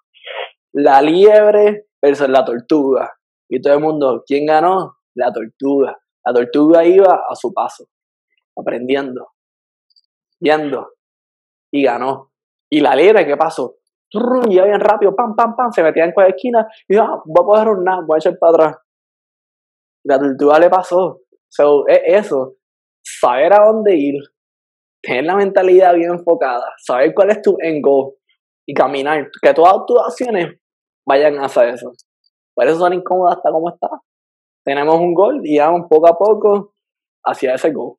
La 0.73 1.01
liebre 1.01 1.87
versus 2.01 2.29
la 2.29 2.45
tortuga. 2.45 3.15
Y 3.49 3.61
todo 3.61 3.75
el 3.75 3.81
mundo, 3.81 4.23
¿quién 4.27 4.47
ganó? 4.47 4.97
La 5.15 5.33
tortuga. 5.33 5.99
La 6.25 6.33
tortuga 6.33 6.85
iba 6.85 7.23
a 7.29 7.35
su 7.35 7.53
paso, 7.53 7.87
aprendiendo, 8.57 9.33
viendo, 10.41 10.95
y 11.73 11.83
ganó. 11.83 12.33
Y 12.71 12.81
la 12.81 12.95
liebre, 12.95 13.27
¿qué 13.27 13.37
pasó? 13.37 13.77
Y 14.13 14.55
iba 14.55 14.67
bien 14.67 14.81
rápido, 14.81 15.15
pam, 15.17 15.35
pam, 15.35 15.57
pam, 15.57 15.73
se 15.73 15.83
metía 15.83 16.05
en 16.05 16.13
cualquier 16.13 16.37
esquina 16.37 16.69
y 16.89 16.97
ah, 16.97 17.17
voy 17.25 17.43
a 17.43 17.47
poder 17.65 17.79
nada, 17.79 18.03
voy 18.07 18.17
a 18.17 18.19
echar 18.19 18.39
para 18.39 18.53
atrás. 18.53 18.77
La 20.05 20.19
tortuga 20.19 20.59
le 20.59 20.69
pasó. 20.69 21.21
So, 21.49 21.87
es 21.87 22.01
eso, 22.05 22.55
saber 23.03 23.53
a 23.53 23.65
dónde 23.67 23.95
ir, 23.97 24.15
tener 25.03 25.25
la 25.25 25.37
mentalidad 25.37 25.95
bien 25.95 26.13
enfocada, 26.13 26.67
saber 26.79 27.15
cuál 27.15 27.31
es 27.31 27.43
tu 27.43 27.57
end 27.61 27.85
goal 27.85 28.15
y 28.67 28.75
caminar, 28.75 29.29
que 29.41 29.55
todas 29.55 29.85
tus 29.87 29.99
acciones 29.99 30.59
vayan 31.07 31.37
hacia 31.37 31.71
eso. 31.71 31.93
Por 32.55 32.67
eso 32.67 32.79
son 32.79 32.93
incómodas 32.95 33.37
hasta 33.37 33.51
como 33.51 33.71
está. 33.71 33.89
Tenemos 34.65 34.97
un 34.97 35.15
gol 35.15 35.41
y 35.45 35.59
vamos 35.59 35.87
poco 35.89 36.09
a 36.09 36.17
poco 36.17 36.75
hacia 37.25 37.55
ese 37.55 37.73
gol. 37.73 37.97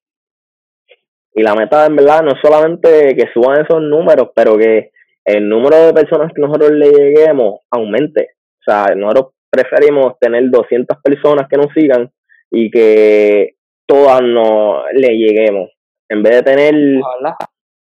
Y 1.35 1.41
la 1.41 1.55
meta, 1.55 1.85
en 1.85 1.95
verdad, 1.95 2.21
no 2.21 2.31
es 2.31 2.39
solamente 2.41 3.15
que 3.15 3.27
suban 3.33 3.61
esos 3.61 3.81
números, 3.81 4.29
pero 4.35 4.57
que 4.57 4.92
el 5.25 5.47
número 5.47 5.77
de 5.77 5.93
personas 5.93 6.31
que 6.33 6.41
nosotros 6.41 6.71
le 6.71 6.89
lleguemos 6.89 7.61
aumente. 7.71 8.29
O 8.59 8.63
sea, 8.71 8.95
nosotros 8.95 9.33
preferimos 9.49 10.17
tener 10.19 10.49
200 10.49 10.97
personas 11.01 11.47
que 11.49 11.57
nos 11.57 11.67
sigan 11.73 12.11
y 12.51 12.69
que 12.69 13.55
todas 13.87 14.21
nos 14.21 14.83
le 14.93 15.17
lleguemos. 15.17 15.69
En 16.09 16.23
vez 16.23 16.35
de 16.37 16.43
tener 16.43 16.75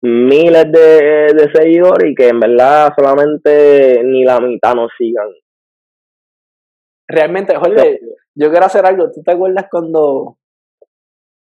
miles 0.02 0.72
de, 0.72 1.34
de 1.34 1.50
seguidores 1.52 2.10
y 2.10 2.14
que 2.14 2.28
en 2.28 2.40
verdad 2.40 2.92
solamente 2.96 4.02
ni 4.04 4.24
la 4.24 4.40
mitad 4.40 4.74
nos 4.74 4.90
sigan 4.96 5.28
realmente, 7.08 7.56
Jorge, 7.56 8.00
yo 8.34 8.50
quiero 8.50 8.66
hacer 8.66 8.84
algo. 8.86 9.10
¿Tú 9.10 9.22
te 9.22 9.32
acuerdas 9.32 9.66
cuando, 9.70 10.36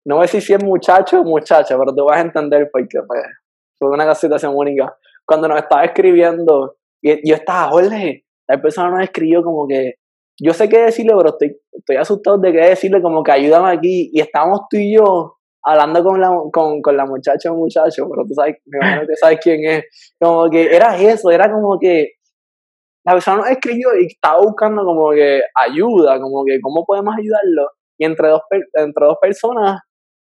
no 0.05 0.27
sé 0.27 0.41
si 0.41 0.53
es 0.53 0.63
muchacho 0.63 1.21
o 1.21 1.23
muchacha, 1.23 1.77
pero 1.77 1.95
tú 1.95 2.05
vas 2.05 2.17
a 2.17 2.21
entender 2.21 2.69
porque 2.71 2.99
pues, 3.07 3.21
fue 3.79 3.89
una 3.89 4.13
situación 4.13 4.53
única. 4.55 4.95
Cuando 5.25 5.47
nos 5.47 5.59
estaba 5.59 5.83
escribiendo, 5.83 6.75
y 7.01 7.27
yo 7.27 7.35
estaba, 7.35 7.69
Jorge, 7.69 8.25
La 8.47 8.61
persona 8.61 8.91
nos 8.91 9.03
escribió 9.03 9.43
como 9.43 9.67
que, 9.67 9.95
yo 10.39 10.53
sé 10.53 10.67
qué 10.69 10.79
decirle, 10.79 11.13
pero 11.17 11.29
estoy, 11.29 11.57
estoy 11.71 11.95
asustado 11.95 12.37
de 12.37 12.51
qué 12.51 12.59
decirle, 12.59 13.01
como 13.01 13.23
que 13.23 13.31
ayúdame 13.31 13.71
aquí. 13.71 14.09
Y 14.13 14.19
estábamos 14.19 14.61
tú 14.69 14.77
y 14.77 14.95
yo 14.95 15.37
hablando 15.63 16.03
con 16.03 16.21
la, 16.21 16.29
con, 16.51 16.81
con 16.81 16.97
la 16.97 17.05
muchacha 17.05 17.51
o 17.51 17.55
muchacho, 17.55 18.07
pero 18.09 18.23
tú 18.27 18.33
sabes, 18.35 18.57
me 18.65 18.77
imagino 18.77 19.07
que 19.07 19.15
sabes 19.15 19.39
quién 19.41 19.65
es. 19.65 20.15
Como 20.19 20.49
que 20.49 20.75
era 20.75 20.97
eso, 20.97 21.31
era 21.31 21.51
como 21.51 21.79
que 21.79 22.13
la 23.05 23.13
persona 23.13 23.37
nos 23.37 23.49
escribió 23.49 23.89
y 23.99 24.07
estaba 24.07 24.41
buscando 24.41 24.83
como 24.83 25.11
que 25.11 25.41
ayuda, 25.55 26.19
como 26.19 26.43
que 26.43 26.59
cómo 26.61 26.85
podemos 26.85 27.15
ayudarlo. 27.17 27.69
Y 27.97 28.05
entre 28.05 28.29
dos, 28.29 28.41
entre 28.51 29.05
dos 29.05 29.17
personas 29.21 29.79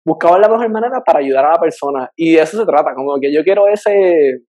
buscaban 0.04 0.40
la 0.40 0.48
mejor 0.48 0.70
manera 0.70 1.02
para 1.04 1.18
ayudar 1.18 1.44
a 1.46 1.52
la 1.52 1.60
persona. 1.60 2.10
Y 2.16 2.34
de 2.34 2.42
eso 2.42 2.58
se 2.58 2.66
trata, 2.66 2.94
como 2.94 3.18
que 3.20 3.32
yo 3.32 3.42
quiero 3.42 3.68
ese, 3.68 4.42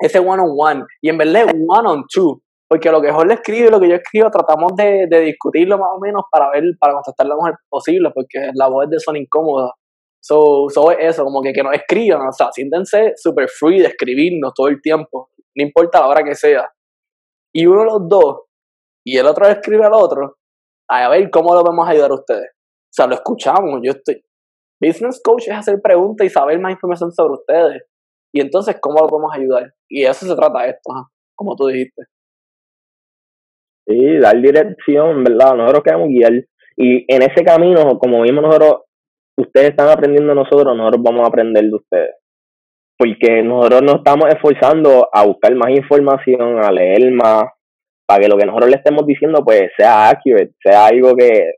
ese 0.00 0.18
one 0.18 0.42
on 0.42 0.54
one. 0.56 0.84
Y 1.02 1.08
en 1.08 1.18
verdad, 1.18 1.46
one 1.46 1.88
on 1.88 2.04
two. 2.12 2.42
Porque 2.68 2.90
lo 2.90 3.00
que 3.00 3.10
Jorge 3.10 3.34
escribe 3.34 3.68
y 3.68 3.70
lo 3.70 3.80
que 3.80 3.88
yo 3.88 3.94
escribo, 3.94 4.30
tratamos 4.30 4.76
de, 4.76 5.06
de, 5.08 5.20
discutirlo 5.20 5.78
más 5.78 5.88
o 5.96 6.00
menos 6.00 6.24
para 6.30 6.50
ver, 6.50 6.64
para 6.78 6.92
contestar 6.92 7.26
lo 7.26 7.36
mejor 7.36 7.58
posible, 7.68 8.10
porque 8.14 8.50
la 8.54 8.68
voz 8.68 8.90
de 8.90 9.00
son 9.00 9.16
incómoda. 9.16 9.72
So, 10.20 10.66
so 10.68 10.90
es 10.90 10.98
eso, 11.00 11.24
como 11.24 11.40
que, 11.40 11.52
que 11.52 11.62
nos 11.62 11.74
escriban, 11.74 12.26
o 12.26 12.32
sea, 12.32 12.52
siéntense 12.52 13.12
super 13.16 13.48
free 13.48 13.80
de 13.80 13.86
escribirnos 13.86 14.52
todo 14.54 14.68
el 14.68 14.82
tiempo, 14.82 15.30
no 15.56 15.64
importa 15.64 16.00
la 16.00 16.08
hora 16.08 16.22
que 16.22 16.34
sea. 16.34 16.70
Y 17.54 17.66
uno 17.66 17.80
de 17.80 17.86
los 17.86 18.08
dos, 18.08 18.40
y 19.06 19.16
el 19.16 19.26
otro 19.26 19.46
escribe 19.46 19.86
al 19.86 19.94
otro, 19.94 20.36
a 20.90 21.08
ver 21.08 21.30
cómo 21.30 21.54
lo 21.54 21.62
vamos 21.62 21.86
a 21.86 21.92
ayudar 21.92 22.10
a 22.10 22.14
ustedes. 22.14 22.50
O 22.50 22.92
sea, 22.92 23.06
lo 23.06 23.14
escuchamos, 23.14 23.80
yo 23.82 23.92
estoy... 23.92 24.22
Business 24.80 25.20
coach 25.24 25.48
es 25.48 25.54
hacer 25.54 25.80
preguntas 25.82 26.26
y 26.26 26.30
saber 26.30 26.60
más 26.60 26.72
información 26.72 27.10
sobre 27.12 27.34
ustedes. 27.34 27.82
Y 28.32 28.40
entonces, 28.40 28.76
¿cómo 28.80 29.00
lo 29.00 29.08
podemos 29.08 29.34
ayudar? 29.34 29.72
Y 29.88 30.04
eso 30.04 30.26
se 30.26 30.36
trata 30.36 30.62
de 30.62 30.70
esto, 30.70 30.92
como 31.34 31.56
tú 31.56 31.66
dijiste. 31.66 32.02
Sí, 33.86 34.18
dar 34.18 34.40
dirección, 34.40 35.24
¿verdad? 35.24 35.54
Nosotros 35.54 35.82
queremos 35.82 36.08
guiar. 36.08 36.32
Y 36.76 37.12
en 37.12 37.22
ese 37.22 37.42
camino, 37.42 37.98
como 37.98 38.22
vimos 38.22 38.42
nosotros, 38.42 38.82
ustedes 39.36 39.70
están 39.70 39.88
aprendiendo 39.88 40.34
de 40.34 40.42
nosotros, 40.42 40.76
nosotros 40.76 41.02
vamos 41.02 41.24
a 41.24 41.28
aprender 41.28 41.64
de 41.64 41.74
ustedes. 41.74 42.14
Porque 42.98 43.42
nosotros 43.42 43.82
nos 43.82 43.94
estamos 43.96 44.26
esforzando 44.28 45.08
a 45.12 45.24
buscar 45.24 45.54
más 45.54 45.70
información, 45.70 46.62
a 46.62 46.70
leer 46.70 47.10
más, 47.12 47.44
para 48.06 48.20
que 48.20 48.28
lo 48.28 48.36
que 48.36 48.46
nosotros 48.46 48.70
le 48.70 48.76
estemos 48.76 49.06
diciendo 49.06 49.44
pues 49.44 49.70
sea 49.76 50.08
accurate, 50.08 50.54
sea 50.62 50.86
algo 50.86 51.14
que 51.14 51.52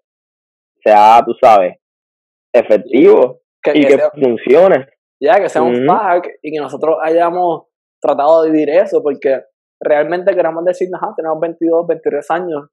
sea, 0.84 1.22
tú 1.24 1.32
sabes, 1.40 1.76
efectivo 2.52 3.40
y 3.74 3.84
que, 3.84 3.98
funcione. 4.20 4.86
Ya, 5.22 5.34
que 5.40 5.48
sea 5.48 5.62
un 5.62 5.86
fact 5.86 6.26
y 6.42 6.52
que 6.52 6.58
nosotros 6.58 6.96
hayamos 7.02 7.66
tratado 8.00 8.42
de 8.42 8.50
vivir 8.50 8.70
eso, 8.70 9.02
porque 9.02 9.42
realmente 9.78 10.34
queremos 10.34 10.64
decir, 10.64 10.88
ajá, 10.94 11.12
tenemos 11.14 11.38
22, 11.40 11.86
23 11.86 12.30
años, 12.30 12.68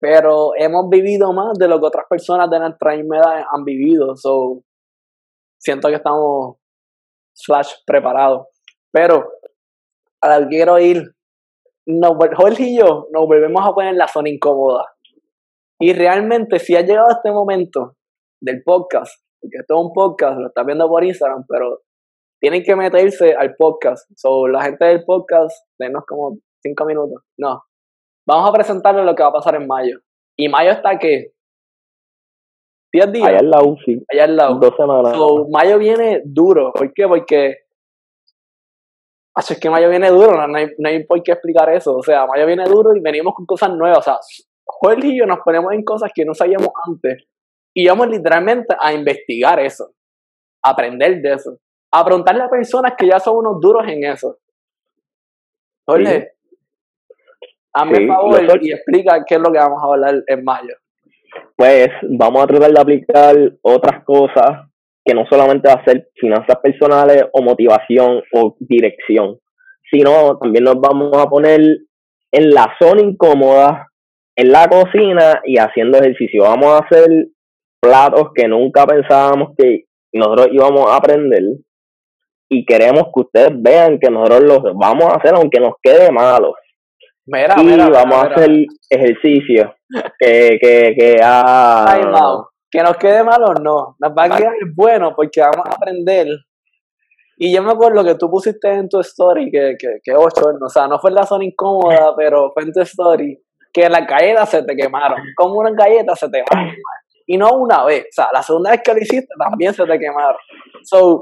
pero 0.00 0.52
hemos 0.56 0.88
vivido 0.88 1.32
más 1.32 1.56
de 1.58 1.68
lo 1.68 1.78
que 1.80 1.86
otras 1.86 2.06
personas 2.08 2.50
de 2.50 2.58
nuestra 2.58 2.96
misma 2.96 3.18
edad 3.18 3.44
han 3.52 3.64
vivido, 3.64 4.16
so 4.16 4.62
siento 5.60 5.88
que 5.88 5.96
estamos 5.96 6.56
slash 7.34 7.72
preparados. 7.86 8.46
Pero 8.92 9.28
a 10.22 10.38
lo 10.38 10.48
que 10.48 10.56
quiero 10.56 10.78
ir, 10.78 11.14
no, 11.86 12.16
Jorge 12.36 12.62
y 12.64 12.78
yo 12.78 13.06
nos 13.12 13.26
volvemos 13.26 13.64
a 13.64 13.72
poner 13.72 13.92
en 13.92 13.98
la 13.98 14.08
zona 14.08 14.28
incómoda. 14.28 14.84
Y 15.80 15.92
realmente, 15.92 16.58
si 16.58 16.74
ha 16.74 16.80
llegado 16.80 17.08
este 17.10 17.30
momento 17.30 17.96
del 18.40 18.62
podcast, 18.64 19.22
porque 19.40 19.58
esto 19.60 19.74
es 19.74 19.80
un 19.80 19.92
podcast, 19.92 20.38
lo 20.38 20.48
están 20.48 20.66
viendo 20.66 20.88
por 20.88 21.04
Instagram, 21.04 21.44
pero 21.48 21.80
tienen 22.40 22.62
que 22.62 22.76
meterse 22.76 23.34
al 23.34 23.54
podcast. 23.56 24.08
So, 24.16 24.46
la 24.48 24.62
gente 24.62 24.84
del 24.84 25.04
podcast, 25.04 25.66
denos 25.78 26.04
como 26.06 26.38
cinco 26.62 26.84
minutos. 26.84 27.22
No. 27.36 27.62
Vamos 28.26 28.48
a 28.48 28.52
presentarles 28.52 29.04
lo 29.04 29.14
que 29.14 29.22
va 29.22 29.30
a 29.30 29.32
pasar 29.32 29.54
en 29.56 29.66
mayo. 29.66 29.98
Y 30.36 30.48
mayo 30.48 30.70
está 30.70 30.98
que 30.98 31.32
10 32.92 33.12
días. 33.12 33.28
Allá 33.28 33.38
al 33.38 33.50
lado, 33.50 33.76
sí. 33.84 34.04
Allá 34.12 34.24
al 34.24 34.36
lado. 34.36 34.58
Dos 34.58 34.76
semanas. 34.76 35.16
So, 35.16 35.46
mayo 35.50 35.78
viene 35.78 36.22
duro. 36.24 36.72
¿Por 36.72 36.92
qué? 36.92 37.06
Porque. 37.06 37.56
es 39.36 39.60
que 39.60 39.70
mayo 39.70 39.88
viene 39.90 40.10
duro, 40.10 40.46
no 40.46 40.58
hay, 40.58 40.68
no 40.78 40.88
hay 40.88 41.04
por 41.04 41.22
qué 41.22 41.32
explicar 41.32 41.70
eso. 41.70 41.96
O 41.96 42.02
sea, 42.02 42.26
mayo 42.26 42.46
viene 42.46 42.64
duro 42.64 42.94
y 42.94 43.00
venimos 43.00 43.34
con 43.34 43.46
cosas 43.46 43.70
nuevas. 43.70 43.98
O 43.98 44.02
sea, 44.02 44.18
Jorge 44.64 45.08
y 45.08 45.18
yo 45.18 45.26
nos 45.26 45.38
ponemos 45.44 45.72
en 45.72 45.82
cosas 45.84 46.10
que 46.14 46.24
no 46.24 46.34
sabíamos 46.34 46.70
antes. 46.86 47.24
Y 47.78 47.86
vamos 47.86 48.08
literalmente 48.08 48.74
a 48.80 48.92
investigar 48.92 49.60
eso. 49.60 49.92
A 50.64 50.70
aprender 50.70 51.20
de 51.22 51.34
eso 51.34 51.58
a 51.90 52.04
preguntarle 52.04 52.42
a 52.42 52.48
personas 52.48 52.92
que 52.96 53.06
ya 53.06 53.18
son 53.18 53.38
unos 53.38 53.60
duros 53.60 53.86
en 53.88 54.04
eso. 54.04 54.38
Jorge, 55.86 56.32
hazme 57.72 58.06
favor 58.06 58.58
y 58.62 58.72
explica 58.72 59.24
qué 59.26 59.36
es 59.36 59.40
lo 59.40 59.50
que 59.50 59.58
vamos 59.58 59.82
a 59.82 59.86
hablar 59.86 60.22
en 60.26 60.44
mayo. 60.44 60.74
Pues 61.56 61.88
vamos 62.02 62.42
a 62.42 62.46
tratar 62.46 62.72
de 62.72 62.80
aplicar 62.80 63.36
otras 63.62 64.04
cosas 64.04 64.68
que 65.04 65.14
no 65.14 65.24
solamente 65.30 65.68
va 65.68 65.80
a 65.80 65.84
ser 65.84 66.08
finanzas 66.16 66.58
personales 66.62 67.24
o 67.32 67.42
motivación 67.42 68.22
o 68.32 68.56
dirección, 68.60 69.38
sino 69.90 70.38
también 70.38 70.64
nos 70.64 70.78
vamos 70.80 71.16
a 71.16 71.26
poner 71.26 71.60
en 72.30 72.50
la 72.50 72.74
zona 72.78 73.00
incómoda, 73.00 73.88
en 74.36 74.52
la 74.52 74.68
cocina 74.68 75.40
y 75.44 75.56
haciendo 75.56 75.98
ejercicio. 75.98 76.42
Vamos 76.42 76.66
a 76.66 76.84
hacer 76.84 77.08
platos 77.80 78.28
que 78.34 78.48
nunca 78.48 78.86
pensábamos 78.86 79.50
que 79.56 79.84
nosotros 80.12 80.48
íbamos 80.52 80.90
a 80.90 80.96
aprender 80.96 81.42
y 82.50 82.64
queremos 82.64 83.04
que 83.14 83.20
ustedes 83.20 83.50
vean 83.54 83.98
que 83.98 84.10
nosotros 84.10 84.42
los 84.42 84.62
vamos 84.74 85.04
a 85.04 85.16
hacer 85.16 85.34
aunque 85.34 85.60
nos 85.60 85.74
quede 85.82 86.10
malo. 86.10 86.54
y 87.26 87.76
vamos 87.76 88.14
a 88.14 88.26
hacer 88.26 88.50
ejercicio 88.88 89.74
que, 90.18 90.58
que, 90.60 90.94
que, 90.98 91.16
ah, 91.22 92.44
que 92.70 92.82
nos 92.82 92.96
quede 92.96 93.22
malo 93.22 93.54
no, 93.62 93.96
nos 93.98 94.12
va 94.12 94.24
a 94.24 94.36
quedar 94.36 94.52
bueno 94.74 95.14
porque 95.14 95.40
vamos 95.40 95.66
a 95.66 95.74
aprender. 95.74 96.26
Y 97.40 97.54
yo 97.54 97.62
me 97.62 97.70
acuerdo 97.70 98.04
que 98.04 98.16
tú 98.16 98.28
pusiste 98.28 98.68
en 98.68 98.88
tu 98.88 98.98
story, 98.98 99.48
que, 99.50 99.76
que, 99.78 100.00
que 100.02 100.12
ocho, 100.12 100.50
o 100.60 100.68
sea, 100.68 100.88
no 100.88 100.98
fue 100.98 101.12
la 101.12 101.24
zona 101.24 101.44
incómoda, 101.44 102.12
pero 102.16 102.50
fue 102.52 102.64
en 102.64 102.72
tu 102.72 102.80
story, 102.80 103.40
que 103.72 103.88
las 103.88 104.06
galletas 104.06 104.50
se 104.50 104.62
te 104.64 104.74
quemaron. 104.74 105.20
Como 105.36 105.54
unas 105.54 105.74
galletas 105.74 106.18
se 106.18 106.28
te 106.28 106.42
quemaron. 106.42 106.74
Y 107.30 107.36
no 107.36 107.52
una 107.52 107.84
vez, 107.84 108.04
o 108.04 108.12
sea, 108.12 108.28
la 108.32 108.42
segunda 108.42 108.70
vez 108.70 108.80
que 108.82 108.94
lo 108.94 109.00
hiciste 109.00 109.34
también 109.38 109.74
se 109.74 109.84
te 109.84 109.98
quemaron. 109.98 110.40
So, 110.82 111.20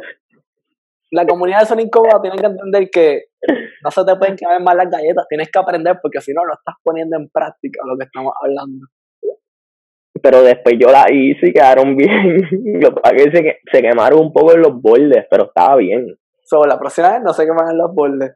la 1.11 1.27
comunidad 1.27 1.61
de 1.61 1.67
Son 1.67 1.81
Incómoda 1.81 2.23
tiene 2.23 2.37
que 2.39 2.47
entender 2.47 2.91
que 2.91 3.23
no 3.83 3.91
se 3.91 4.05
te 4.05 4.15
pueden 4.15 4.37
quedar 4.37 4.63
mal 4.63 4.77
las 4.77 4.89
galletas, 4.89 5.27
tienes 5.29 5.51
que 5.51 5.59
aprender 5.59 5.99
porque 6.01 6.21
si 6.21 6.33
no 6.33 6.45
lo 6.45 6.55
estás 6.55 6.77
poniendo 6.85 7.17
en 7.17 7.29
práctica 7.29 7.81
lo 7.85 7.97
que 7.99 8.05
estamos 8.05 8.33
hablando. 8.41 8.87
Pero 10.23 10.43
después 10.43 10.77
yo 10.79 10.93
la 10.93 11.07
hice 11.11 11.49
y 11.49 11.53
quedaron 11.53 11.97
bien. 11.97 12.81
Lo 12.81 12.95
que 12.95 13.31
se, 13.33 13.59
se 13.73 13.83
quemaron 13.83 14.21
un 14.21 14.33
poco 14.33 14.55
en 14.55 14.63
los 14.63 14.81
bordes, 14.81 15.27
pero 15.29 15.47
estaba 15.47 15.75
bien. 15.75 16.17
Sobre 16.45 16.69
la 16.69 16.79
próxima 16.79 17.15
vez 17.15 17.23
no 17.23 17.33
se 17.33 17.45
queman 17.45 17.71
en 17.73 17.79
los 17.79 17.93
bordes. 17.93 18.33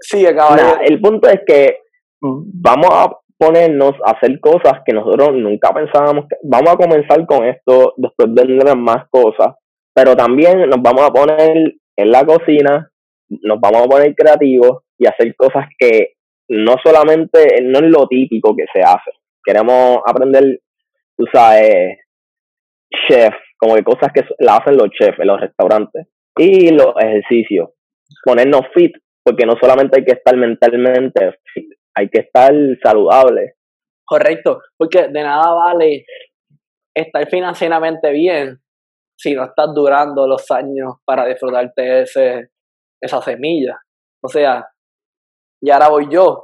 Sí, 0.00 0.24
caballero. 0.24 0.78
el 0.84 1.00
punto 1.00 1.28
es 1.28 1.40
que 1.44 1.78
vamos 2.20 2.88
a 2.92 3.10
ponernos 3.38 3.92
a 4.04 4.12
hacer 4.12 4.40
cosas 4.40 4.80
que 4.84 4.92
nosotros 4.92 5.32
nunca 5.34 5.72
pensábamos 5.72 6.26
que 6.28 6.36
vamos 6.42 6.70
a 6.70 6.76
comenzar 6.76 7.24
con 7.26 7.46
esto, 7.46 7.94
después 7.96 8.28
vendrán 8.34 8.82
más 8.82 9.08
cosas, 9.08 9.54
pero 9.94 10.16
también 10.16 10.68
nos 10.68 10.82
vamos 10.82 11.02
a 11.02 11.10
poner 11.10 11.74
en 11.96 12.10
la 12.10 12.24
cocina, 12.24 12.90
nos 13.28 13.60
vamos 13.60 13.82
a 13.82 13.88
poner 13.88 14.14
creativos 14.14 14.82
y 14.98 15.06
hacer 15.06 15.34
cosas 15.36 15.66
que 15.78 16.14
no 16.48 16.76
solamente, 16.82 17.62
no 17.62 17.78
es 17.78 17.90
lo 17.90 18.06
típico 18.08 18.56
que 18.56 18.64
se 18.72 18.80
hace. 18.80 19.10
Queremos 19.44 19.98
aprender, 20.06 20.60
tú 21.16 21.24
sabes, 21.32 21.98
chef, 23.08 23.34
como 23.56 23.74
que 23.74 23.84
cosas 23.84 24.12
que 24.12 24.24
la 24.38 24.56
hacen 24.56 24.76
los 24.76 24.90
chefs 24.90 25.18
en 25.18 25.26
los 25.26 25.40
restaurantes. 25.40 26.06
Y 26.36 26.70
los 26.70 26.94
ejercicios. 27.00 27.70
Ponernos 28.24 28.62
fit, 28.74 28.96
porque 29.22 29.44
no 29.44 29.54
solamente 29.60 29.98
hay 29.98 30.04
que 30.04 30.12
estar 30.12 30.36
mentalmente 30.36 31.34
fit, 31.52 31.68
hay 31.96 32.08
que 32.08 32.20
estar 32.20 32.52
saludable. 32.82 33.54
Correcto, 34.06 34.60
porque 34.76 35.08
de 35.08 35.22
nada 35.22 35.52
vale 35.52 36.04
estar 36.96 37.28
financieramente 37.28 38.10
bien 38.10 38.58
si 39.18 39.34
no 39.34 39.44
estás 39.44 39.74
durando 39.74 40.26
los 40.26 40.50
años 40.50 40.94
para 41.04 41.26
disfrutarte 41.26 42.02
ese, 42.02 42.50
esa 43.02 43.20
semilla. 43.20 43.78
O 44.22 44.28
sea, 44.28 44.66
y 45.60 45.70
ahora 45.70 45.88
voy 45.88 46.08
yo. 46.10 46.42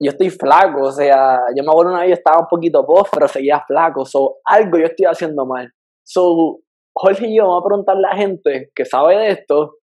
Yo 0.00 0.12
estoy 0.12 0.30
flaco, 0.30 0.86
o 0.86 0.92
sea, 0.92 1.40
yo 1.56 1.64
me 1.64 1.70
acuerdo 1.70 1.92
una 1.92 2.02
vez 2.02 2.12
estaba 2.18 2.38
un 2.40 2.46
poquito 2.48 2.86
post, 2.86 3.12
pero 3.12 3.26
seguía 3.26 3.64
flaco. 3.66 4.04
So, 4.04 4.36
algo 4.44 4.78
yo 4.78 4.84
estoy 4.84 5.06
haciendo 5.06 5.44
mal. 5.44 5.72
So, 6.06 6.60
Jorge 6.96 7.26
y 7.26 7.36
yo 7.36 7.44
vamos 7.44 7.62
a 7.62 7.68
preguntarle 7.68 8.06
a 8.06 8.10
la 8.12 8.16
gente 8.16 8.70
que 8.74 8.84
sabe 8.84 9.16
de 9.16 9.28
esto, 9.30 9.78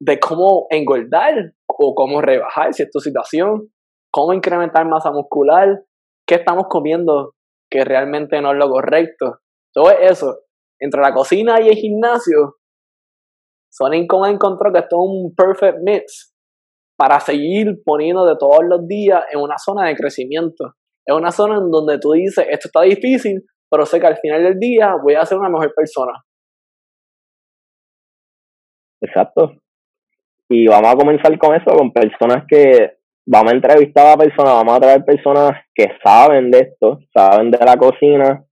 de 0.00 0.20
cómo 0.20 0.66
engordar 0.70 1.52
o 1.78 1.94
cómo 1.94 2.20
rebajar 2.20 2.70
tu 2.92 3.00
situación, 3.00 3.72
cómo 4.12 4.32
incrementar 4.32 4.86
masa 4.86 5.10
muscular, 5.10 5.82
qué 6.26 6.36
estamos 6.36 6.66
comiendo 6.68 7.34
que 7.70 7.84
realmente 7.84 8.40
no 8.40 8.52
es 8.52 8.58
lo 8.58 8.68
correcto. 8.68 9.38
Todo 9.72 9.90
eso 9.90 10.38
entre 10.80 11.00
la 11.00 11.12
cocina 11.12 11.60
y 11.60 11.68
el 11.68 11.76
gimnasio, 11.76 12.56
Sonic 13.70 14.10
encontró 14.28 14.72
que 14.72 14.78
esto 14.80 14.96
es 14.96 15.10
un 15.10 15.34
perfect 15.34 15.78
mix. 15.82 16.32
para 16.96 17.18
seguir 17.18 17.82
poniendo 17.84 18.24
de 18.24 18.36
todos 18.38 18.60
los 18.68 18.86
días 18.86 19.24
en 19.32 19.40
una 19.40 19.58
zona 19.58 19.88
de 19.88 19.96
crecimiento. 19.96 20.74
Es 21.04 21.16
una 21.16 21.32
zona 21.32 21.56
en 21.56 21.68
donde 21.70 21.98
tú 21.98 22.12
dices, 22.12 22.46
esto 22.48 22.68
está 22.68 22.82
difícil, 22.82 23.42
pero 23.68 23.84
sé 23.84 23.98
que 23.98 24.06
al 24.06 24.18
final 24.18 24.44
del 24.44 24.60
día 24.60 24.94
voy 25.02 25.14
a 25.14 25.26
ser 25.26 25.38
una 25.38 25.48
mejor 25.48 25.74
persona. 25.74 26.12
Exacto. 29.02 29.63
Y 30.56 30.68
vamos 30.68 30.92
a 30.92 30.96
comenzar 30.96 31.36
con 31.36 31.56
eso, 31.56 31.76
con 31.76 31.92
personas 31.92 32.44
que 32.48 32.92
vamos 33.26 33.52
a 33.52 33.56
entrevistar 33.56 34.06
a 34.06 34.16
personas, 34.16 34.54
vamos 34.54 34.76
a 34.76 34.80
traer 34.80 35.04
personas 35.04 35.52
que 35.74 35.88
saben 36.04 36.52
de 36.52 36.60
esto, 36.60 37.00
saben 37.12 37.50
de 37.50 37.58
la 37.58 37.76
cocina, 37.76 38.44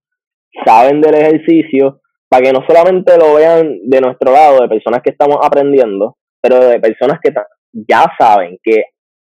saben 0.67 1.01
del 1.01 1.15
ejercicio, 1.15 2.01
para 2.29 2.43
que 2.43 2.53
no 2.53 2.65
solamente 2.67 3.17
lo 3.17 3.35
vean 3.35 3.79
de 3.85 4.01
nuestro 4.01 4.33
lado, 4.33 4.63
de 4.63 4.69
personas 4.69 5.01
que 5.01 5.11
estamos 5.11 5.37
aprendiendo, 5.41 6.17
pero 6.41 6.59
de 6.59 6.81
personas 6.81 7.21
que 7.23 7.33
ya 7.89 8.05
saben, 8.19 8.59
que 8.65 8.83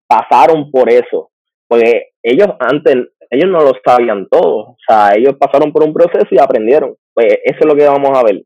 pasaron 0.07 0.69
por 0.69 0.87
eso, 0.91 1.31
porque 1.67 2.09
ellos 2.21 2.49
antes, 2.59 2.95
ellos 3.31 3.49
no 3.49 3.61
lo 3.61 3.71
sabían 3.83 4.27
todo, 4.29 4.57
o 4.57 4.77
sea, 4.87 5.15
ellos 5.15 5.35
pasaron 5.39 5.73
por 5.73 5.83
un 5.83 5.93
proceso 5.93 6.27
y 6.29 6.37
aprendieron, 6.37 6.95
pues 7.15 7.39
eso 7.43 7.57
es 7.59 7.65
lo 7.65 7.75
que 7.75 7.87
vamos 7.87 8.15
a 8.15 8.23
ver. 8.23 8.43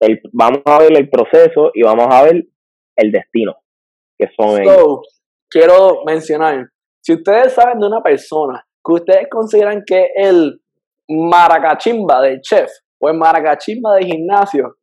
El, 0.00 0.20
vamos 0.32 0.60
a 0.66 0.78
ver 0.78 0.96
el 0.96 1.08
proceso 1.08 1.72
y 1.74 1.82
vamos 1.82 2.06
a 2.10 2.22
ver 2.22 2.44
el 2.96 3.12
destino, 3.12 3.54
que 4.18 4.28
son 4.36 4.60
ellos. 4.60 5.00
Quiero 5.50 6.02
mencionar, 6.04 6.66
si 7.00 7.14
ustedes 7.14 7.52
saben 7.52 7.78
de 7.78 7.86
una 7.86 8.02
persona 8.02 8.64
que 8.84 8.92
ustedes 8.92 9.28
consideran 9.30 9.82
que 9.86 10.08
el 10.16 10.60
maracachimba 11.08 12.22
del 12.22 12.40
chef 12.40 12.70
o 13.00 13.08
el 13.08 13.16
maracachimba 13.16 13.94
del 13.94 14.06
gimnasio, 14.06 14.76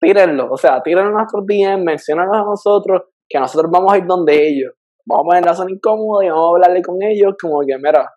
tírenlo, 0.00 0.48
o 0.50 0.56
sea, 0.56 0.82
tírenlo 0.82 1.10
a 1.10 1.22
nuestros 1.22 1.44
DM, 1.46 1.84
menciónalo 1.84 2.34
a 2.34 2.44
nosotros, 2.44 3.02
que 3.28 3.38
nosotros 3.38 3.70
vamos 3.70 3.92
a 3.92 3.98
ir 3.98 4.06
donde 4.06 4.48
ellos. 4.48 4.72
Vamos 5.06 5.34
a 5.34 5.38
en 5.38 5.44
la 5.44 5.54
zona 5.54 5.70
incómoda 5.70 6.24
y 6.24 6.28
vamos 6.28 6.44
a 6.44 6.48
hablarle 6.50 6.82
con 6.82 7.02
ellos 7.02 7.34
como 7.40 7.60
que, 7.60 7.76
mira, 7.78 8.10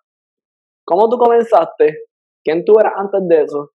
¿cómo 0.84 1.08
tú 1.08 1.16
comenzaste? 1.16 2.04
¿Quién 2.44 2.64
tú 2.64 2.78
eras 2.78 2.92
antes 2.96 3.20
de 3.28 3.42
eso? 3.42 3.70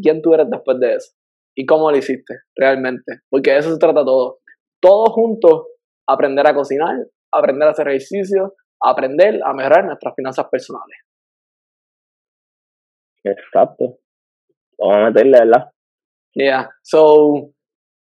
¿Quién 0.00 0.22
tú 0.22 0.32
eres 0.34 0.48
después 0.48 0.78
de 0.78 0.94
eso? 0.94 1.12
¿Y 1.56 1.66
cómo 1.66 1.90
lo 1.90 1.96
hiciste 1.96 2.34
realmente? 2.56 3.20
Porque 3.30 3.52
de 3.52 3.58
eso 3.58 3.72
se 3.72 3.78
trata 3.78 4.04
todo. 4.04 4.38
Todos 4.82 5.10
juntos, 5.10 5.68
aprender 6.08 6.44
a 6.46 6.54
cocinar, 6.54 6.96
aprender 7.32 7.68
a 7.68 7.70
hacer 7.70 7.86
ejercicio, 7.88 8.54
aprender 8.82 9.40
a 9.44 9.54
mejorar 9.54 9.84
nuestras 9.84 10.12
finanzas 10.16 10.46
personales. 10.50 10.98
Exacto. 13.24 13.98
Vamos 14.78 14.96
a 14.96 15.04
meterle, 15.06 15.38
¿verdad? 15.38 15.72
Yeah. 16.34 16.68
So, 16.82 17.52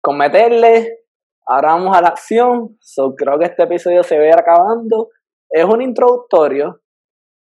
con 0.02 0.18
meterle, 0.18 1.00
ahora 1.46 1.74
vamos 1.74 1.98
a 1.98 2.02
la 2.02 2.08
acción. 2.08 2.78
So, 2.80 3.14
creo 3.14 3.38
que 3.38 3.46
este 3.46 3.64
episodio 3.64 4.02
se 4.04 4.18
ve 4.18 4.32
acabando. 4.32 5.10
Es 5.50 5.66
un 5.66 5.82
introductorio. 5.82 6.82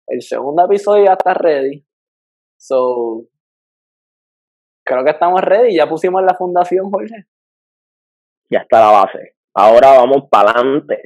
El 0.07 0.23
segundo 0.23 0.65
episodio 0.65 1.05
ya 1.05 1.13
está 1.13 1.35
ready. 1.35 1.85
So, 2.57 3.27
creo 4.83 5.03
que 5.03 5.11
estamos 5.11 5.41
ready. 5.41 5.75
Ya 5.75 5.87
pusimos 5.87 6.23
la 6.23 6.33
fundación, 6.33 6.89
Jorge. 6.89 7.27
Ya 8.49 8.59
está 8.59 8.79
la 8.79 8.91
base. 8.91 9.33
Ahora 9.53 9.97
vamos 9.97 10.29
para 10.29 10.51
adelante. 10.51 11.01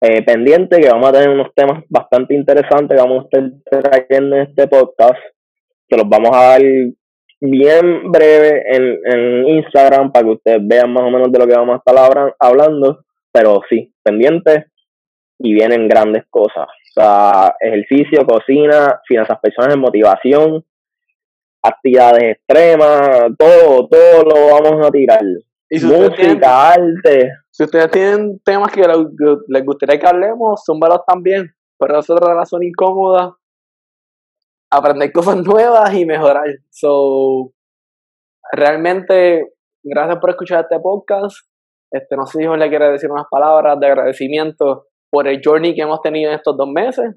Eh, 0.00 0.22
pendiente 0.22 0.80
que 0.80 0.88
vamos 0.88 1.08
a 1.08 1.12
tener 1.12 1.30
unos 1.30 1.54
temas 1.54 1.84
bastante 1.88 2.34
interesantes 2.34 2.96
que 2.96 3.02
vamos 3.02 3.24
a 3.24 3.38
estar 3.38 3.82
trayendo 3.82 4.36
en 4.36 4.42
este 4.42 4.68
podcast. 4.68 5.18
Que 5.88 5.96
los 5.96 6.08
vamos 6.08 6.30
a 6.32 6.42
dar 6.42 6.62
bien 7.40 8.10
breve 8.10 8.62
en, 8.70 8.98
en 9.04 9.48
Instagram 9.48 10.12
para 10.12 10.24
que 10.24 10.32
ustedes 10.32 10.58
vean 10.62 10.92
más 10.92 11.04
o 11.04 11.10
menos 11.10 11.30
de 11.30 11.38
lo 11.38 11.46
que 11.46 11.56
vamos 11.56 11.74
a 11.74 11.78
estar 11.78 12.34
hablando, 12.38 13.04
pero 13.32 13.60
sí, 13.68 13.92
pendientes 14.02 14.64
y 15.38 15.52
vienen 15.52 15.88
grandes 15.88 16.24
cosas. 16.30 16.66
O 16.96 17.00
sea, 17.00 17.54
ejercicio, 17.60 18.24
cocina, 18.26 19.00
finanzas 19.06 19.38
personales, 19.40 19.78
motivación, 19.78 20.64
actividades 21.62 22.36
extremas, 22.36 23.36
todo, 23.38 23.88
todo 23.88 24.22
lo 24.22 24.54
vamos 24.54 24.86
a 24.86 24.90
tirar. 24.90 25.22
¿Y 25.70 25.80
Música, 25.84 26.70
arte. 26.72 27.32
Si 27.50 27.64
ustedes 27.64 27.90
tienen 27.90 28.38
temas 28.44 28.70
que 28.72 28.82
les, 28.86 29.64
gustaría 29.64 29.98
que 29.98 30.06
hablemos, 30.06 30.62
súmbalos 30.64 31.00
también. 31.06 31.54
Pero 31.78 31.98
es 31.98 32.08
una 32.08 32.34
razón 32.34 32.62
incómoda 32.62 33.36
aprender 34.70 35.12
cosas 35.12 35.36
nuevas 35.36 35.92
y 35.94 36.04
mejorar. 36.04 36.46
So, 36.70 37.52
realmente, 38.52 39.52
gracias 39.82 40.18
por 40.18 40.30
escuchar 40.30 40.62
este 40.62 40.80
podcast. 40.80 41.36
Este, 41.90 42.16
no 42.16 42.26
sé 42.26 42.38
si 42.38 42.46
le 42.46 42.68
quiere 42.68 42.90
decir 42.90 43.10
unas 43.10 43.26
palabras 43.30 43.78
de 43.78 43.86
agradecimiento 43.86 44.86
por 45.10 45.28
el 45.28 45.40
journey 45.44 45.74
que 45.74 45.82
hemos 45.82 46.00
tenido 46.02 46.30
en 46.30 46.36
estos 46.36 46.56
dos 46.56 46.68
meses. 46.68 47.14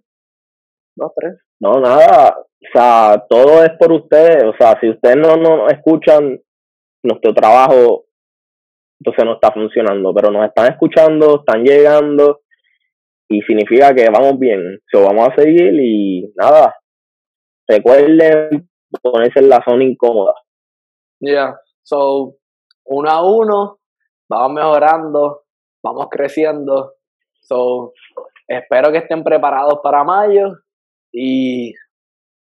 Dos, 0.95 1.11
tres. 1.15 1.33
No, 1.59 1.79
nada. 1.79 2.37
O 2.37 2.71
sea, 2.71 3.25
todo 3.27 3.63
es 3.63 3.71
por 3.79 3.91
ustedes. 3.91 4.43
O 4.43 4.53
sea, 4.57 4.79
si 4.79 4.89
ustedes 4.89 5.17
no 5.17 5.35
nos 5.37 5.71
escuchan, 5.71 6.39
nuestro 7.03 7.33
trabajo 7.33 8.06
entonces 8.99 9.25
no 9.25 9.33
está 9.33 9.51
funcionando. 9.51 10.13
Pero 10.13 10.31
nos 10.31 10.45
están 10.45 10.71
escuchando, 10.71 11.39
están 11.39 11.63
llegando 11.63 12.41
y 13.29 13.41
significa 13.41 13.93
que 13.93 14.09
vamos 14.09 14.39
bien. 14.39 14.79
So, 14.91 15.03
vamos 15.03 15.29
a 15.29 15.41
seguir 15.41 15.73
y 15.79 16.31
nada, 16.35 16.75
recuerden 17.67 18.69
ponerse 19.01 19.39
en 19.39 19.49
la 19.49 19.61
zona 19.67 19.83
incómoda. 19.83 20.33
Yeah, 21.19 21.55
so 21.83 22.35
uno 22.85 23.09
a 23.09 23.25
uno, 23.25 23.79
vamos 24.29 24.53
mejorando, 24.53 25.43
vamos 25.83 26.07
creciendo. 26.09 26.93
So, 27.41 27.93
espero 28.47 28.91
que 28.91 28.99
estén 28.99 29.23
preparados 29.23 29.79
para 29.83 30.03
mayo 30.03 30.53
y 31.11 31.73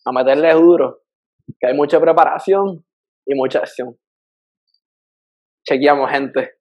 a 0.04 0.12
meterle 0.12 0.52
duro, 0.54 1.00
que 1.58 1.68
hay 1.68 1.74
mucha 1.74 2.00
preparación 2.00 2.84
y 3.26 3.34
mucha 3.34 3.60
acción. 3.60 3.96
Chequeamos, 5.66 6.10
gente. 6.10 6.59